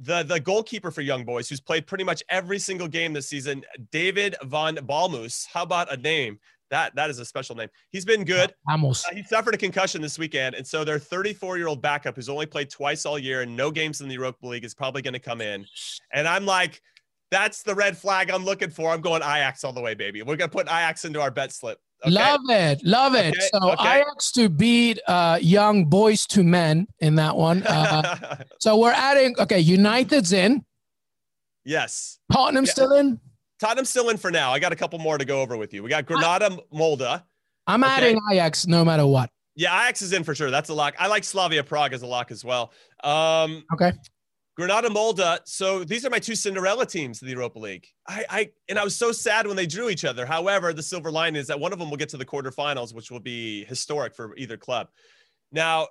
the 0.01 0.23
the 0.23 0.39
goalkeeper 0.39 0.91
for 0.91 1.01
Young 1.01 1.23
Boys, 1.23 1.47
who's 1.47 1.61
played 1.61 1.85
pretty 1.87 2.03
much 2.03 2.23
every 2.29 2.59
single 2.59 2.87
game 2.87 3.13
this 3.13 3.27
season, 3.27 3.63
David 3.91 4.35
von 4.43 4.75
Ballmoos. 4.77 5.45
How 5.51 5.63
about 5.63 5.93
a 5.93 5.97
name? 5.97 6.39
That 6.71 6.95
that 6.95 7.09
is 7.09 7.19
a 7.19 7.25
special 7.25 7.55
name. 7.55 7.67
He's 7.91 8.05
been 8.05 8.23
good. 8.23 8.53
Almost. 8.67 9.05
Uh, 9.07 9.15
he 9.15 9.23
suffered 9.23 9.53
a 9.53 9.57
concussion 9.57 10.01
this 10.01 10.17
weekend, 10.17 10.55
and 10.55 10.65
so 10.65 10.83
their 10.83 10.97
34 10.97 11.57
year 11.57 11.67
old 11.67 11.81
backup, 11.81 12.15
who's 12.15 12.29
only 12.29 12.45
played 12.45 12.69
twice 12.69 13.05
all 13.05 13.19
year 13.19 13.41
and 13.41 13.55
no 13.55 13.69
games 13.69 14.01
in 14.01 14.07
the 14.07 14.15
Europa 14.15 14.47
League, 14.47 14.63
is 14.63 14.73
probably 14.73 15.01
going 15.01 15.13
to 15.13 15.19
come 15.19 15.41
in. 15.41 15.65
And 16.13 16.27
I'm 16.27 16.45
like, 16.45 16.81
that's 17.29 17.63
the 17.63 17.75
red 17.75 17.97
flag 17.97 18.31
I'm 18.31 18.45
looking 18.45 18.69
for. 18.69 18.91
I'm 18.91 19.01
going 19.01 19.21
Ajax 19.21 19.63
all 19.63 19.73
the 19.73 19.81
way, 19.81 19.95
baby. 19.95 20.21
We're 20.21 20.37
gonna 20.37 20.49
put 20.49 20.67
Ajax 20.67 21.05
into 21.05 21.21
our 21.21 21.31
bet 21.31 21.51
slip. 21.51 21.79
Okay? 22.05 22.13
Love 22.13 22.41
it, 22.49 22.81
love 22.83 23.15
it. 23.15 23.35
Okay, 23.35 23.47
so 23.53 23.71
okay. 23.71 24.01
Ajax 24.01 24.31
to 24.33 24.49
beat 24.49 24.99
uh, 25.07 25.39
young 25.41 25.85
boys 25.85 26.25
to 26.27 26.43
men 26.43 26.87
in 26.99 27.15
that 27.15 27.35
one. 27.35 27.63
Uh, 27.63 28.43
so 28.59 28.77
we're 28.77 28.91
adding. 28.91 29.35
Okay, 29.39 29.59
United's 29.59 30.33
in. 30.33 30.63
Yes. 31.63 32.19
Tottenham 32.31 32.65
yeah. 32.65 32.71
still 32.71 32.93
in. 32.93 33.19
Tottenham 33.61 33.85
still 33.85 34.09
in 34.09 34.17
for 34.17 34.31
now. 34.31 34.51
I 34.51 34.57
got 34.57 34.73
a 34.73 34.75
couple 34.75 34.97
more 34.97 35.19
to 35.19 35.23
go 35.23 35.39
over 35.39 35.55
with 35.55 35.71
you. 35.71 35.83
We 35.83 35.89
got 35.89 36.07
Granada, 36.07 36.57
Molde. 36.73 37.21
I'm 37.67 37.83
adding 37.83 38.19
Ajax 38.31 38.65
no 38.65 38.83
matter 38.83 39.05
what. 39.05 39.29
Yeah, 39.55 39.83
Ajax 39.83 40.01
is 40.01 40.13
in 40.13 40.23
for 40.23 40.33
sure. 40.33 40.49
That's 40.49 40.69
a 40.69 40.73
lock. 40.73 40.95
I 40.97 41.05
like 41.07 41.23
Slavia 41.23 41.63
Prague 41.63 41.93
as 41.93 42.01
a 42.01 42.07
lock 42.07 42.31
as 42.31 42.43
well. 42.43 42.73
Um, 43.03 43.63
okay. 43.71 43.91
Granada 44.57 44.89
Molde. 44.89 45.39
So 45.45 45.83
these 45.83 46.03
are 46.05 46.09
my 46.09 46.17
two 46.17 46.33
Cinderella 46.33 46.87
teams 46.87 47.21
in 47.21 47.27
the 47.27 47.33
Europa 47.33 47.59
League. 47.59 47.85
I, 48.07 48.25
I 48.29 48.49
and 48.67 48.79
I 48.79 48.83
was 48.83 48.95
so 48.95 49.11
sad 49.11 49.45
when 49.45 49.55
they 49.55 49.67
drew 49.67 49.89
each 49.89 50.05
other. 50.05 50.25
However, 50.25 50.73
the 50.73 50.83
silver 50.83 51.11
line 51.11 51.35
is 51.35 51.45
that 51.45 51.59
one 51.59 51.71
of 51.71 51.77
them 51.77 51.91
will 51.91 51.97
get 51.97 52.09
to 52.09 52.17
the 52.17 52.25
quarterfinals, 52.25 52.95
which 52.95 53.11
will 53.11 53.19
be 53.19 53.63
historic 53.65 54.15
for 54.15 54.35
either 54.37 54.57
club. 54.57 54.87
Now, 55.51 55.87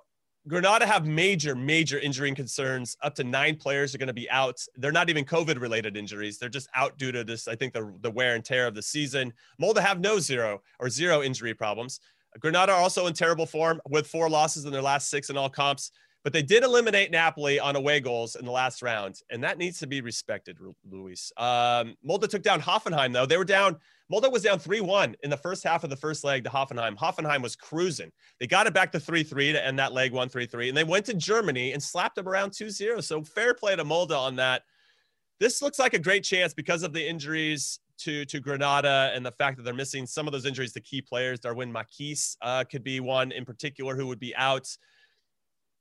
Granada 0.47 0.87
have 0.87 1.05
major, 1.05 1.55
major 1.55 1.99
injury 1.99 2.33
concerns. 2.33 2.97
Up 3.03 3.13
to 3.15 3.23
nine 3.23 3.55
players 3.57 3.93
are 3.93 3.99
going 3.99 4.07
to 4.07 4.13
be 4.13 4.29
out. 4.31 4.59
They're 4.75 4.91
not 4.91 5.09
even 5.09 5.23
COVID 5.23 5.61
related 5.61 5.95
injuries. 5.95 6.39
They're 6.39 6.49
just 6.49 6.67
out 6.73 6.97
due 6.97 7.11
to 7.11 7.23
this, 7.23 7.47
I 7.47 7.55
think, 7.55 7.73
the, 7.73 7.93
the 8.01 8.09
wear 8.09 8.33
and 8.33 8.43
tear 8.43 8.65
of 8.65 8.73
the 8.73 8.81
season. 8.81 9.33
Molde 9.59 9.77
have 9.77 9.99
no 9.99 10.19
zero 10.19 10.61
or 10.79 10.89
zero 10.89 11.21
injury 11.21 11.53
problems. 11.53 11.99
Granada 12.39 12.71
are 12.71 12.81
also 12.81 13.07
in 13.07 13.13
terrible 13.13 13.45
form 13.45 13.79
with 13.89 14.07
four 14.07 14.29
losses 14.29 14.65
in 14.65 14.71
their 14.71 14.81
last 14.81 15.09
six 15.09 15.29
in 15.29 15.37
all 15.37 15.49
comps. 15.49 15.91
But 16.23 16.33
they 16.33 16.43
did 16.43 16.63
eliminate 16.63 17.09
Napoli 17.09 17.59
on 17.59 17.75
away 17.75 17.99
goals 17.99 18.35
in 18.35 18.45
the 18.45 18.51
last 18.51 18.83
round, 18.83 19.21
and 19.31 19.43
that 19.43 19.57
needs 19.57 19.79
to 19.79 19.87
be 19.87 20.01
respected, 20.01 20.57
Luis. 20.89 21.31
Um, 21.35 21.95
Molde 22.03 22.29
took 22.29 22.43
down 22.43 22.61
Hoffenheim, 22.61 23.11
though. 23.11 23.25
They 23.25 23.37
were 23.37 23.43
down, 23.43 23.77
Molde 24.11 24.31
was 24.31 24.43
down 24.43 24.59
3 24.59 24.81
1 24.81 25.15
in 25.23 25.31
the 25.31 25.37
first 25.37 25.63
half 25.63 25.83
of 25.83 25.89
the 25.89 25.95
first 25.95 26.23
leg 26.23 26.43
to 26.43 26.49
Hoffenheim. 26.51 26.95
Hoffenheim 26.95 27.41
was 27.41 27.55
cruising. 27.55 28.11
They 28.39 28.45
got 28.45 28.67
it 28.67 28.73
back 28.73 28.91
to 28.91 28.99
3 28.99 29.23
3 29.23 29.53
to 29.53 29.65
end 29.65 29.79
that 29.79 29.93
leg 29.93 30.11
1 30.11 30.29
3 30.29 30.45
3, 30.45 30.69
and 30.69 30.77
they 30.77 30.83
went 30.83 31.07
to 31.07 31.15
Germany 31.15 31.73
and 31.73 31.81
slapped 31.81 32.15
them 32.15 32.27
around 32.27 32.53
2 32.53 32.69
0. 32.69 33.01
So 33.01 33.23
fair 33.23 33.55
play 33.55 33.75
to 33.75 33.83
Molde 33.83 34.11
on 34.11 34.35
that. 34.35 34.61
This 35.39 35.59
looks 35.59 35.79
like 35.79 35.95
a 35.95 35.99
great 35.99 36.23
chance 36.23 36.53
because 36.53 36.83
of 36.83 36.93
the 36.93 37.03
injuries 37.03 37.79
to 38.01 38.25
to 38.25 38.39
Granada 38.39 39.11
and 39.13 39.25
the 39.25 39.31
fact 39.31 39.57
that 39.57 39.63
they're 39.63 39.73
missing 39.73 40.05
some 40.05 40.27
of 40.27 40.33
those 40.33 40.45
injuries 40.45 40.73
to 40.73 40.81
key 40.81 41.01
players. 41.01 41.39
Darwin 41.39 41.73
Machis 41.73 42.35
uh, 42.41 42.63
could 42.63 42.83
be 42.83 42.99
one 42.99 43.31
in 43.31 43.45
particular 43.45 43.95
who 43.95 44.07
would 44.07 44.19
be 44.19 44.35
out. 44.35 44.67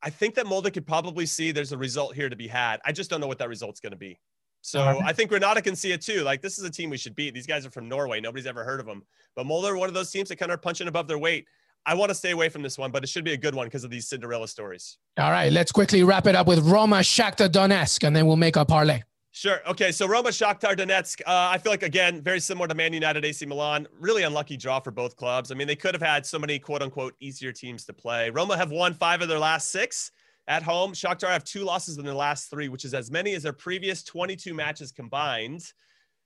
I 0.02 0.10
think 0.10 0.34
that 0.36 0.46
Molde 0.46 0.72
could 0.72 0.86
probably 0.86 1.26
see 1.26 1.52
there's 1.52 1.72
a 1.72 1.78
result 1.78 2.14
here 2.14 2.28
to 2.28 2.36
be 2.36 2.48
had. 2.48 2.80
I 2.84 2.92
just 2.92 3.10
don't 3.10 3.20
know 3.20 3.26
what 3.26 3.38
that 3.38 3.48
result's 3.48 3.80
going 3.80 3.92
to 3.92 3.98
be. 3.98 4.18
So 4.62 4.80
uh-huh. 4.80 5.00
I 5.04 5.12
think 5.12 5.30
Granada 5.30 5.62
can 5.62 5.74
see 5.74 5.92
it 5.92 6.02
too. 6.02 6.22
Like 6.22 6.42
this 6.42 6.58
is 6.58 6.64
a 6.64 6.70
team 6.70 6.90
we 6.90 6.98
should 6.98 7.14
beat. 7.14 7.34
These 7.34 7.46
guys 7.46 7.64
are 7.64 7.70
from 7.70 7.88
Norway. 7.88 8.20
Nobody's 8.20 8.46
ever 8.46 8.64
heard 8.64 8.80
of 8.80 8.86
them. 8.86 9.02
But 9.36 9.46
Molde 9.46 9.66
are 9.66 9.76
one 9.76 9.88
of 9.88 9.94
those 9.94 10.10
teams 10.10 10.28
that 10.28 10.36
kind 10.36 10.50
of 10.50 10.58
are 10.58 10.60
punching 10.60 10.88
above 10.88 11.08
their 11.08 11.18
weight. 11.18 11.46
I 11.86 11.94
want 11.94 12.10
to 12.10 12.14
stay 12.14 12.32
away 12.32 12.50
from 12.50 12.60
this 12.62 12.76
one, 12.76 12.90
but 12.90 13.02
it 13.02 13.08
should 13.08 13.24
be 13.24 13.32
a 13.32 13.38
good 13.38 13.54
one 13.54 13.66
because 13.66 13.84
of 13.84 13.90
these 13.90 14.06
Cinderella 14.06 14.48
stories. 14.48 14.98
All 15.18 15.30
right, 15.30 15.50
let's 15.50 15.72
quickly 15.72 16.02
wrap 16.02 16.26
it 16.26 16.34
up 16.34 16.46
with 16.46 16.58
Roma 16.58 16.96
Shakhtar 16.98 17.48
Donetsk, 17.48 18.06
and 18.06 18.14
then 18.14 18.26
we'll 18.26 18.36
make 18.36 18.58
our 18.58 18.66
parlay. 18.66 19.02
Sure. 19.32 19.60
Okay. 19.68 19.92
So 19.92 20.08
Roma 20.08 20.30
Shakhtar 20.30 20.76
Donetsk. 20.76 21.20
Uh, 21.20 21.50
I 21.52 21.58
feel 21.58 21.70
like 21.70 21.84
again 21.84 22.20
very 22.20 22.40
similar 22.40 22.66
to 22.66 22.74
Man 22.74 22.92
United, 22.92 23.24
AC 23.24 23.46
Milan. 23.46 23.86
Really 23.98 24.24
unlucky 24.24 24.56
draw 24.56 24.80
for 24.80 24.90
both 24.90 25.16
clubs. 25.16 25.52
I 25.52 25.54
mean, 25.54 25.68
they 25.68 25.76
could 25.76 25.94
have 25.94 26.02
had 26.02 26.26
so 26.26 26.38
many 26.38 26.58
quote 26.58 26.82
unquote 26.82 27.14
easier 27.20 27.52
teams 27.52 27.84
to 27.86 27.92
play. 27.92 28.30
Roma 28.30 28.56
have 28.56 28.72
won 28.72 28.92
five 28.92 29.22
of 29.22 29.28
their 29.28 29.38
last 29.38 29.70
six. 29.70 30.10
At 30.48 30.64
home, 30.64 30.92
Shakhtar 30.94 31.28
have 31.28 31.44
two 31.44 31.62
losses 31.62 31.98
in 31.98 32.04
their 32.04 32.14
last 32.14 32.50
three, 32.50 32.68
which 32.68 32.84
is 32.84 32.92
as 32.92 33.08
many 33.08 33.34
as 33.34 33.44
their 33.44 33.52
previous 33.52 34.02
22 34.02 34.52
matches 34.52 34.90
combined. 34.90 35.72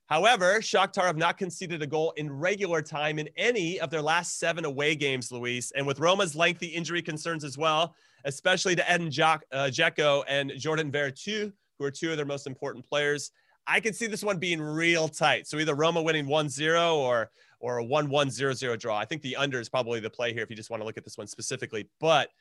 However, 0.07 0.59
Shakhtar 0.61 1.05
have 1.05 1.17
not 1.17 1.37
conceded 1.37 1.83
a 1.83 1.87
goal 1.87 2.11
in 2.17 2.31
regular 2.31 2.81
time 2.81 3.19
in 3.19 3.29
any 3.37 3.79
of 3.79 3.91
their 3.91 4.01
last 4.01 4.39
seven 4.39 4.65
away 4.65 4.95
games, 4.95 5.31
Luis. 5.31 5.71
And 5.75 5.85
with 5.85 5.99
Roma's 5.99 6.35
lengthy 6.35 6.67
injury 6.67 7.03
concerns 7.03 7.43
as 7.43 7.55
well, 7.55 7.95
especially 8.23 8.75
to 8.75 8.89
Edin 8.89 9.09
Dzeko 9.09 10.19
uh, 10.19 10.23
and 10.27 10.53
Jordan 10.57 10.91
Veretout, 10.91 11.53
who 11.77 11.85
are 11.85 11.91
two 11.91 12.11
of 12.11 12.17
their 12.17 12.25
most 12.25 12.47
important 12.47 12.87
players, 12.87 13.31
I 13.67 13.79
can 13.79 13.93
see 13.93 14.07
this 14.07 14.23
one 14.23 14.37
being 14.37 14.61
real 14.61 15.07
tight. 15.07 15.47
So 15.47 15.57
either 15.57 15.75
Roma 15.75 16.01
winning 16.01 16.25
1-0 16.25 16.95
or 16.95 17.29
or 17.59 17.79
a 17.79 17.83
1-1-0-0 17.85 18.77
draw. 18.77 18.97
I 18.97 19.05
think 19.05 19.21
the 19.21 19.37
under 19.37 19.59
is 19.59 19.69
probably 19.69 19.99
the 19.99 20.09
play 20.09 20.33
here 20.33 20.43
if 20.43 20.49
you 20.49 20.55
just 20.55 20.69
want 20.69 20.81
to 20.81 20.85
look 20.85 20.97
at 20.97 21.03
this 21.03 21.17
one 21.17 21.27
specifically. 21.27 21.87
But– 21.99 22.29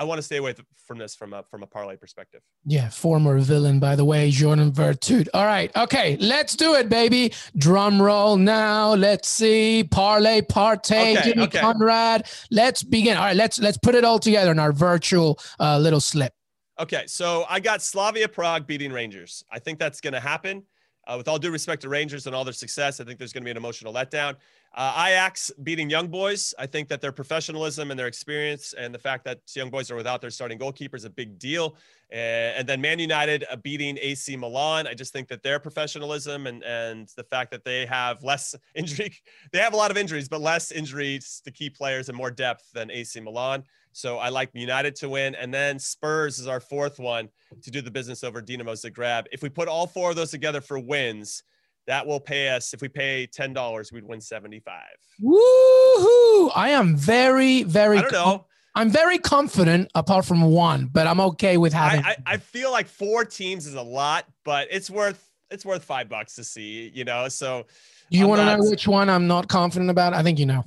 I 0.00 0.04
want 0.04 0.16
to 0.16 0.22
stay 0.22 0.38
away 0.38 0.54
from 0.86 0.96
this 0.96 1.14
from 1.14 1.34
a 1.34 1.42
from 1.50 1.62
a 1.62 1.66
parlay 1.66 1.94
perspective. 1.94 2.40
Yeah, 2.64 2.88
former 2.88 3.38
villain, 3.38 3.80
by 3.80 3.96
the 3.96 4.04
way, 4.04 4.30
Jordan 4.30 4.72
Veretout. 4.72 5.28
All 5.34 5.44
right, 5.44 5.70
okay, 5.76 6.16
let's 6.18 6.56
do 6.56 6.74
it, 6.74 6.88
baby. 6.88 7.34
Drum 7.56 8.00
roll 8.00 8.38
now. 8.38 8.94
Let's 8.94 9.28
see 9.28 9.84
parlay 9.84 10.40
partay. 10.40 11.18
Okay, 11.18 11.22
Jimmy 11.22 11.42
okay. 11.44 11.60
Conrad. 11.60 12.30
Let's 12.50 12.82
begin. 12.82 13.18
All 13.18 13.24
right, 13.24 13.36
let's 13.36 13.58
let's 13.58 13.76
put 13.76 13.94
it 13.94 14.02
all 14.02 14.18
together 14.18 14.50
in 14.50 14.58
our 14.58 14.72
virtual 14.72 15.38
uh, 15.58 15.78
little 15.78 16.00
slip. 16.00 16.32
Okay, 16.80 17.02
so 17.06 17.44
I 17.46 17.60
got 17.60 17.82
Slavia 17.82 18.26
Prague 18.26 18.66
beating 18.66 18.90
Rangers. 18.90 19.44
I 19.52 19.58
think 19.58 19.78
that's 19.78 20.00
going 20.00 20.14
to 20.14 20.20
happen. 20.20 20.62
Uh, 21.06 21.14
with 21.18 21.28
all 21.28 21.38
due 21.38 21.50
respect 21.50 21.82
to 21.82 21.90
Rangers 21.90 22.26
and 22.26 22.34
all 22.34 22.42
their 22.42 22.54
success, 22.54 23.00
I 23.00 23.04
think 23.04 23.18
there's 23.18 23.34
going 23.34 23.42
to 23.42 23.44
be 23.44 23.50
an 23.50 23.58
emotional 23.58 23.92
letdown. 23.92 24.36
Uh, 24.74 25.06
Ajax 25.08 25.50
beating 25.62 25.90
Young 25.90 26.08
Boys. 26.08 26.54
I 26.58 26.64
think 26.64 26.88
that 26.88 27.02
their 27.02 27.12
professionalism 27.12 27.90
and 27.90 28.00
their 28.00 28.06
experience 28.06 28.72
and 28.72 28.94
the 28.94 28.98
fact 28.98 29.24
that 29.24 29.40
Young 29.54 29.68
Boys 29.68 29.90
are 29.90 29.96
without 29.96 30.22
their 30.22 30.30
starting 30.30 30.56
goalkeeper 30.56 30.96
is 30.96 31.04
a 31.04 31.10
big 31.10 31.38
deal. 31.38 31.76
and 32.10 32.66
then 32.66 32.80
Man 32.80 32.98
United 32.98 33.44
uh, 33.50 33.56
beating 33.56 33.98
AC 34.00 34.34
Milan. 34.36 34.86
I 34.86 34.94
just 34.94 35.12
think 35.12 35.28
that 35.28 35.42
their 35.42 35.58
professionalism 35.58 36.46
and, 36.46 36.62
and 36.64 37.08
the 37.14 37.24
fact 37.24 37.50
that 37.50 37.62
they 37.62 37.84
have 37.84 38.22
less 38.22 38.54
injury, 38.74 39.12
they 39.52 39.58
have 39.58 39.74
a 39.74 39.76
lot 39.76 39.90
of 39.90 39.98
injuries, 39.98 40.30
but 40.30 40.40
less 40.40 40.72
injuries 40.72 41.42
to 41.44 41.50
key 41.50 41.68
players 41.68 42.08
and 42.08 42.16
more 42.16 42.30
depth 42.30 42.70
than 42.72 42.90
AC 42.90 43.20
Milan. 43.20 43.64
So 43.92 44.18
I 44.18 44.28
like 44.28 44.50
United 44.54 44.94
to 44.96 45.08
win. 45.08 45.34
And 45.34 45.52
then 45.52 45.78
Spurs 45.78 46.38
is 46.38 46.46
our 46.46 46.60
fourth 46.60 46.98
one 46.98 47.28
to 47.62 47.70
do 47.70 47.80
the 47.80 47.90
business 47.90 48.22
over 48.22 48.40
Dinamo 48.40 48.72
Zagreb. 48.72 49.26
If 49.32 49.42
we 49.42 49.48
put 49.48 49.68
all 49.68 49.86
four 49.86 50.10
of 50.10 50.16
those 50.16 50.30
together 50.30 50.60
for 50.60 50.78
wins, 50.78 51.42
that 51.86 52.06
will 52.06 52.20
pay 52.20 52.48
us 52.48 52.72
if 52.72 52.82
we 52.82 52.88
pay 52.88 53.26
ten 53.26 53.52
dollars, 53.52 53.92
we'd 53.92 54.04
win 54.04 54.20
seventy 54.20 54.60
five. 54.60 54.96
Woohoo! 55.20 56.50
I 56.54 56.70
am 56.70 56.94
very, 56.94 57.64
very. 57.64 57.98
I 57.98 58.02
don't 58.02 58.12
know. 58.12 58.46
I'm 58.76 58.90
very 58.90 59.18
confident, 59.18 59.90
apart 59.96 60.24
from 60.24 60.42
one, 60.42 60.86
but 60.86 61.08
I'm 61.08 61.20
okay 61.20 61.56
with 61.56 61.72
having. 61.72 62.04
I, 62.04 62.10
I, 62.10 62.16
I 62.26 62.36
feel 62.36 62.70
like 62.70 62.86
four 62.86 63.24
teams 63.24 63.66
is 63.66 63.74
a 63.74 63.82
lot, 63.82 64.26
but 64.44 64.68
it's 64.70 64.88
worth 64.88 65.28
it's 65.50 65.64
worth 65.64 65.82
five 65.82 66.08
bucks 66.08 66.36
to 66.36 66.44
see. 66.44 66.92
You 66.94 67.04
know, 67.04 67.28
so. 67.28 67.66
Do 68.10 68.18
you 68.18 68.28
want 68.28 68.40
to 68.40 68.56
know 68.56 68.70
which 68.70 68.86
one 68.86 69.08
I'm 69.08 69.26
not 69.26 69.48
confident 69.48 69.90
about? 69.90 70.14
I 70.14 70.22
think 70.22 70.38
you 70.38 70.46
know. 70.46 70.64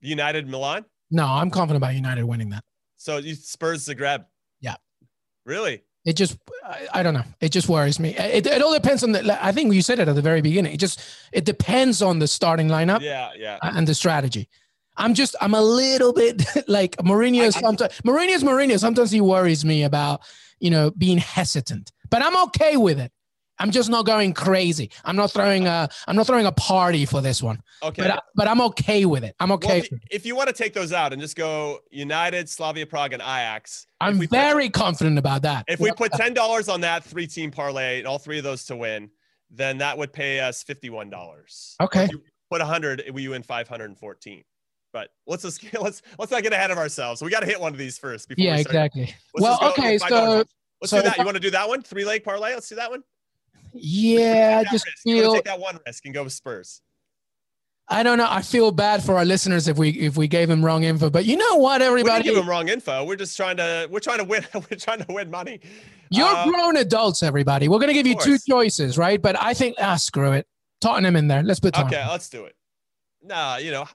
United 0.00 0.48
Milan. 0.48 0.84
No, 1.10 1.24
I'm 1.26 1.50
confident 1.50 1.78
about 1.78 1.94
United 1.94 2.24
winning 2.24 2.50
that. 2.50 2.64
So 2.96 3.18
you 3.18 3.34
Spurs 3.34 3.86
Zagreb. 3.86 4.26
Yeah. 4.60 4.76
Really? 5.44 5.82
It 6.04 6.16
just, 6.16 6.38
I, 6.64 6.88
I, 6.94 7.02
don't 7.02 7.14
know. 7.14 7.24
It 7.40 7.50
just 7.50 7.68
worries 7.68 8.00
me. 8.00 8.16
It, 8.16 8.46
it 8.46 8.62
all 8.62 8.72
depends 8.72 9.02
on 9.02 9.12
the. 9.12 9.44
I 9.44 9.52
think 9.52 9.72
you 9.74 9.82
said 9.82 9.98
it 9.98 10.08
at 10.08 10.14
the 10.14 10.22
very 10.22 10.40
beginning. 10.40 10.72
It 10.72 10.78
just, 10.78 11.00
it 11.32 11.44
depends 11.44 12.02
on 12.02 12.18
the 12.18 12.26
starting 12.26 12.68
lineup. 12.68 13.00
Yeah, 13.00 13.30
yeah. 13.36 13.58
And 13.62 13.86
the 13.86 13.94
strategy. 13.94 14.48
I'm 14.96 15.14
just, 15.14 15.36
I'm 15.40 15.54
a 15.54 15.60
little 15.60 16.12
bit 16.12 16.42
like 16.68 16.96
Mourinho. 16.96 17.52
Sometimes 17.52 17.92
Mourinho's 18.04 18.42
Mourinho. 18.42 18.78
Sometimes 18.78 19.10
he 19.10 19.20
worries 19.20 19.64
me 19.64 19.84
about, 19.84 20.22
you 20.60 20.70
know, 20.70 20.90
being 20.90 21.18
hesitant. 21.18 21.92
But 22.10 22.22
I'm 22.22 22.36
okay 22.48 22.76
with 22.76 22.98
it. 22.98 23.12
I'm 23.58 23.70
just 23.70 23.90
not 23.90 24.06
going 24.06 24.34
crazy. 24.34 24.90
I'm 25.04 25.16
not 25.16 25.30
throwing 25.30 25.66
a 25.66 25.88
I'm 26.06 26.16
not 26.16 26.26
throwing 26.26 26.46
a 26.46 26.52
party 26.52 27.04
for 27.04 27.20
this 27.20 27.42
one. 27.42 27.60
Okay. 27.82 28.02
But 28.02 28.24
but 28.34 28.48
I'm 28.48 28.60
okay 28.62 29.04
with 29.04 29.24
it. 29.24 29.34
I'm 29.40 29.52
okay. 29.52 29.68
Well, 29.68 29.76
if, 29.78 29.90
you, 29.90 29.98
if 30.10 30.26
you 30.26 30.36
want 30.36 30.48
to 30.48 30.54
take 30.54 30.74
those 30.74 30.92
out 30.92 31.12
and 31.12 31.20
just 31.20 31.36
go 31.36 31.80
United, 31.90 32.48
Slavia 32.48 32.86
Prague, 32.86 33.12
and 33.12 33.22
Ajax, 33.22 33.86
I'm 34.00 34.18
very 34.28 34.68
put, 34.68 34.74
confident 34.74 35.18
about 35.18 35.42
that. 35.42 35.64
If 35.68 35.80
we 35.80 35.90
put 35.92 36.12
ten 36.12 36.34
dollars 36.34 36.68
on 36.68 36.80
that 36.82 37.04
three 37.04 37.26
team 37.26 37.50
parlay 37.50 37.98
and 37.98 38.06
all 38.06 38.18
three 38.18 38.38
of 38.38 38.44
those 38.44 38.64
to 38.66 38.76
win, 38.76 39.10
then 39.50 39.78
that 39.78 39.96
would 39.98 40.12
pay 40.12 40.40
us 40.40 40.62
fifty 40.62 40.90
one 40.90 41.10
dollars. 41.10 41.76
Okay. 41.80 42.08
put 42.50 42.60
hundred, 42.60 43.04
we 43.12 43.28
win 43.28 43.42
five 43.42 43.68
hundred 43.68 43.86
and 43.86 43.98
fourteen. 43.98 44.44
But 44.92 45.10
let's 45.26 45.42
just 45.42 45.62
let's 45.80 46.02
let's 46.18 46.32
not 46.32 46.42
get 46.42 46.52
ahead 46.52 46.70
of 46.70 46.78
ourselves. 46.78 47.22
We 47.22 47.30
got 47.30 47.40
to 47.40 47.46
hit 47.46 47.60
one 47.60 47.72
of 47.72 47.78
these 47.78 47.98
first. 47.98 48.28
Before 48.28 48.44
yeah, 48.44 48.54
we 48.54 48.60
exactly. 48.62 49.14
Well, 49.34 49.58
okay, 49.70 49.98
so 49.98 50.44
let's 50.80 50.90
so 50.90 50.98
do 50.98 51.02
that. 51.02 51.18
You 51.18 51.24
want 51.24 51.36
to 51.36 51.40
do 51.40 51.50
that 51.50 51.68
one? 51.68 51.82
Three 51.82 52.04
leg 52.04 52.24
parlay. 52.24 52.54
Let's 52.54 52.68
do 52.68 52.76
that 52.76 52.90
one. 52.90 53.02
Yeah, 53.72 54.62
I 54.64 54.70
just 54.70 54.86
risk. 54.86 54.98
feel 55.02 55.34
take 55.34 55.44
that 55.44 55.60
one 55.60 55.78
risk 55.86 56.04
and 56.04 56.14
go 56.14 56.24
with 56.24 56.32
Spurs. 56.32 56.82
I 57.90 58.02
don't 58.02 58.18
know. 58.18 58.26
I 58.28 58.42
feel 58.42 58.70
bad 58.70 59.02
for 59.02 59.16
our 59.16 59.24
listeners 59.24 59.66
if 59.66 59.78
we 59.78 59.90
if 59.90 60.16
we 60.16 60.28
gave 60.28 60.48
them 60.48 60.62
wrong 60.62 60.84
info. 60.84 61.08
But 61.08 61.24
you 61.24 61.36
know 61.36 61.56
what, 61.56 61.80
everybody? 61.80 62.20
We 62.20 62.24
give 62.24 62.34
them 62.34 62.48
wrong 62.48 62.68
info. 62.68 63.04
We're 63.04 63.16
just 63.16 63.34
trying 63.36 63.56
to 63.56 63.88
we're 63.90 64.00
trying 64.00 64.18
to 64.18 64.24
win. 64.24 64.46
We're 64.54 64.76
trying 64.76 65.02
to 65.02 65.06
win 65.08 65.30
money. 65.30 65.60
You're 66.10 66.26
uh, 66.26 66.44
grown 66.44 66.76
adults, 66.76 67.22
everybody. 67.22 67.68
We're 67.68 67.78
gonna 67.78 67.94
give 67.94 68.06
you 68.06 68.16
two 68.16 68.36
choices, 68.38 68.98
right? 68.98 69.20
But 69.20 69.40
I 69.40 69.54
think 69.54 69.76
ah, 69.80 69.96
screw 69.96 70.32
it. 70.32 70.46
Tottenham 70.80 71.16
in 71.16 71.28
there. 71.28 71.42
Let's 71.42 71.60
put 71.60 71.74
Tottenham. 71.74 71.94
Okay, 71.94 72.10
let's 72.10 72.28
do 72.28 72.44
it. 72.44 72.54
Nah, 73.22 73.56
you 73.56 73.70
know. 73.70 73.86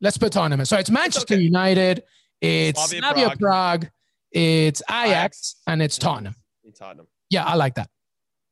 Let's 0.00 0.16
put 0.16 0.32
Tottenham 0.32 0.60
in. 0.60 0.66
So 0.66 0.76
it's 0.76 0.90
Manchester 0.90 1.34
okay. 1.34 1.42
United. 1.42 2.04
It's 2.40 2.78
Slavia, 2.78 3.00
Slavia 3.00 3.26
Prague. 3.26 3.38
Prague. 3.40 3.90
It's 4.30 4.82
Ajax, 4.88 5.06
Ajax, 5.08 5.56
and 5.66 5.82
it's 5.82 5.98
Tottenham. 5.98 6.34
Tottenham. 6.78 7.06
Yeah, 7.30 7.44
I 7.44 7.54
like 7.54 7.74
that 7.76 7.88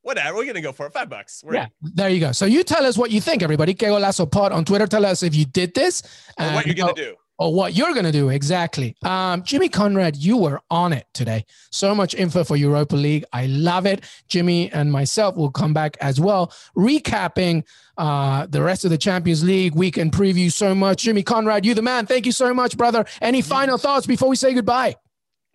whatever. 0.05 0.37
We're 0.37 0.45
gonna 0.45 0.61
go 0.61 0.71
for 0.71 0.85
it. 0.85 0.93
Five 0.93 1.09
bucks. 1.09 1.43
We're 1.45 1.55
yeah, 1.55 1.67
in. 1.83 1.91
there 1.95 2.09
you 2.09 2.19
go. 2.19 2.31
So 2.31 2.45
you 2.45 2.63
tell 2.63 2.85
us 2.85 2.97
what 2.97 3.11
you 3.11 3.19
think, 3.19 3.41
everybody. 3.41 3.73
Que 3.73 3.89
Golazo 3.89 4.29
Pod 4.31 4.51
on 4.51 4.63
Twitter. 4.63 4.87
Tell 4.87 5.05
us 5.05 5.23
if 5.23 5.35
you 5.35 5.45
did 5.45 5.73
this. 5.73 6.03
Or 6.39 6.45
what 6.53 6.65
you're 6.65 6.75
gonna 6.75 6.93
do. 6.93 7.15
Or 7.37 7.53
what 7.53 7.73
you're 7.73 7.93
gonna 7.93 8.11
do 8.11 8.29
exactly. 8.29 8.95
Um, 9.03 9.43
Jimmy 9.43 9.67
Conrad, 9.67 10.15
you 10.15 10.37
were 10.37 10.61
on 10.69 10.93
it 10.93 11.07
today. 11.13 11.45
So 11.71 11.93
much 11.93 12.13
info 12.13 12.43
for 12.45 12.55
Europa 12.55 12.95
League. 12.95 13.25
I 13.33 13.47
love 13.47 13.85
it. 13.85 14.05
Jimmy 14.29 14.71
and 14.71 14.89
myself 14.89 15.35
will 15.35 15.51
come 15.51 15.73
back 15.73 15.97
as 15.99 16.19
well, 16.19 16.53
recapping 16.77 17.63
uh, 17.97 18.45
the 18.47 18.61
rest 18.61 18.85
of 18.85 18.91
the 18.91 18.97
Champions 18.97 19.43
League 19.43 19.75
weekend 19.75 20.13
preview. 20.13 20.51
So 20.51 20.73
much, 20.73 21.03
Jimmy 21.03 21.23
Conrad, 21.23 21.65
you 21.65 21.73
the 21.73 21.81
man. 21.81 22.05
Thank 22.05 22.25
you 22.25 22.31
so 22.31 22.53
much, 22.53 22.77
brother. 22.77 23.05
Any 23.21 23.41
final 23.41 23.77
thoughts 23.77 24.05
before 24.05 24.29
we 24.29 24.35
say 24.35 24.53
goodbye? 24.53 24.95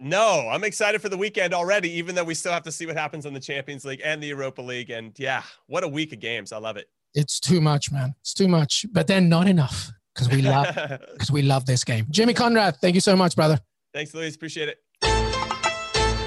No, 0.03 0.49
I'm 0.51 0.65
excited 0.65 1.03
for 1.03 1.11
the 1.11 1.17
weekend 1.19 1.53
already, 1.53 1.91
even 1.91 2.15
though 2.15 2.25
we 2.25 2.33
still 2.33 2.53
have 2.53 2.63
to 2.63 2.73
see 2.73 2.87
what 2.87 2.97
happens 2.97 3.27
in 3.27 3.35
the 3.35 3.41
Champions 3.41 3.85
League 3.85 4.01
and 4.03 4.23
the 4.23 4.29
Europa 4.29 4.63
League. 4.63 4.89
And 4.89 5.13
yeah, 5.19 5.43
what 5.67 5.85
a 5.85 5.89
week 5.89 6.15
of 6.15 6.21
games. 6.21 6.53
I 6.53 6.57
love 6.57 6.79
it. 6.79 6.89
It's 7.15 7.39
too 7.39 7.61
much, 7.61 7.93
man. 7.93 8.15
It's 8.21 8.33
too 8.33 8.49
much, 8.49 8.87
but 8.93 9.07
then 9.07 9.29
not 9.29 9.47
enough 9.47 9.93
because 10.15 10.31
we 10.31 10.41
love 10.41 10.75
because 11.13 11.31
we 11.31 11.43
love 11.43 11.67
this 11.67 11.85
game. 11.85 12.07
Jimmy 12.09 12.33
Conrad, 12.33 12.77
thank 12.77 12.95
you 12.95 13.03
so 13.03 13.15
much, 13.15 13.37
brother. 13.37 13.61
Thanks, 13.93 14.15
Luis. 14.15 14.35
Appreciate 14.35 14.71
it. 14.71 14.79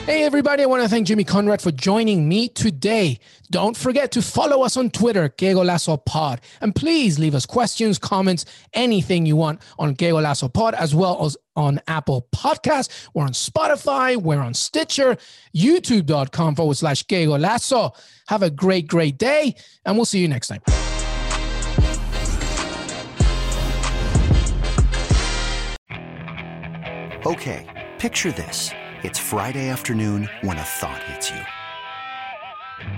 Hey, 0.06 0.24
everybody. 0.24 0.64
I 0.64 0.66
want 0.66 0.84
to 0.84 0.90
thank 0.90 1.08
Jimmy 1.08 1.24
Conrad 1.24 1.62
for 1.62 1.72
joining 1.72 2.28
me 2.28 2.50
today. 2.50 3.20
Don't 3.52 3.76
forget 3.76 4.12
to 4.12 4.22
follow 4.22 4.64
us 4.64 4.76
on 4.76 4.90
Twitter, 4.90 5.30
Que 5.30 5.54
Golazo 5.54 6.06
Pod. 6.06 6.42
And 6.60 6.76
please 6.76 7.18
leave 7.18 7.34
us 7.34 7.46
questions, 7.46 7.98
comments, 7.98 8.46
anything 8.74 9.26
you 9.26 9.38
want 9.38 9.62
on 9.80 9.96
Que 9.96 10.10
Golazo 10.10 10.54
Pod, 10.54 10.74
as 10.74 10.94
well 10.94 11.26
as 11.26 11.38
on 11.56 11.80
Apple 11.88 12.28
Podcasts. 12.34 13.10
We're 13.14 13.24
on 13.24 13.32
Spotify. 13.34 14.18
We're 14.18 14.42
on 14.42 14.54
Stitcher, 14.54 15.18
youtube.com 15.56 16.56
forward 16.56 16.78
slash 16.78 17.04
Que 17.04 17.26
Golazo. 17.26 17.96
Have 18.28 18.44
a 18.44 18.50
great, 18.50 18.88
great 18.88 19.18
day. 19.18 19.56
And 19.86 19.96
we'll 19.96 20.06
see 20.06 20.20
you 20.20 20.28
next 20.28 20.48
time. 20.48 20.62
Okay, 27.26 27.90
picture 28.00 28.34
this. 28.34 28.72
It's 29.04 29.18
Friday 29.18 29.70
afternoon 29.70 30.30
when 30.42 30.58
a 30.58 30.62
thought 30.62 31.02
hits 31.04 31.30
you. 31.30 31.40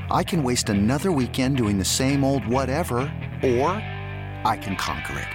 I 0.10 0.24
can 0.24 0.42
waste 0.42 0.70
another 0.70 1.12
weekend 1.12 1.58
doing 1.58 1.78
the 1.78 1.86
same 1.86 2.24
old 2.24 2.48
whatever, 2.48 2.98
or 3.44 3.70
I 4.44 4.58
can 4.60 4.76
conquer 4.78 5.20
it. 5.20 5.35